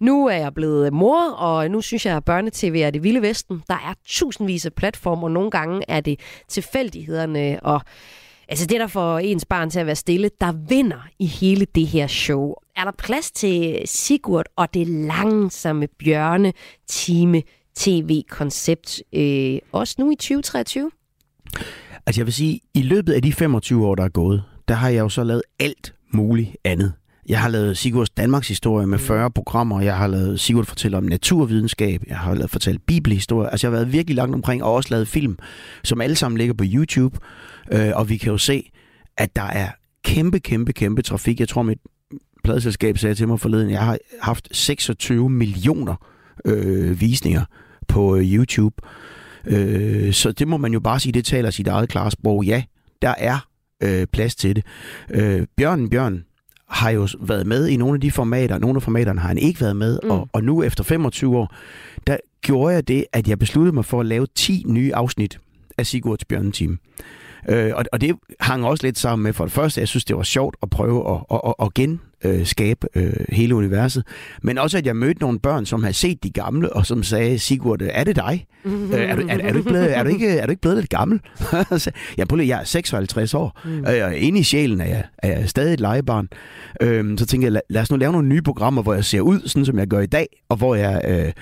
Nu 0.00 0.26
er 0.26 0.36
jeg 0.36 0.54
blevet 0.54 0.92
mor, 0.92 1.30
og 1.30 1.70
nu 1.70 1.80
synes 1.80 2.06
jeg, 2.06 2.16
at 2.16 2.24
børnetv 2.24 2.74
er 2.76 2.90
det 2.90 3.02
vilde 3.02 3.22
vesten. 3.22 3.62
Der 3.68 3.74
er 3.74 3.94
tusindvis 4.06 4.66
af 4.66 4.72
platformer, 4.72 5.22
og 5.22 5.30
nogle 5.30 5.50
gange 5.50 5.82
er 5.88 6.00
det 6.00 6.20
tilfældighederne 6.48 7.60
og 7.62 7.80
Altså 8.50 8.66
det, 8.66 8.80
der 8.80 8.86
får 8.86 9.18
ens 9.18 9.44
barn 9.44 9.70
til 9.70 9.80
at 9.80 9.86
være 9.86 9.96
stille, 9.96 10.30
der 10.40 10.52
vinder 10.68 11.08
i 11.18 11.26
hele 11.26 11.66
det 11.74 11.86
her 11.86 12.06
show. 12.06 12.54
Er 12.78 12.84
der 12.84 12.92
plads 12.98 13.30
til 13.30 13.82
Sigurd 13.84 14.46
og 14.56 14.74
det 14.74 14.86
langsomme 14.88 15.88
bjørne 15.98 16.52
time 16.88 17.42
tv-koncept, 17.76 19.02
øh, 19.12 19.58
også 19.72 19.94
nu 19.98 20.10
i 20.10 20.14
2023? 20.14 20.90
Altså 22.06 22.20
jeg 22.20 22.26
vil 22.26 22.34
sige, 22.34 22.60
i 22.74 22.82
løbet 22.82 23.12
af 23.12 23.22
de 23.22 23.32
25 23.32 23.86
år, 23.86 23.94
der 23.94 24.04
er 24.04 24.08
gået, 24.08 24.42
der 24.68 24.74
har 24.74 24.88
jeg 24.88 25.00
jo 25.00 25.08
så 25.08 25.24
lavet 25.24 25.42
alt 25.58 25.94
muligt 26.12 26.56
andet. 26.64 26.92
Jeg 27.28 27.40
har 27.40 27.48
lavet 27.48 27.78
Sigurds 27.78 28.10
Danmarks 28.10 28.48
historie 28.48 28.86
med 28.86 28.98
40 28.98 29.30
programmer. 29.30 29.80
Jeg 29.80 29.96
har 29.96 30.06
lavet 30.06 30.40
Sigurd 30.40 30.64
fortæller 30.64 30.98
om 30.98 31.04
naturvidenskab. 31.04 32.02
Jeg 32.06 32.18
har 32.18 32.34
lavet 32.34 32.50
fortalt 32.50 32.86
bibelhistorie. 32.86 33.50
Altså 33.50 33.66
jeg 33.66 33.72
har 33.72 33.78
været 33.78 33.92
virkelig 33.92 34.16
langt 34.16 34.34
omkring 34.34 34.64
og 34.64 34.74
også 34.74 34.88
lavet 34.90 35.08
film, 35.08 35.38
som 35.84 36.00
alle 36.00 36.16
sammen 36.16 36.38
ligger 36.38 36.54
på 36.54 36.64
YouTube. 36.66 37.18
Øh, 37.72 37.90
og 37.94 38.08
vi 38.08 38.16
kan 38.16 38.32
jo 38.32 38.38
se, 38.38 38.70
at 39.16 39.36
der 39.36 39.42
er 39.42 39.68
kæmpe, 40.04 40.40
kæmpe, 40.40 40.72
kæmpe 40.72 41.02
trafik. 41.02 41.40
Jeg 41.40 41.48
tror, 41.48 41.62
mit 41.62 41.78
pladeselskab 42.48 42.98
sagde 42.98 43.14
til 43.14 43.28
mig 43.28 43.40
forleden, 43.40 43.70
jeg 43.70 43.80
har 43.80 43.98
haft 44.20 44.48
26 44.52 45.30
millioner 45.30 45.94
øh, 46.44 47.00
visninger 47.00 47.44
på 47.88 48.16
øh, 48.16 48.34
YouTube. 48.34 48.74
Øh, 49.46 50.12
så 50.12 50.32
det 50.32 50.48
må 50.48 50.56
man 50.56 50.72
jo 50.72 50.80
bare 50.80 51.00
sige, 51.00 51.12
det 51.12 51.24
taler 51.24 51.50
sit 51.50 51.66
eget 51.66 51.88
klare 51.88 52.10
sprog. 52.10 52.44
Ja, 52.44 52.62
der 53.02 53.14
er 53.18 53.48
øh, 53.82 54.06
plads 54.06 54.34
til 54.34 54.56
det. 54.56 54.64
Øh, 55.10 55.46
Bjørn 55.56 55.90
Bjørn 55.90 56.24
har 56.68 56.90
jo 56.90 57.08
været 57.20 57.46
med 57.46 57.66
i 57.66 57.76
nogle 57.76 57.94
af 57.94 58.00
de 58.00 58.10
formater. 58.10 58.58
Nogle 58.58 58.76
af 58.76 58.82
formaterne 58.82 59.20
har 59.20 59.28
han 59.28 59.38
ikke 59.38 59.60
været 59.60 59.76
med. 59.76 60.00
Mm. 60.02 60.10
Og, 60.10 60.28
og 60.32 60.44
nu 60.44 60.62
efter 60.62 60.84
25 60.84 61.36
år, 61.36 61.54
der 62.06 62.16
gjorde 62.42 62.74
jeg 62.74 62.88
det, 62.88 63.04
at 63.12 63.28
jeg 63.28 63.38
besluttede 63.38 63.74
mig 63.74 63.84
for 63.84 64.00
at 64.00 64.06
lave 64.06 64.26
10 64.34 64.64
nye 64.66 64.94
afsnit 64.94 65.38
af 65.78 65.86
Sigurds 65.86 66.24
Bjørneteam. 66.24 66.78
Øh, 67.48 67.72
og, 67.74 67.84
og 67.92 68.00
det 68.00 68.16
hang 68.40 68.64
også 68.64 68.86
lidt 68.86 68.98
sammen 68.98 69.22
med, 69.22 69.32
for 69.32 69.44
det 69.44 69.52
første, 69.52 69.80
jeg 69.80 69.88
synes, 69.88 70.04
det 70.04 70.16
var 70.16 70.22
sjovt 70.22 70.56
at 70.62 70.70
prøve 70.70 71.14
at, 71.14 71.24
at, 71.30 71.40
at, 71.46 71.54
at 71.62 71.74
genskabe 71.74 72.07
øh, 72.24 73.12
hele 73.28 73.54
universet. 73.54 74.04
Men 74.42 74.58
også, 74.58 74.78
at 74.78 74.86
jeg 74.86 74.96
mødte 74.96 75.20
nogle 75.20 75.38
børn, 75.38 75.66
som 75.66 75.82
havde 75.82 75.94
set 75.94 76.22
de 76.22 76.30
gamle, 76.30 76.72
og 76.72 76.86
som 76.86 77.02
sagde, 77.02 77.38
Sigurd, 77.38 77.82
er 77.82 78.04
det 78.04 78.16
dig? 78.16 78.46
Øh, 78.64 78.72
er, 78.92 79.16
du, 79.16 79.22
er, 79.28 79.34
er, 79.38 79.52
du 79.52 79.58
ikke 79.58 79.68
blevet, 79.68 79.96
er, 79.96 80.02
du 80.02 80.08
ikke, 80.08 80.28
er 80.28 80.46
du 80.46 80.50
ikke 80.50 80.60
blevet 80.60 80.76
lidt 80.78 80.90
gammel? 80.90 81.20
jeg, 82.16 82.28
prøv 82.28 82.36
lige, 82.36 82.48
jeg 82.48 82.60
er 82.60 82.64
56 82.64 83.34
år, 83.34 83.60
mm. 83.64 83.84
og 83.86 84.16
inde 84.16 84.40
i 84.40 84.42
sjælen 84.42 84.80
er 84.80 84.84
jeg, 84.86 85.04
er 85.18 85.38
jeg 85.38 85.48
stadig 85.48 85.72
et 85.74 85.80
legebarn. 85.80 86.28
Øh, 86.80 87.18
så 87.18 87.26
tænkte 87.26 87.44
jeg, 87.44 87.52
lad, 87.52 87.60
lad 87.70 87.82
os 87.82 87.90
nu 87.90 87.96
lave 87.96 88.12
nogle 88.12 88.28
nye 88.28 88.42
programmer, 88.42 88.82
hvor 88.82 88.94
jeg 88.94 89.04
ser 89.04 89.20
ud, 89.20 89.40
sådan 89.46 89.64
som 89.64 89.78
jeg 89.78 89.86
gør 89.86 90.00
i 90.00 90.06
dag, 90.06 90.26
og 90.48 90.56
hvor 90.56 90.74
jeg 90.74 91.00
øh, 91.08 91.32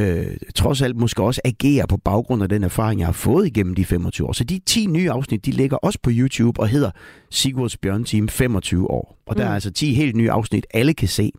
øh, 0.00 0.26
trods 0.54 0.82
alt 0.82 0.96
måske 0.96 1.22
også 1.22 1.40
agerer 1.44 1.86
på 1.86 1.96
baggrund 1.96 2.42
af 2.42 2.48
den 2.48 2.64
erfaring, 2.64 3.00
jeg 3.00 3.06
har 3.08 3.12
fået 3.12 3.46
igennem 3.46 3.74
de 3.74 3.84
25 3.84 4.28
år. 4.28 4.32
Så 4.32 4.44
de 4.44 4.60
10 4.66 4.86
nye 4.86 5.10
afsnit, 5.10 5.46
de 5.46 5.50
ligger 5.50 5.76
også 5.76 5.98
på 6.02 6.10
YouTube 6.12 6.60
og 6.60 6.68
hedder 6.68 6.90
Sigurds 7.30 7.76
Bjørnteam 7.76 8.28
25 8.28 8.90
år. 8.90 9.18
Og 9.26 9.36
der 9.36 9.44
Mm. 9.44 9.50
er 9.50 9.54
altså 9.54 9.70
10 9.70 9.94
helt 9.94 10.16
nye 10.16 10.21
nye 10.22 10.30
afsnit, 10.30 10.66
alle 10.74 10.94
kan 10.94 11.08
se. 11.08 11.32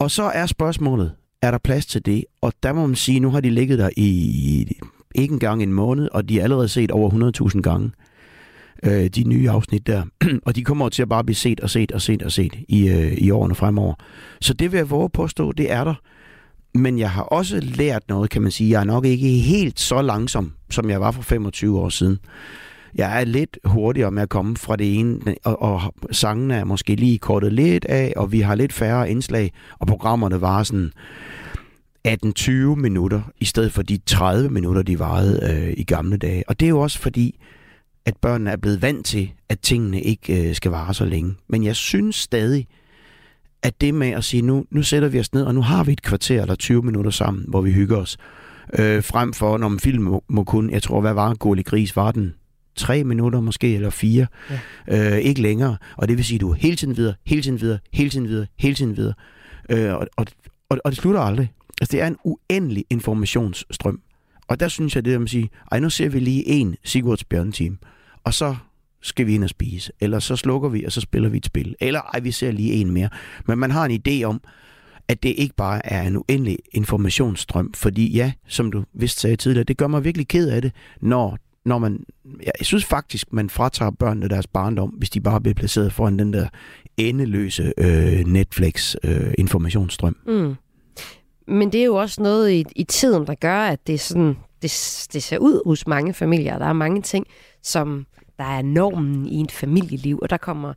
Og 0.00 0.10
så 0.10 0.22
er 0.22 0.46
spørgsmålet, 0.46 1.12
er 1.42 1.50
der 1.50 1.58
plads 1.58 1.86
til 1.86 2.06
det? 2.06 2.24
Og 2.40 2.52
der 2.62 2.72
må 2.72 2.86
man 2.86 2.96
sige, 2.96 3.20
nu 3.20 3.30
har 3.30 3.40
de 3.40 3.50
ligget 3.50 3.78
der 3.78 3.90
i 3.96 4.66
ikke 5.14 5.32
engang 5.32 5.62
en 5.62 5.72
måned, 5.72 6.08
og 6.12 6.28
de 6.28 6.38
er 6.38 6.42
allerede 6.42 6.68
set 6.68 6.90
over 6.90 7.10
100.000 7.54 7.60
gange. 7.60 7.90
Øh, 8.82 9.06
de 9.06 9.24
nye 9.24 9.50
afsnit 9.50 9.86
der. 9.86 10.02
og 10.46 10.56
de 10.56 10.64
kommer 10.64 10.88
til 10.88 11.02
at 11.02 11.08
bare 11.08 11.24
blive 11.24 11.36
set 11.36 11.60
og 11.60 11.70
set 11.70 11.92
og 11.92 12.02
set 12.02 12.22
og 12.22 12.32
set 12.32 12.58
i, 12.68 12.88
øh, 12.88 13.12
i 13.12 13.30
årene 13.30 13.54
fremover. 13.54 13.94
Så 14.40 14.54
det 14.54 14.72
vil 14.72 14.78
jeg 14.78 14.90
våge 14.90 15.10
påstå, 15.10 15.52
det 15.52 15.72
er 15.72 15.84
der. 15.84 15.94
Men 16.74 16.98
jeg 16.98 17.10
har 17.10 17.22
også 17.22 17.60
lært 17.60 18.02
noget, 18.08 18.30
kan 18.30 18.42
man 18.42 18.50
sige. 18.50 18.70
Jeg 18.70 18.80
er 18.80 18.84
nok 18.84 19.04
ikke 19.04 19.28
helt 19.28 19.80
så 19.80 20.02
langsom, 20.02 20.52
som 20.70 20.90
jeg 20.90 21.00
var 21.00 21.10
for 21.10 21.22
25 21.22 21.80
år 21.80 21.88
siden. 21.88 22.18
Jeg 22.98 23.20
er 23.20 23.24
lidt 23.24 23.58
hurtigere 23.64 24.10
med 24.10 24.22
at 24.22 24.28
komme 24.28 24.56
fra 24.56 24.76
det 24.76 24.98
ene, 24.98 25.20
og, 25.44 25.62
og 25.62 25.94
sangene 26.10 26.54
er 26.54 26.64
måske 26.64 26.94
lige 26.94 27.18
kortet 27.18 27.52
lidt 27.52 27.84
af, 27.84 28.12
og 28.16 28.32
vi 28.32 28.40
har 28.40 28.54
lidt 28.54 28.72
færre 28.72 29.10
indslag, 29.10 29.52
og 29.78 29.86
programmerne 29.86 30.40
var 30.40 30.62
sådan 30.62 30.92
18-20 32.08 32.50
minutter, 32.74 33.22
i 33.40 33.44
stedet 33.44 33.72
for 33.72 33.82
de 33.82 33.98
30 34.06 34.50
minutter, 34.50 34.82
de 34.82 34.98
varede 34.98 35.40
øh, 35.52 35.74
i 35.76 35.84
gamle 35.84 36.16
dage. 36.16 36.44
Og 36.48 36.60
det 36.60 36.66
er 36.66 36.70
jo 36.70 36.80
også 36.80 36.98
fordi, 36.98 37.38
at 38.04 38.16
børnene 38.16 38.50
er 38.50 38.56
blevet 38.56 38.82
vant 38.82 39.06
til, 39.06 39.32
at 39.48 39.60
tingene 39.60 40.02
ikke 40.02 40.48
øh, 40.48 40.54
skal 40.54 40.70
vare 40.70 40.94
så 40.94 41.04
længe. 41.04 41.34
Men 41.48 41.64
jeg 41.64 41.76
synes 41.76 42.16
stadig, 42.16 42.66
at 43.62 43.80
det 43.80 43.94
med 43.94 44.08
at 44.10 44.24
sige, 44.24 44.42
nu, 44.42 44.64
nu 44.70 44.82
sætter 44.82 45.08
vi 45.08 45.20
os 45.20 45.34
ned, 45.34 45.42
og 45.42 45.54
nu 45.54 45.62
har 45.62 45.84
vi 45.84 45.92
et 45.92 46.02
kvarter 46.02 46.42
eller 46.42 46.54
20 46.54 46.82
minutter 46.82 47.10
sammen, 47.10 47.44
hvor 47.48 47.60
vi 47.60 47.72
hygger 47.72 47.96
os. 47.96 48.16
Øh, 48.78 49.02
frem 49.04 49.32
for, 49.32 49.58
når 49.58 49.68
en 49.68 49.80
film 49.80 50.02
må, 50.02 50.24
må 50.28 50.44
kun, 50.44 50.70
jeg 50.70 50.82
tror, 50.82 51.00
hvad 51.00 51.12
var 51.14 51.34
Gurli 51.34 51.62
Gris, 51.62 51.96
var 51.96 52.12
den 52.12 52.34
tre 52.78 53.04
minutter 53.04 53.40
måske, 53.40 53.74
eller 53.74 53.90
fire. 53.90 54.26
Ja. 54.88 55.16
Øh, 55.16 55.18
ikke 55.18 55.42
længere. 55.42 55.76
Og 55.96 56.08
det 56.08 56.16
vil 56.16 56.24
sige, 56.24 56.36
at 56.36 56.40
du 56.40 56.50
er 56.50 56.54
hele 56.54 56.76
tiden 56.76 56.96
videre, 56.96 57.14
hele 57.26 57.42
tiden 57.42 57.60
videre, 57.60 57.78
hele 57.92 58.10
tiden 58.10 58.28
videre, 58.28 58.46
hele 58.58 58.74
tiden 58.74 58.96
videre. 58.96 59.14
Øh, 59.70 59.94
og, 59.94 60.06
og, 60.16 60.26
og, 60.68 60.78
og 60.84 60.90
det 60.90 60.98
slutter 60.98 61.20
aldrig. 61.20 61.52
Altså, 61.80 61.92
det 61.92 62.02
er 62.02 62.06
en 62.06 62.16
uendelig 62.24 62.84
informationsstrøm. 62.90 64.00
Og 64.48 64.60
der 64.60 64.68
synes 64.68 64.96
jeg, 64.96 65.04
det 65.04 65.14
er 65.14 65.22
at 65.22 65.30
sige, 65.30 65.50
ej, 65.72 65.80
nu 65.80 65.90
ser 65.90 66.08
vi 66.08 66.18
lige 66.18 66.46
en 66.46 66.76
Sigurds 66.84 67.24
bjørnetime, 67.24 67.76
og 68.24 68.34
så 68.34 68.56
skal 69.02 69.26
vi 69.26 69.34
ind 69.34 69.44
og 69.44 69.50
spise. 69.50 69.92
Eller 70.00 70.18
så 70.18 70.36
slukker 70.36 70.68
vi, 70.68 70.84
og 70.84 70.92
så 70.92 71.00
spiller 71.00 71.28
vi 71.28 71.36
et 71.36 71.46
spil. 71.46 71.74
Eller 71.80 72.00
ej, 72.00 72.20
vi 72.20 72.30
ser 72.30 72.50
lige 72.50 72.72
en 72.72 72.90
mere. 72.90 73.08
Men 73.46 73.58
man 73.58 73.70
har 73.70 73.84
en 73.84 74.00
idé 74.08 74.24
om, 74.24 74.40
at 75.08 75.22
det 75.22 75.34
ikke 75.36 75.54
bare 75.56 75.86
er 75.86 76.02
en 76.02 76.16
uendelig 76.16 76.58
informationsstrøm. 76.72 77.72
Fordi 77.74 78.12
ja, 78.16 78.32
som 78.46 78.72
du 78.72 78.84
vist 78.94 79.20
sagde 79.20 79.36
tidligere, 79.36 79.64
det 79.64 79.76
gør 79.76 79.86
mig 79.86 80.04
virkelig 80.04 80.28
ked 80.28 80.48
af 80.48 80.62
det, 80.62 80.72
når, 81.00 81.38
når 81.64 81.78
man... 81.78 82.04
Jeg 82.40 82.52
synes 82.66 82.84
faktisk, 82.84 83.32
man 83.32 83.50
fratager 83.50 83.90
børnene 83.90 84.28
deres 84.28 84.46
barndom, 84.46 84.88
hvis 84.88 85.10
de 85.10 85.20
bare 85.20 85.40
bliver 85.40 85.54
placeret 85.54 85.92
foran 85.92 86.18
den 86.18 86.32
der 86.32 86.48
endeløse 86.96 87.72
øh, 87.78 88.26
Netflix-informationsstrøm. 88.26 90.16
Øh, 90.26 90.44
mm. 90.44 90.54
Men 91.48 91.72
det 91.72 91.80
er 91.80 91.84
jo 91.84 91.94
også 91.94 92.22
noget 92.22 92.50
i, 92.50 92.64
i 92.76 92.84
tiden, 92.84 93.26
der 93.26 93.34
gør, 93.34 93.60
at 93.60 93.86
det, 93.86 93.94
er 93.94 93.98
sådan, 93.98 94.36
det, 94.62 95.08
det 95.12 95.22
ser 95.22 95.38
ud 95.38 95.62
hos 95.66 95.86
mange 95.86 96.14
familier. 96.14 96.58
Der 96.58 96.66
er 96.66 96.72
mange 96.72 97.02
ting, 97.02 97.26
som 97.62 98.06
der 98.38 98.44
er 98.44 98.62
normen 98.62 99.26
i 99.26 99.40
et 99.40 99.52
familieliv, 99.52 100.18
og 100.22 100.30
der 100.30 100.36
kommer 100.36 100.72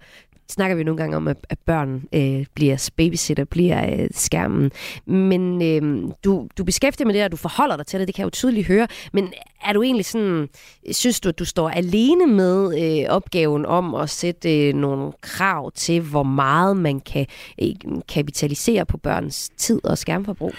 snakker 0.51 0.75
vi 0.75 0.83
nogle 0.83 0.97
gange 0.97 1.17
om, 1.17 1.27
at, 1.27 1.37
at 1.49 1.59
børn 1.65 2.03
øh, 2.13 2.45
bliver 2.53 2.89
babysitter, 2.97 3.45
bliver 3.45 4.01
øh, 4.01 4.07
skærmen. 4.11 4.71
Men 5.05 5.61
øh, 5.61 6.11
du, 6.23 6.47
du 6.57 6.63
beskæftiger 6.63 7.05
med 7.05 7.13
det, 7.13 7.23
og 7.23 7.31
du 7.31 7.37
forholder 7.37 7.77
dig 7.77 7.85
til 7.85 7.99
det, 7.99 8.07
det 8.07 8.15
kan 8.15 8.21
jeg 8.21 8.25
jo 8.25 8.29
tydeligt 8.29 8.67
høre. 8.67 8.87
Men 9.13 9.33
er 9.65 9.73
du 9.73 9.83
egentlig 9.83 10.05
sådan, 10.05 10.49
synes 10.91 11.19
du, 11.19 11.29
at 11.29 11.39
du 11.39 11.45
står 11.45 11.69
alene 11.69 12.27
med 12.27 12.81
øh, 12.81 13.09
opgaven 13.09 13.65
om 13.65 13.95
at 13.95 14.09
sætte 14.09 14.67
øh, 14.67 14.73
nogle 14.75 15.11
krav 15.21 15.71
til, 15.71 16.01
hvor 16.01 16.23
meget 16.23 16.77
man 16.77 16.99
kan 16.99 17.25
øh, 17.61 17.69
kapitalisere 18.09 18.85
på 18.85 18.97
børns 18.97 19.49
tid 19.57 19.81
og 19.83 19.97
skærmforbrug? 19.97 20.53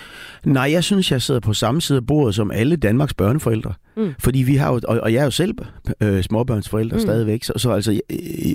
Nej, 0.45 0.73
jeg 0.73 0.85
synes, 0.85 1.13
jeg 1.13 1.23
sidder 1.23 1.41
på 1.41 1.53
samme 1.53 1.81
side 1.81 1.97
af 1.97 2.07
bordet 2.07 2.35
som 2.35 2.51
alle 2.51 2.77
Danmarks 2.77 3.15
børneforældre. 3.15 3.75
Mm. 3.97 4.15
Fordi 4.19 4.39
vi 4.39 4.57
har 4.57 4.73
jo, 4.73 4.81
og, 4.89 5.01
og 5.03 5.13
jeg 5.13 5.21
er 5.21 5.25
jo 5.25 5.31
selv 5.31 5.55
øh, 6.01 6.23
småbørnsforældre 6.23 6.97
mm. 6.97 7.01
stadigvæk, 7.01 7.45
så, 7.45 7.53
så 7.57 7.71
altså, 7.71 7.93
jeg, 7.93 8.01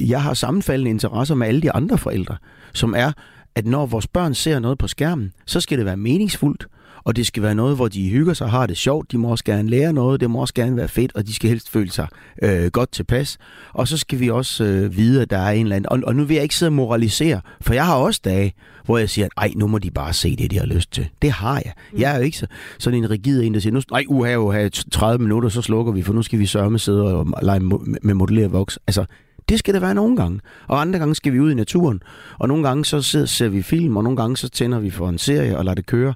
jeg 0.07 0.21
har 0.21 0.33
sammenfaldende 0.33 0.91
interesser 0.91 1.35
med 1.35 1.47
alle 1.47 1.61
de 1.61 1.71
andre 1.71 1.97
forældre, 1.97 2.38
som 2.73 2.93
er, 2.97 3.11
at 3.55 3.65
når 3.65 3.85
vores 3.85 4.07
børn 4.07 4.33
ser 4.33 4.59
noget 4.59 4.77
på 4.77 4.88
skærmen, 4.88 5.33
så 5.45 5.59
skal 5.59 5.77
det 5.77 5.85
være 5.85 5.97
meningsfuldt, 5.97 6.67
og 7.04 7.16
det 7.16 7.28
skal 7.28 7.43
være 7.43 7.56
noget, 7.56 7.76
hvor 7.76 7.88
de 7.88 8.10
hygger 8.10 8.34
sig 8.34 8.45
og 8.45 8.52
har 8.52 8.66
det 8.66 8.78
sjovt. 8.78 9.12
De 9.12 9.18
må 9.18 9.30
også 9.30 9.43
gerne 9.43 9.70
lære 9.70 9.93
noget, 9.93 10.20
det 10.20 10.30
må 10.30 10.41
også 10.41 10.54
gerne 10.54 10.78
være 10.78 10.88
fedt, 10.88 11.12
og 11.16 11.28
de 11.28 11.34
skal 11.34 11.50
helst 11.50 11.70
føle 11.70 11.91
sig 11.91 12.08
øh, 12.43 12.72
godt 12.72 12.91
tilpas. 12.91 13.38
Og 13.74 13.88
så 13.88 13.98
skal 13.98 14.20
vi 14.20 14.30
også 14.30 14.64
øh, 14.64 14.98
vide, 14.98 15.22
at 15.22 15.30
der 15.30 15.38
er 15.38 15.52
en 15.52 15.66
eller 15.66 15.76
anden... 15.76 15.89
Og, 15.91 16.00
og 16.04 16.16
nu 16.16 16.24
vil 16.24 16.34
jeg 16.34 16.43
ikke 16.43 16.56
sidde 16.56 16.70
og 16.70 16.74
moralisere, 16.74 17.41
for 17.62 17.74
jeg 17.74 17.86
har 17.86 17.95
også 17.95 18.22
dage, 18.24 18.54
hvor 18.86 18.98
jeg 18.98 19.10
siger, 19.10 19.26
at 19.26 19.32
ej, 19.38 19.52
nu 19.56 19.68
må 19.68 19.78
de 19.78 19.91
bare 19.91 20.14
se 20.14 20.36
det, 20.36 20.52
de 20.52 20.60
har 20.60 20.66
lyst 20.66 20.91
til. 20.91 21.08
Det 21.22 21.32
har 21.32 21.62
jeg. 21.66 21.74
Jeg 21.98 22.12
er 22.14 22.18
jo 22.18 22.24
ikke 22.24 22.38
så, 22.38 22.48
sådan 22.80 23.04
en 23.04 23.10
rigid 23.10 23.43
en, 23.43 23.54
der 23.54 23.60
siger, 23.60 23.74
nu, 23.74 23.82
nej, 23.91 24.04
uha, 24.08 24.36
uha, 24.36 24.70
30 24.91 25.24
minutter, 25.24 25.50
så 25.50 25.62
slukker 25.62 25.93
vi, 25.93 26.02
for 26.02 26.14
nu 26.14 26.22
skal 26.22 26.39
vi 26.39 26.45
sørge 26.45 26.70
med 26.70 26.80
sidde 26.80 27.04
og 27.16 27.28
lege 27.41 27.60
med 28.02 28.14
modellere 28.14 28.52
voks. 28.52 28.80
Altså, 28.88 29.06
det 29.50 29.60
skal 29.60 29.74
det 29.74 29.82
være 29.82 29.93
nogle 29.93 30.16
gange. 30.16 30.39
Og 30.68 30.82
andre 30.82 31.00
gange 31.00 31.16
skal 31.16 31.34
vi 31.34 31.39
ud 31.39 31.52
i 31.52 31.54
naturen. 31.54 32.02
Og 32.39 32.48
nogle 32.48 32.68
gange 32.68 32.86
så 32.86 33.26
ser 33.26 33.48
vi 33.48 33.62
film, 33.62 33.98
og 33.98 34.04
nogle 34.04 34.18
gange 34.18 34.38
så 34.38 34.50
tænder 34.50 34.80
vi 34.80 34.89
for 34.89 35.10
en 35.10 35.18
serie 35.18 35.58
og 35.58 35.66
lader 35.66 35.76
det 35.76 35.86
køre. 35.86 36.14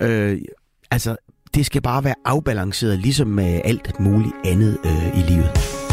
Øh, 0.00 0.38
altså, 0.90 1.16
det 1.54 1.66
skal 1.66 1.82
bare 1.82 2.04
være 2.04 2.14
afbalanceret, 2.24 2.98
ligesom 2.98 3.28
med 3.28 3.60
alt 3.64 4.00
muligt 4.00 4.34
andet 4.44 4.78
øh, 4.84 5.18
i 5.18 5.22
livet. 5.22 5.83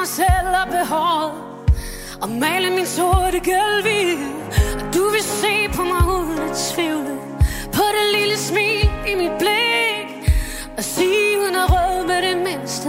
Mig 0.00 0.08
selv 0.08 0.48
op 0.62 0.72
i 0.74 0.82
og 2.22 2.28
male 2.30 2.70
min 2.70 2.86
sorte 2.86 3.40
gulv 3.50 3.82
hvid. 3.82 4.18
Og 4.80 4.94
du 4.94 5.02
vil 5.14 5.22
se 5.22 5.54
på 5.76 5.82
mig 5.92 6.02
uden 6.16 6.38
at 6.50 6.56
tvivle 6.70 7.14
på 7.76 7.84
det 7.96 8.06
lille 8.18 8.36
smil 8.36 8.88
i 9.10 9.14
mit 9.14 9.34
blik 9.38 10.08
og 10.76 10.84
sige 10.84 11.40
uden 11.40 11.56
at 11.62 11.66
røde 11.72 12.06
med 12.06 12.20
det 12.28 12.36
mindste. 12.48 12.88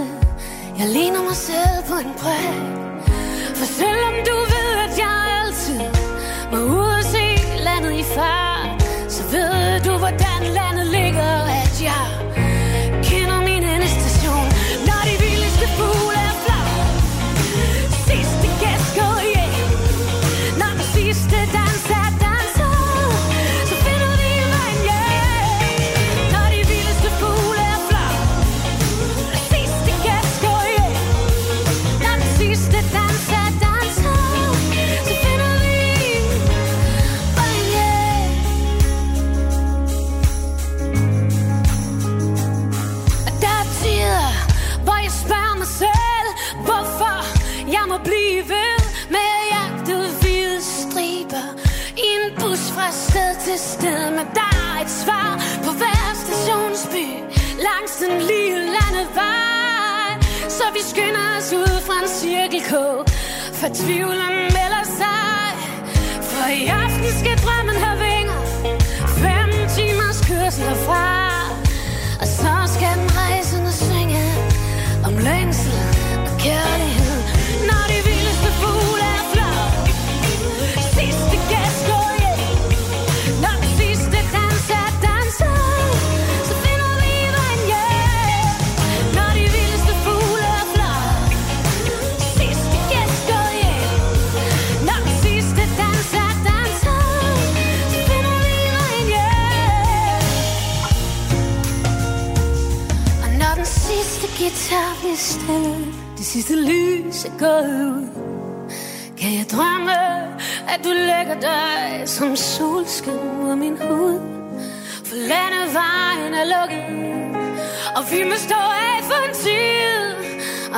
Jeg 0.79 0.87
ligner 0.89 1.23
mig 1.23 1.35
selv 1.35 1.79
på 1.89 1.95
en 2.05 2.13
prik. 2.21 2.61
For 3.59 3.65
selvom 3.65 4.15
du 4.29 4.35
ved, 4.53 4.71
at 4.87 4.93
jeg 5.03 5.17
altid 5.39 5.81
må 6.51 6.57
ud 6.57 6.91
og 6.99 7.03
se 7.03 7.25
landet 7.67 7.93
i 7.99 8.03
far 8.03 8.77
så 9.09 9.23
ved 9.31 9.79
du, 9.85 9.97
hvordan 9.97 10.39
landet 10.59 10.87
ligger, 10.87 11.33
at 11.63 11.75
jeg 11.83 12.30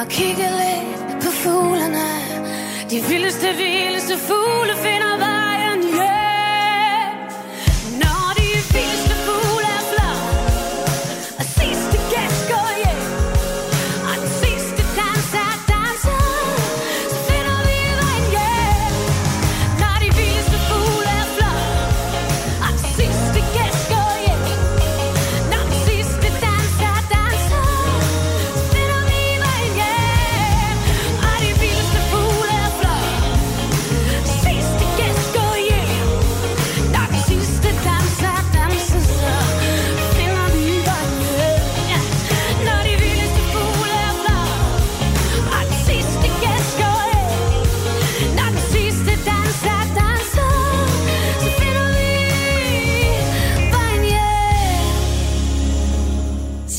Og 0.04 0.10
kigge 0.10 0.48
lidt 0.62 1.24
på 1.24 1.32
fuglene. 1.32 2.08
De 2.90 3.02
vildeste, 3.10 3.48
vildeste 3.58 4.18
fugle 4.28 4.76
finder 4.84 5.18
vej 5.18 5.33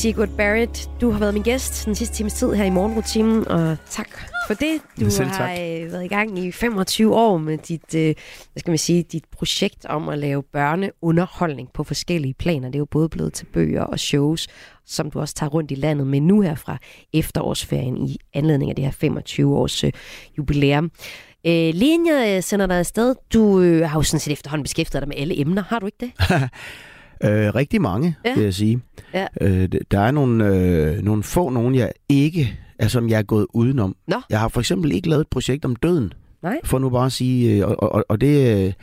Sigurd 0.05 0.29
Barrett, 0.37 0.89
du 1.01 1.11
har 1.11 1.19
været 1.19 1.33
min 1.33 1.43
gæst 1.43 1.85
den 1.85 1.95
sidste 1.95 2.15
times 2.15 2.33
tid 2.33 2.53
her 2.53 2.63
i 2.63 2.69
morgenrutinen, 2.69 3.47
og 3.47 3.77
tak 3.89 4.09
for 4.47 4.53
det. 4.53 4.81
Du 4.99 5.09
Selv 5.09 5.27
har 5.27 5.37
tak. 5.37 5.59
øh, 5.59 5.91
været 5.91 6.05
i 6.05 6.07
gang 6.07 6.39
i 6.39 6.51
25 6.51 7.15
år 7.15 7.37
med 7.37 7.57
dit, 7.57 7.95
øh, 7.95 8.15
hvad 8.53 8.59
skal 8.59 8.71
man 8.71 8.77
sige, 8.77 9.03
dit 9.03 9.23
projekt 9.31 9.85
om 9.85 10.09
at 10.09 10.19
lave 10.19 10.43
børneunderholdning 10.43 11.69
på 11.73 11.83
forskellige 11.83 12.33
planer. 12.33 12.67
Det 12.67 12.75
er 12.75 12.79
jo 12.79 12.85
både 12.85 13.09
blevet 13.09 13.33
til 13.33 13.45
bøger 13.45 13.81
og 13.83 13.99
shows, 13.99 14.47
som 14.85 15.11
du 15.11 15.19
også 15.19 15.35
tager 15.35 15.49
rundt 15.49 15.71
i 15.71 15.75
landet 15.75 16.07
med 16.07 16.21
nu 16.21 16.41
her 16.41 16.55
fra 16.55 16.77
efterårsferien 17.13 17.97
i 17.97 18.17
anledning 18.33 18.69
af 18.69 18.75
det 18.75 18.85
her 18.85 18.91
25 18.91 19.57
års 19.57 19.83
øh, 19.83 19.91
jubilæum. 20.37 20.91
Øh, 21.45 21.67
øh, 21.67 22.43
sender 22.43 22.67
dig 22.67 22.79
afsted, 22.79 23.15
du 23.33 23.61
øh, 23.61 23.89
har 23.89 23.99
jo 23.99 24.03
sådan 24.03 24.19
set 24.19 24.33
efterhånden 24.33 24.63
beskæftiget 24.63 25.01
dig 25.01 25.07
med 25.07 25.17
alle 25.17 25.39
emner, 25.39 25.63
har 25.63 25.79
du 25.79 25.85
ikke 25.85 25.97
det? 25.99 26.11
Øh, 27.23 27.55
rigtig 27.55 27.81
mange, 27.81 28.15
Ja. 28.25 28.33
vil 28.35 28.43
jeg 28.43 28.53
sige. 28.53 28.79
Ja. 29.13 29.25
Øh, 29.41 29.69
der 29.91 29.99
er 29.99 30.11
nogle, 30.11 30.47
øh, 30.47 31.01
nogle 31.03 31.23
få, 31.23 31.49
nogen 31.49 31.75
jeg 31.75 31.91
ikke, 32.09 32.59
altså 32.79 32.93
som 32.93 33.09
jeg 33.09 33.17
er 33.19 33.23
gået 33.23 33.47
udenom. 33.53 33.95
Nå. 34.07 34.21
Jeg 34.29 34.39
har 34.39 34.47
for 34.47 34.59
eksempel 34.59 34.91
ikke 34.91 35.09
lavet 35.09 35.21
et 35.21 35.27
projekt 35.27 35.65
om 35.65 35.75
døden. 35.75 36.13
Nej. 36.43 36.57
For 36.63 36.79
nu 36.79 36.89
bare 36.89 37.05
at 37.05 37.11
sige, 37.11 37.51
øh, 37.63 37.67
og, 37.67 37.83
og, 37.93 38.05
og 38.09 38.21
det 38.21 38.65
øh, 38.67 38.73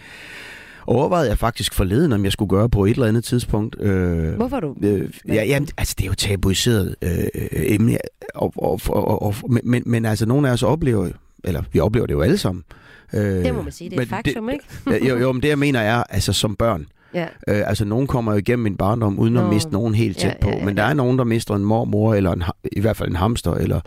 overvejede 0.86 1.28
jeg 1.28 1.38
faktisk 1.38 1.74
forleden, 1.74 2.12
om 2.12 2.24
jeg 2.24 2.32
skulle 2.32 2.48
gøre 2.48 2.68
på 2.68 2.84
et 2.84 2.90
eller 2.90 3.06
andet 3.06 3.24
tidspunkt. 3.24 3.76
Øh, 3.80 4.34
Hvorfor 4.34 4.60
du? 4.60 4.76
Øh, 4.82 5.10
ja, 5.28 5.44
jamen, 5.44 5.68
altså 5.76 5.94
det 5.98 6.04
er 6.04 6.08
jo 6.08 6.14
tabuiseret 6.14 6.94
øh, 7.02 7.10
emne, 7.52 7.98
og, 8.34 8.52
og, 8.56 8.80
og, 8.88 9.22
og, 9.22 9.34
men, 9.62 9.82
men, 9.86 10.04
altså 10.04 10.26
nogle 10.26 10.48
af 10.48 10.52
os 10.52 10.62
oplever, 10.62 11.08
eller 11.44 11.62
vi 11.72 11.80
oplever 11.80 12.06
det 12.06 12.14
jo 12.14 12.20
alle 12.20 12.38
sammen. 12.38 12.64
Øh, 13.14 13.20
Det 13.22 13.54
må 13.54 13.62
man 13.62 13.72
sige, 13.72 13.90
det 13.90 13.98
er 13.98 14.02
et 14.02 14.08
faktum, 14.08 14.50
ikke? 14.50 14.64
Ja, 14.90 15.06
jo, 15.08 15.18
jo, 15.18 15.32
men 15.32 15.42
det 15.42 15.48
jeg 15.48 15.58
mener 15.58 15.80
er, 15.80 16.02
altså 16.10 16.32
som 16.32 16.56
børn, 16.56 16.86
Ja. 17.14 17.26
Øh, 17.48 17.68
altså, 17.68 17.84
nogen 17.84 18.06
kommer 18.06 18.32
jo 18.32 18.38
igennem 18.38 18.66
en 18.66 18.76
barndom 18.76 19.18
uden 19.18 19.36
at 19.36 19.44
Nå. 19.44 19.50
miste 19.52 19.72
nogen 19.72 19.94
helt 19.94 20.18
tæt 20.18 20.28
Ja, 20.30 20.34
på. 20.40 20.48
ja, 20.50 20.56
ja, 20.58 20.64
Men 20.64 20.76
der 20.76 20.82
er 20.82 20.94
nogen, 20.94 21.18
der 21.18 21.24
mister 21.24 21.54
en 21.54 21.64
mormor, 21.64 22.14
eller 22.14 22.32
en, 22.32 22.42
i 22.72 22.80
hvert 22.80 22.96
fald 22.96 23.08
en 23.08 23.16
hamster, 23.16 23.54
eller 23.54 23.80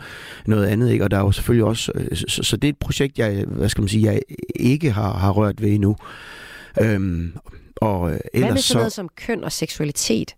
noget 0.46 0.66
andet. 0.66 0.92
Ikke? 0.92 1.04
Og 1.04 1.12
der 1.12 1.18
er 1.18 1.22
jo 1.22 1.32
selvfølgelig 1.32 1.66
også... 1.66 1.92
øh, 1.96 2.18
Så, 2.18 2.44
så 2.44 2.58
det 2.58 2.68
er 2.68 2.70
et 2.72 2.80
projekt, 2.80 3.20
jeg, 3.20 3.46
hvad 3.48 3.70
skal 3.70 3.82
man 3.82 3.90
sige, 3.90 4.06
jeg 4.12 4.22
ikke 4.56 4.92
har, 4.92 5.14
har 5.14 5.32
rørt 5.32 5.62
ved 5.62 5.70
endnu. 5.70 5.96
Øhm, 6.82 7.34
og 7.76 8.02
øh, 8.04 8.10
Hvad 8.10 8.20
med 8.42 8.48
ellers 8.48 8.64
sådan 8.64 8.80
noget 8.80 8.92
så... 8.92 8.96
som 8.96 9.10
køn 9.18 9.44
og 9.44 9.52
seksualitet? 9.52 10.36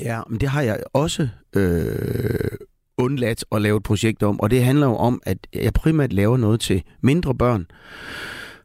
Ja, 0.00 0.20
men 0.30 0.40
det 0.40 0.48
har 0.48 0.62
jeg 0.62 0.78
også 0.92 1.28
øh, 1.56 2.50
undladt 2.98 3.44
at 3.52 3.62
lave 3.62 3.76
et 3.76 3.82
projekt 3.82 4.22
om. 4.22 4.40
Og 4.40 4.50
det 4.50 4.64
handler 4.64 4.86
jo 4.86 4.96
om, 4.96 5.22
at 5.26 5.38
jeg 5.54 5.72
primært 5.72 6.12
laver 6.12 6.36
noget 6.36 6.60
til 6.60 6.82
mindre 7.02 7.34
børn, 7.34 7.66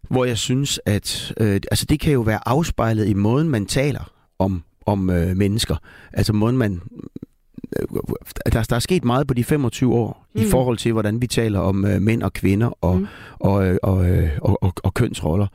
hvor 0.09 0.25
jeg 0.25 0.37
synes, 0.37 0.79
at 0.85 1.33
øh, 1.39 1.53
altså 1.71 1.85
det 1.85 1.99
kan 1.99 2.13
jo 2.13 2.21
være 2.21 2.39
afspejlet 2.47 3.07
i 3.07 3.13
måden, 3.13 3.49
man 3.49 3.65
taler 3.65 4.11
om, 4.39 4.63
om 4.85 5.09
øh, 5.09 5.37
mennesker. 5.37 5.75
Altså 6.13 6.33
måden, 6.33 6.57
man... 6.57 6.81
Øh, 7.79 7.87
der, 8.53 8.63
der 8.63 8.75
er 8.75 8.79
sket 8.79 9.03
meget 9.05 9.27
på 9.27 9.33
de 9.33 9.43
25 9.43 9.93
år 9.93 10.25
mm. 10.35 10.41
i 10.41 10.45
forhold 10.45 10.77
til, 10.77 10.91
hvordan 10.93 11.21
vi 11.21 11.27
taler 11.27 11.59
om 11.59 11.85
øh, 11.85 12.01
mænd 12.01 12.23
og 12.23 12.33
kvinder 12.33 12.67
og, 12.83 12.97
mm. 12.99 13.07
og, 13.39 13.67
øh, 13.67 13.77
og, 13.83 14.09
øh, 14.09 14.29
og, 14.41 14.63
og, 14.63 14.73
og 14.83 14.93
kønsroller. 14.93 15.47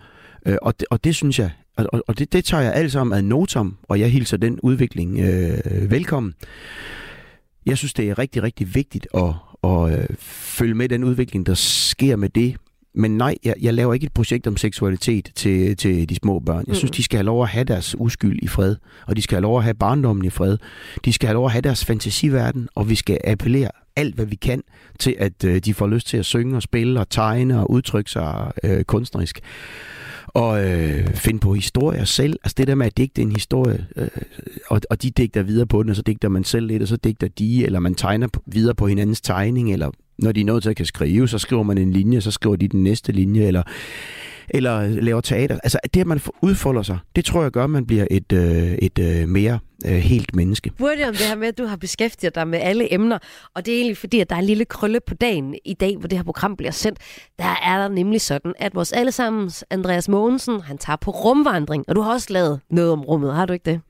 Øh, 0.47 0.57
og, 0.63 0.81
det, 0.81 0.87
og 0.91 1.05
det 1.05 1.15
synes 1.15 1.39
jeg, 1.39 1.51
og, 1.77 1.87
og- 1.93 2.03
og 2.09 2.19
det, 2.19 2.33
det 2.33 2.45
tager 2.45 2.63
jeg 2.63 2.73
alt 2.75 2.93
sammen 2.93 3.19
ad 3.19 3.23
notam, 3.23 3.77
og 3.89 4.01
jeg 4.01 4.11
hilser 4.13 4.37
den 4.37 4.61
udvikling 4.61 5.19
øh, 5.21 5.91
velkommen. 5.91 6.35
Jeg 7.67 7.79
synes, 7.79 7.95
det 7.95 8.11
er 8.11 8.19
rigtig, 8.19 8.43
rigtig 8.43 8.75
vigtigt 8.75 9.07
at, 9.15 9.33
at 9.65 9.99
øh, 9.99 10.07
følge 10.19 10.75
med 10.75 10.89
den 10.89 11.05
udvikling, 11.05 11.47
der 11.47 11.55
sker 11.55 12.17
med 12.17 12.29
det. 12.29 12.57
Men 12.95 13.17
nej, 13.17 13.35
jeg, 13.45 13.55
jeg 13.63 13.75
laver 13.75 13.95
ikke 13.95 14.07
et 14.07 14.13
projekt 14.13 14.47
om 14.47 14.57
seksualitet 14.57 15.31
til, 15.35 15.77
til 15.77 16.09
de 16.09 16.15
små 16.15 16.39
børn. 16.39 16.65
Jeg 16.69 16.77
synes, 16.77 16.91
Mm. 16.91 16.95
de 16.95 17.03
skal 17.03 17.17
have 17.19 17.25
lov 17.27 17.43
at 17.43 17.49
have 17.49 17.65
deres 17.65 17.97
uskyld 17.99 18.39
i 18.43 18.47
fred, 18.49 18.77
og 19.07 19.17
de 19.17 19.23
skal 19.23 19.37
have 19.37 19.43
lov 19.43 19.59
at 19.59 19.65
have 19.65 19.75
barndommen 19.75 20.25
i 20.25 20.31
fred. 20.31 20.59
De 21.05 21.13
skal 21.13 21.27
have 21.27 21.35
lov 21.35 21.47
at 21.47 21.53
have 21.53 21.63
deres 21.63 21.85
fantasiverden, 21.85 22.69
og 22.75 22.89
vi 22.91 22.95
skal 22.95 23.19
appellere 23.25 23.71
alt, 23.97 24.15
hvad 24.15 24.27
vi 24.27 24.37
kan, 24.37 24.63
til 24.99 25.17
at 25.19 25.45
øh, 25.45 25.59
de 25.59 25.75
får 25.75 25.87
lyst 25.87 26.07
til 26.07 26.17
at 26.17 26.25
synge 26.25 26.57
og 26.57 26.63
spille 26.63 27.01
og 27.01 27.09
tegne 27.11 27.61
og 27.61 27.71
udtrykke 27.71 28.11
sig 28.11 28.53
øh, 28.65 28.85
kunstnerisk. 28.85 29.41
Og 30.27 30.65
øh, 30.65 31.15
finde 31.15 31.41
på 31.41 31.55
historier 31.55 32.05
selv. 32.05 32.39
Altså 32.45 32.55
det 32.59 32.67
der 32.67 32.75
med 32.75 32.87
at 32.87 32.97
digte 32.97 33.23
en 33.23 33.33
historie, 33.33 33.87
øh, 33.97 34.09
og, 34.69 34.81
og 34.91 35.03
de 35.03 35.11
digter 35.11 35.43
videre 35.43 35.67
på 35.67 35.83
den, 35.83 35.91
og 35.91 35.97
så 35.97 36.03
digter 36.03 36.29
man 36.29 36.45
selv 36.45 36.67
lidt, 36.67 36.83
og 36.83 36.89
så 36.89 36.97
digter 36.97 37.29
de, 37.29 37.65
eller 37.67 37.81
man 37.81 37.95
tegner 37.95 38.29
videre 38.47 38.75
på 38.75 38.87
hinandens 38.87 39.21
tegning, 39.21 39.73
eller 39.73 39.91
når 40.19 40.33
de 40.33 40.41
er 40.41 40.45
nået 40.45 40.63
til 40.63 40.71
at 40.71 40.77
kan 40.77 40.87
skrive, 40.87 41.29
så 41.29 41.39
skriver 41.39 41.63
man 41.63 41.79
en 41.79 41.93
linje, 41.93 42.21
så 42.21 42.31
skriver 42.31 42.57
de 42.57 42.69
den 42.69 42.83
næste 42.83 43.13
linje, 43.13 43.43
eller, 43.43 43.63
eller 44.49 44.89
laver 44.89 45.21
teater. 45.21 45.59
Altså 45.65 45.79
det, 45.95 46.01
at 46.01 46.07
man 46.07 46.21
udfolder 46.43 46.83
sig, 46.83 46.99
det 47.17 47.25
tror 47.25 47.43
jeg 47.43 47.51
gør, 47.51 47.65
at 47.65 47.71
man 47.71 47.87
bliver 47.87 48.07
et, 48.11 48.33
øh, 48.33 48.73
et 48.73 48.99
øh, 48.99 49.29
mere 49.29 49.59
øh, 49.87 49.93
helt 49.93 50.37
menneske. 50.37 50.71
spurgte 50.75 51.09
om 51.09 51.15
det 51.15 51.27
her 51.27 51.37
med, 51.37 51.49
at 51.49 51.59
du 51.59 51.67
har 51.67 51.77
beskæftiget 51.77 52.35
dig 52.35 52.49
med 52.49 52.59
alle 52.63 52.95
emner, 52.95 53.19
og 53.55 53.67
det 53.67 53.75
er 53.75 53.79
egentlig 53.79 53.97
fordi, 53.97 54.21
at 54.21 54.31
der 54.31 54.37
er 54.37 54.41
en 54.41 54.47
lille 54.47 54.65
krølle 54.65 55.01
på 55.01 55.15
dagen 55.15 55.55
i 55.65 55.75
dag, 55.75 55.97
hvor 55.97 56.09
det 56.09 56.19
her 56.19 56.25
program 56.25 56.57
bliver 56.57 56.71
sendt. 56.71 56.99
Der 57.39 57.59
er 57.65 57.79
der 57.79 57.89
nemlig 57.89 58.21
sådan, 58.21 58.55
at 58.59 58.75
vores 58.75 58.93
allesammens 58.93 59.65
Andreas 59.71 60.09
Mogensen, 60.09 60.61
han 60.61 60.79
tager 60.79 60.97
på 60.97 61.11
rumvandring, 61.11 61.85
og 61.89 61.97
du 61.97 62.01
har 62.01 62.13
også 62.13 62.33
lavet 62.33 62.61
noget 62.71 62.91
om 62.93 63.01
rummet, 63.01 63.35
har 63.35 63.47
du 63.47 63.53
ikke 63.53 63.71
det? 63.71 63.81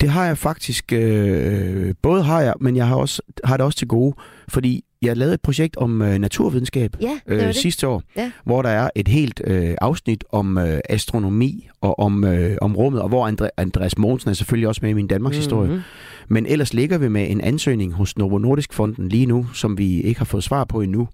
Det 0.00 0.08
har 0.08 0.26
jeg 0.26 0.38
faktisk, 0.38 0.92
øh, 0.92 1.94
både 2.02 2.22
har 2.22 2.40
jeg, 2.40 2.54
men 2.60 2.76
jeg 2.76 2.86
har, 2.86 2.96
også, 2.96 3.22
har 3.44 3.56
det 3.56 3.66
også 3.66 3.78
til 3.78 3.88
gode, 3.88 4.14
fordi 4.48 4.84
jeg 5.02 5.16
lavede 5.16 5.34
et 5.34 5.40
projekt 5.40 5.76
om 5.76 6.02
øh, 6.02 6.18
naturvidenskab 6.18 6.96
Ja, 7.00 7.06
det 7.28 7.34
øh, 7.34 7.40
det. 7.40 7.56
sidste 7.56 7.88
år, 7.88 8.02
Ja. 8.16 8.30
hvor 8.44 8.62
der 8.62 8.68
er 8.68 8.90
et 8.94 9.08
helt 9.08 9.40
øh, 9.44 9.74
afsnit 9.80 10.24
om 10.32 10.58
øh, 10.58 10.78
astronomi 10.88 11.68
og 11.80 11.98
om, 11.98 12.24
øh, 12.24 12.56
om 12.60 12.76
rummet, 12.76 13.02
og 13.02 13.08
hvor 13.08 13.26
Andre, 13.26 13.50
Andreas 13.56 13.98
Mogensen 13.98 14.30
er 14.30 14.34
selvfølgelig 14.34 14.68
også 14.68 14.80
med 14.82 14.90
i 14.90 14.92
min 14.92 15.06
Danmarks 15.06 15.36
historie. 15.36 15.70
Mhm. 15.70 15.80
Men 16.28 16.46
ellers 16.46 16.74
ligger 16.74 16.98
vi 16.98 17.08
med 17.08 17.30
en 17.30 17.40
ansøgning 17.40 17.92
hos 17.92 18.18
Novo 18.18 18.38
Nordisk 18.38 18.72
Fonden 18.72 19.08
lige 19.08 19.26
nu, 19.26 19.46
som 19.54 19.78
vi 19.78 20.00
ikke 20.00 20.20
har 20.20 20.24
fået 20.24 20.44
svar 20.44 20.64
på 20.64 20.80
endnu, 20.80 21.08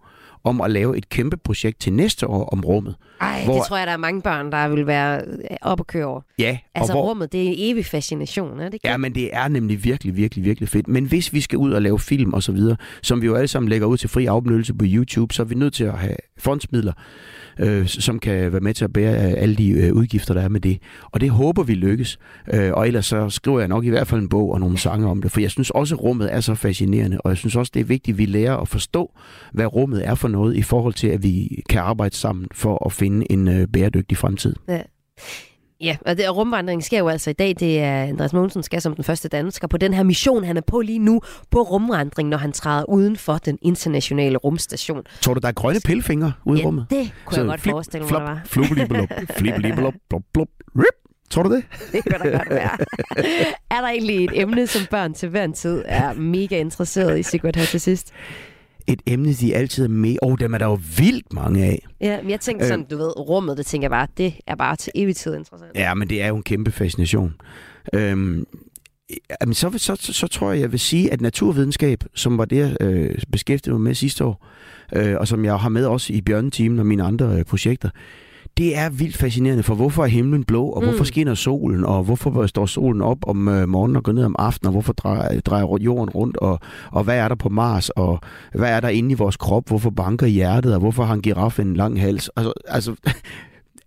om 0.45 0.61
at 0.61 0.71
lave 0.71 0.97
et 0.97 1.09
kæmpe 1.09 1.37
projekt 1.37 1.81
til 1.81 1.93
næste 1.93 2.27
år 2.27 2.45
om 2.45 2.61
rummet. 2.65 2.95
Ej, 3.21 3.45
hvor, 3.45 3.55
det 3.55 3.67
tror 3.67 3.77
jeg, 3.77 3.87
der 3.87 3.93
er 3.93 3.97
mange 3.97 4.23
børn, 4.23 4.53
der 4.53 4.69
vil 4.69 4.87
være 4.87 5.21
øh, 5.27 5.57
op 5.63 5.81
og 5.81 5.87
køre 5.87 6.05
over. 6.05 6.21
Ja, 6.39 6.59
Altså 6.75 6.93
og 6.93 6.99
hvor, 6.99 7.09
rummet, 7.09 7.33
det 7.33 7.43
er 7.45 7.49
en 7.49 7.55
evig 7.59 7.87
fascination, 7.87 8.61
er 8.61 8.65
det 8.65 8.75
ikke? 8.75 8.89
Ja, 8.89 8.97
men 8.97 9.15
det 9.15 9.31
er 9.33 9.49
nemlig 9.49 9.85
virkelig, 9.85 10.17
virkelig, 10.17 10.45
virkelig 10.45 10.69
fedt. 10.69 10.89
Men 10.89 11.05
hvis 11.05 11.33
vi 11.33 11.41
skal 11.41 11.59
ud 11.59 11.73
og 11.73 11.83
lave 11.83 11.99
film 11.99 12.33
og 12.35 12.43
så 12.43 12.53
videre, 12.53 12.77
som 13.03 13.23
vi 13.23 13.27
jo 13.27 13.35
alle 13.35 13.49
sammen 13.49 13.69
lægger 13.69 13.87
ud 13.87 13.97
til 13.97 14.09
fri 14.09 14.27
afbenyttelse 14.27 14.75
på 14.75 14.85
YouTube, 14.89 15.35
så 15.35 15.43
er 15.43 15.47
vi 15.47 15.55
nødt 15.55 15.75
til 15.75 15.85
at 15.85 15.99
have 15.99 16.17
fondsmidler, 16.39 16.93
øh, 17.59 17.87
som 17.87 18.19
kan 18.19 18.53
være 18.53 18.61
med 18.61 18.75
til 18.75 18.85
at 18.85 18.93
bære 18.93 19.15
øh, 19.15 19.43
alle 19.43 19.57
de 19.57 19.71
øh, 19.71 19.93
udgifter, 19.93 20.35
der 20.35 20.41
er 20.41 20.49
med 20.49 20.61
det. 20.61 20.79
Og 21.11 21.21
det 21.21 21.31
håber 21.31 21.63
vi 21.63 21.75
lykkes. 21.75 22.19
Øh, 22.55 22.73
og 22.73 22.87
ellers 22.87 23.07
så 23.07 23.31
skriver 23.31 23.59
jeg 23.59 23.69
nok 23.69 23.85
i 23.85 23.89
hvert 23.89 24.07
fald 24.07 24.21
en 24.21 24.29
bog 24.29 24.53
og 24.53 24.61
nogle 24.61 24.79
sange 24.79 25.09
om 25.09 25.23
det, 25.23 25.31
for 25.31 25.41
jeg 25.41 25.51
synes 25.51 25.71
også, 25.71 25.95
at 25.95 26.03
rummet 26.03 26.35
er 26.35 26.41
så 26.41 26.55
fascinerende, 26.55 27.21
og 27.21 27.31
jeg 27.31 27.37
synes 27.37 27.57
også, 27.57 27.71
det 27.75 27.81
er 27.81 27.85
vigtigt, 27.85 28.15
at 28.15 28.19
vi 28.19 28.27
lærer 28.27 28.57
at 28.57 28.69
forstå, 28.69 29.13
hvad 29.53 29.67
rummet 29.67 30.09
er 30.09 30.15
for 30.15 30.29
noget, 30.29 30.57
i 30.57 30.63
forhold 30.63 30.95
til, 30.95 31.09
at 31.09 31.23
vi 31.23 31.63
kan 31.69 31.81
arbejde 31.81 32.17
sammen 32.17 32.47
for 32.53 32.87
at 32.87 32.93
finde 32.93 33.33
en 33.33 33.49
øh, 33.49 33.69
bæredygtig 33.69 34.19
fremtid. 34.19 34.55
Ja. 34.69 34.83
Ja, 35.81 35.97
og 36.07 36.17
det, 36.17 36.29
og 36.29 36.37
rumvandringen 36.37 36.83
sker 36.83 36.99
jo 36.99 37.09
altså 37.09 37.31
i 37.31 37.33
dag. 37.33 37.55
Det 37.61 37.81
er 37.81 38.03
Andreas 38.03 38.33
Mogensen 38.33 38.63
skal 38.63 38.83
som 38.83 38.95
den 38.95 39.05
første 39.05 39.29
dansker 39.29 39.69
på 39.69 39.77
den 39.77 39.95
her 39.95 40.03
mission, 40.03 40.45
han 40.45 40.57
er 40.57 40.61
på 40.61 40.81
lige 40.81 40.99
nu 40.99 41.21
på 41.51 41.63
rumvandring, 41.63 42.29
når 42.29 42.37
han 42.39 42.53
træder 42.53 42.85
uden 42.85 43.17
for 43.17 43.39
den 43.39 43.59
internationale 43.63 44.37
rumstation. 44.37 45.03
Tror 45.21 45.35
du, 45.35 45.41
der 45.41 45.49
er 45.49 45.53
grønne 45.53 45.81
pillefingre 45.81 46.33
ude 46.45 46.59
i 46.59 46.61
Ja, 46.63 46.67
rummet? 46.67 46.87
det 46.91 47.13
kunne 47.25 47.39
jeg 47.39 47.47
godt 47.47 47.61
forestille 47.61 48.03
mig, 48.03 48.09
flop, 48.09 48.21
der 48.23 48.27
var. 48.29 48.41
Flibbelibbelop, 49.37 49.95
blop, 50.11 50.23
blop, 50.33 50.49
rip. 50.79 50.85
Tror 51.31 51.43
du 51.43 51.55
det? 51.55 51.65
Det 51.93 52.03
kan 52.05 52.21
da 52.21 52.29
godt 52.37 52.51
være. 52.51 52.71
er 53.77 53.81
der 53.81 53.89
egentlig 53.89 54.25
et 54.25 54.31
emne, 54.35 54.67
som 54.67 54.83
børn 54.91 55.15
til 55.15 55.29
hver 55.29 55.45
en 55.45 55.53
tid 55.53 55.83
er 55.87 56.13
mega 56.13 56.59
interesseret 56.61 57.19
i, 57.19 57.23
Sigurd, 57.23 57.57
her 57.57 57.65
til 57.65 57.81
sidst? 57.81 58.13
Et 58.87 59.03
emne, 59.07 59.33
de 59.33 59.55
altid 59.55 59.85
er 59.85 59.89
med. 59.89 60.17
Åh, 60.23 60.33
oh, 60.33 60.39
dem 60.39 60.55
er 60.55 60.59
der 60.59 60.67
jo 60.67 60.79
vildt 60.99 61.33
mange 61.33 61.65
af. 61.65 61.87
Ja, 62.01 62.23
men 62.23 62.31
jeg 62.31 62.41
tænker 62.41 62.67
sådan, 62.67 62.85
du 62.85 62.97
ved, 62.97 63.19
rummet, 63.19 63.57
det 63.57 63.67
tænker 63.67 63.85
jeg 63.85 63.91
bare, 63.91 64.07
det 64.17 64.35
er 64.47 64.55
bare 64.55 64.77
til 64.77 64.93
evig 64.95 65.17
tid 65.17 65.35
interessant. 65.37 65.71
Ja, 65.75 65.95
men 65.95 66.09
det 66.09 66.23
er 66.23 66.29
jo 66.29 66.37
en 66.37 66.43
kæmpe 66.43 66.71
fascination. 66.71 67.35
Øhm, 67.93 68.47
jamen, 69.41 69.55
så, 69.55 69.71
så, 69.77 69.97
så, 70.01 70.13
så 70.13 70.27
tror 70.27 70.53
jeg, 70.53 70.61
jeg 70.61 70.73
vil 70.73 70.81
sige, 70.81 71.13
at 71.13 71.21
naturvidenskab, 71.21 72.05
som 72.15 72.39
var 72.39 72.45
det, 72.45 72.57
jeg 72.57 72.77
øh, 72.81 73.19
beskæftigede 73.33 73.79
mig 73.79 73.83
med 73.83 73.95
sidste 73.95 74.25
år, 74.25 74.47
øh, 74.97 75.17
og 75.17 75.29
som 75.29 75.45
jeg 75.45 75.57
har 75.57 75.69
med 75.69 75.87
også 75.87 76.13
i 76.13 76.21
Bjørnetimen 76.21 76.79
og 76.79 76.87
mine 76.87 77.03
andre 77.03 77.27
øh, 77.39 77.45
projekter, 77.45 77.91
det 78.57 78.79
er 78.79 78.91
vildt 78.91 79.17
fascinerende, 79.17 79.63
for 79.63 79.75
hvorfor 79.75 80.03
er 80.03 80.07
himlen 80.07 80.45
blå, 80.45 80.67
og 80.67 80.83
hvorfor 80.83 80.99
Mm. 80.99 81.05
skinner 81.05 81.35
solen, 81.35 81.85
og 81.85 82.05
hvorfor 82.05 82.47
står 82.47 82.67
solen 82.67 83.03
op 83.03 83.19
om 83.27 83.49
øh, 83.49 83.69
morgenen 83.69 83.97
og 83.97 84.03
går 84.03 84.13
ned 84.13 84.25
om 84.25 84.37
aftenen, 84.39 84.67
og 84.69 84.73
hvorfor 84.73 84.93
drejer, 84.93 85.41
drejer 85.41 85.77
jorden 85.81 86.11
rundt, 86.11 86.37
og, 86.37 86.61
og 86.93 87.05
hvad 87.05 87.17
er 87.19 87.29
der 87.29 87.35
på 87.35 87.49
Mars, 87.49 87.91
og 87.91 88.21
hvad 88.55 88.69
er 88.71 88.81
der 88.81 88.89
inde 88.89 89.11
i 89.11 89.15
vores 89.15 89.37
krop, 89.37 89.69
hvorfor 89.69 89.91
banker 89.91 90.27
hjertet, 90.27 90.75
og 90.75 90.81
hvorfor 90.81 91.05
har 91.05 91.15
en 91.15 91.23
giraf 91.23 91.59
en 91.59 91.75
lang 91.77 92.01
hals? 92.01 92.31
Altså, 92.37 92.53
altså 92.69 92.95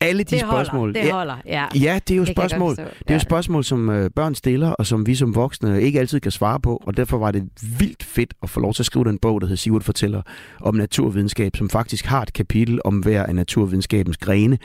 alle 0.01 0.23
de 0.23 0.35
det 0.35 0.43
holder, 0.43 0.63
spørgsmål. 0.63 0.93
det 0.93 0.99
Ja, 0.99 1.11
holder, 1.11 1.35
ja. 1.45 1.65
Ja, 1.75 1.99
det 2.07 2.13
er 2.13 2.17
jo 2.17 2.25
Det 2.25 2.31
spørgsmål. 2.31 2.75
Det 2.75 2.87
er 3.07 3.13
jo 3.13 3.19
spørgsmål, 3.19 3.63
som 3.63 3.89
øh, 3.89 4.09
børn 4.09 4.35
stiller, 4.35 4.69
og 4.69 4.85
som 4.85 5.07
vi 5.07 5.15
som 5.15 5.35
voksne 5.35 5.81
ikke 5.81 5.99
altid 5.99 6.19
kan 6.19 6.31
svare 6.31 6.59
på. 6.59 6.83
Og 6.85 6.97
derfor 6.97 7.17
var 7.17 7.31
det 7.31 7.49
vildt 7.79 8.03
fedt 8.03 8.33
at 8.43 8.49
få 8.49 8.59
lov 8.59 8.73
til 8.73 8.81
at 8.81 8.85
skrive 8.85 9.05
den 9.05 9.17
bog, 9.17 9.41
der 9.41 9.47
hedder 9.47 9.57
Sivert 9.57 9.83
fortæller 9.83 10.21
om 10.61 10.75
naturvidenskab, 10.75 11.55
som 11.55 11.69
faktisk 11.69 12.05
har 12.05 12.21
et 12.21 12.33
kapitel 12.33 12.79
om 12.85 12.99
hver 12.99 13.23
af 13.23 13.35
naturvidenskabens 13.35 14.17
grene, 14.17 14.57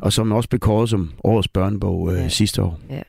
og 0.00 0.12
som 0.12 0.32
også 0.32 0.48
blev 0.48 0.60
kåret 0.60 0.90
som 0.90 1.10
årets 1.24 1.48
børnebog 1.48 2.12
øh, 2.12 2.18
ja. 2.18 2.28
sidste 2.28 2.62
år. 2.62 2.80
Ja. 2.90 3.02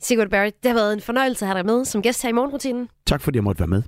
Sigurd 0.00 0.28
Barrett, 0.30 0.62
det 0.62 0.70
har 0.70 0.78
været 0.78 0.92
en 0.92 1.00
fornøjelse 1.00 1.44
at 1.44 1.48
have 1.48 1.58
dig 1.58 1.66
med 1.66 1.84
som 1.84 2.02
gæst 2.02 2.22
her 2.22 2.28
i 2.28 2.32
morgenrutinen. 2.32 2.88
Tak 3.06 3.20
fordi 3.20 3.36
jeg 3.36 3.44
måtte 3.44 3.60
være 3.60 3.68
med. 3.68 3.82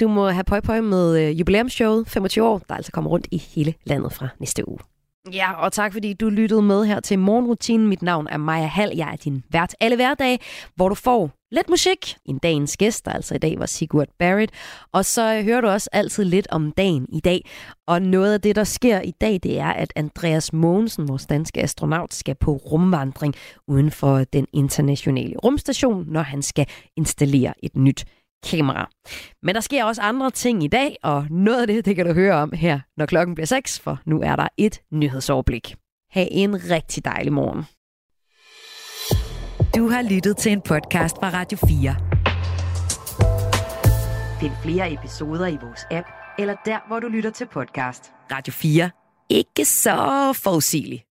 Du 0.00 0.08
må 0.08 0.28
have 0.28 0.44
pøj 0.44 0.60
pøj 0.60 0.80
med 0.80 1.28
øh, 1.28 1.40
jubilæumsshowet 1.40 2.08
25 2.08 2.44
år, 2.44 2.62
der 2.68 2.74
altså 2.74 2.92
kommer 2.92 3.10
rundt 3.10 3.26
i 3.30 3.42
hele 3.54 3.74
landet 3.84 4.12
fra 4.12 4.28
næste 4.40 4.68
uge. 4.68 4.78
Ja, 5.32 5.52
og 5.52 5.72
tak 5.72 5.92
fordi 5.92 6.12
du 6.12 6.28
lyttede 6.28 6.62
med 6.62 6.84
her 6.84 7.00
til 7.00 7.18
morgenrutinen. 7.18 7.86
Mit 7.86 8.02
navn 8.02 8.26
er 8.30 8.36
Maja 8.36 8.66
Hall. 8.66 8.92
Jeg 8.96 9.12
er 9.12 9.16
din 9.16 9.44
vært 9.52 9.74
alle 9.80 9.96
hverdage, 9.96 10.38
hvor 10.74 10.88
du 10.88 10.94
får 10.94 11.30
lidt 11.50 11.68
musik. 11.68 12.16
En 12.24 12.38
dagens 12.38 12.76
gæst, 12.76 13.04
der 13.04 13.10
altså 13.10 13.34
i 13.34 13.38
dag 13.38 13.58
var 13.58 13.66
Sigurd 13.66 14.08
Barrett. 14.18 14.52
Og 14.92 15.04
så 15.04 15.42
hører 15.42 15.60
du 15.60 15.68
også 15.68 15.90
altid 15.92 16.24
lidt 16.24 16.46
om 16.50 16.72
dagen 16.72 17.06
i 17.12 17.20
dag. 17.20 17.40
Og 17.86 18.02
noget 18.02 18.32
af 18.32 18.40
det, 18.40 18.56
der 18.56 18.64
sker 18.64 19.00
i 19.00 19.10
dag, 19.10 19.40
det 19.42 19.58
er, 19.58 19.72
at 19.72 19.92
Andreas 19.96 20.52
Mogensen, 20.52 21.08
vores 21.08 21.26
danske 21.26 21.62
astronaut, 21.62 22.14
skal 22.14 22.34
på 22.34 22.52
rumvandring 22.52 23.34
uden 23.68 23.90
for 23.90 24.24
den 24.24 24.46
internationale 24.52 25.36
rumstation, 25.44 26.04
når 26.08 26.22
han 26.22 26.42
skal 26.42 26.66
installere 26.96 27.54
et 27.62 27.76
nyt 27.76 28.04
kamera. 28.50 28.88
Men 29.42 29.54
der 29.54 29.60
sker 29.60 29.84
også 29.84 30.02
andre 30.02 30.30
ting 30.30 30.64
i 30.64 30.68
dag, 30.68 30.96
og 31.02 31.26
noget 31.30 31.60
af 31.60 31.66
det, 31.66 31.84
det 31.84 31.96
kan 31.96 32.06
du 32.06 32.12
høre 32.12 32.34
om 32.34 32.52
her, 32.52 32.80
når 32.96 33.06
klokken 33.06 33.34
bliver 33.34 33.46
6, 33.46 33.80
for 33.80 34.00
nu 34.06 34.20
er 34.20 34.36
der 34.36 34.48
et 34.56 34.80
nyhedsoverblik. 34.92 35.74
Ha' 36.10 36.26
en 36.30 36.70
rigtig 36.70 37.04
dejlig 37.04 37.32
morgen. 37.32 37.64
Du 39.76 39.88
har 39.88 40.02
lyttet 40.02 40.36
til 40.36 40.52
en 40.52 40.60
podcast 40.60 41.16
fra 41.16 41.30
Radio 41.30 41.58
4. 41.68 41.96
Find 44.40 44.52
flere 44.62 44.92
episoder 44.92 45.46
i 45.46 45.56
vores 45.62 45.86
app, 45.90 46.06
eller 46.38 46.54
der, 46.64 46.78
hvor 46.88 47.00
du 47.00 47.08
lytter 47.08 47.30
til 47.30 47.46
podcast. 47.46 48.12
Radio 48.32 48.52
4. 48.52 48.90
Ikke 49.30 49.64
så 49.64 50.32
forudsigeligt. 50.44 51.06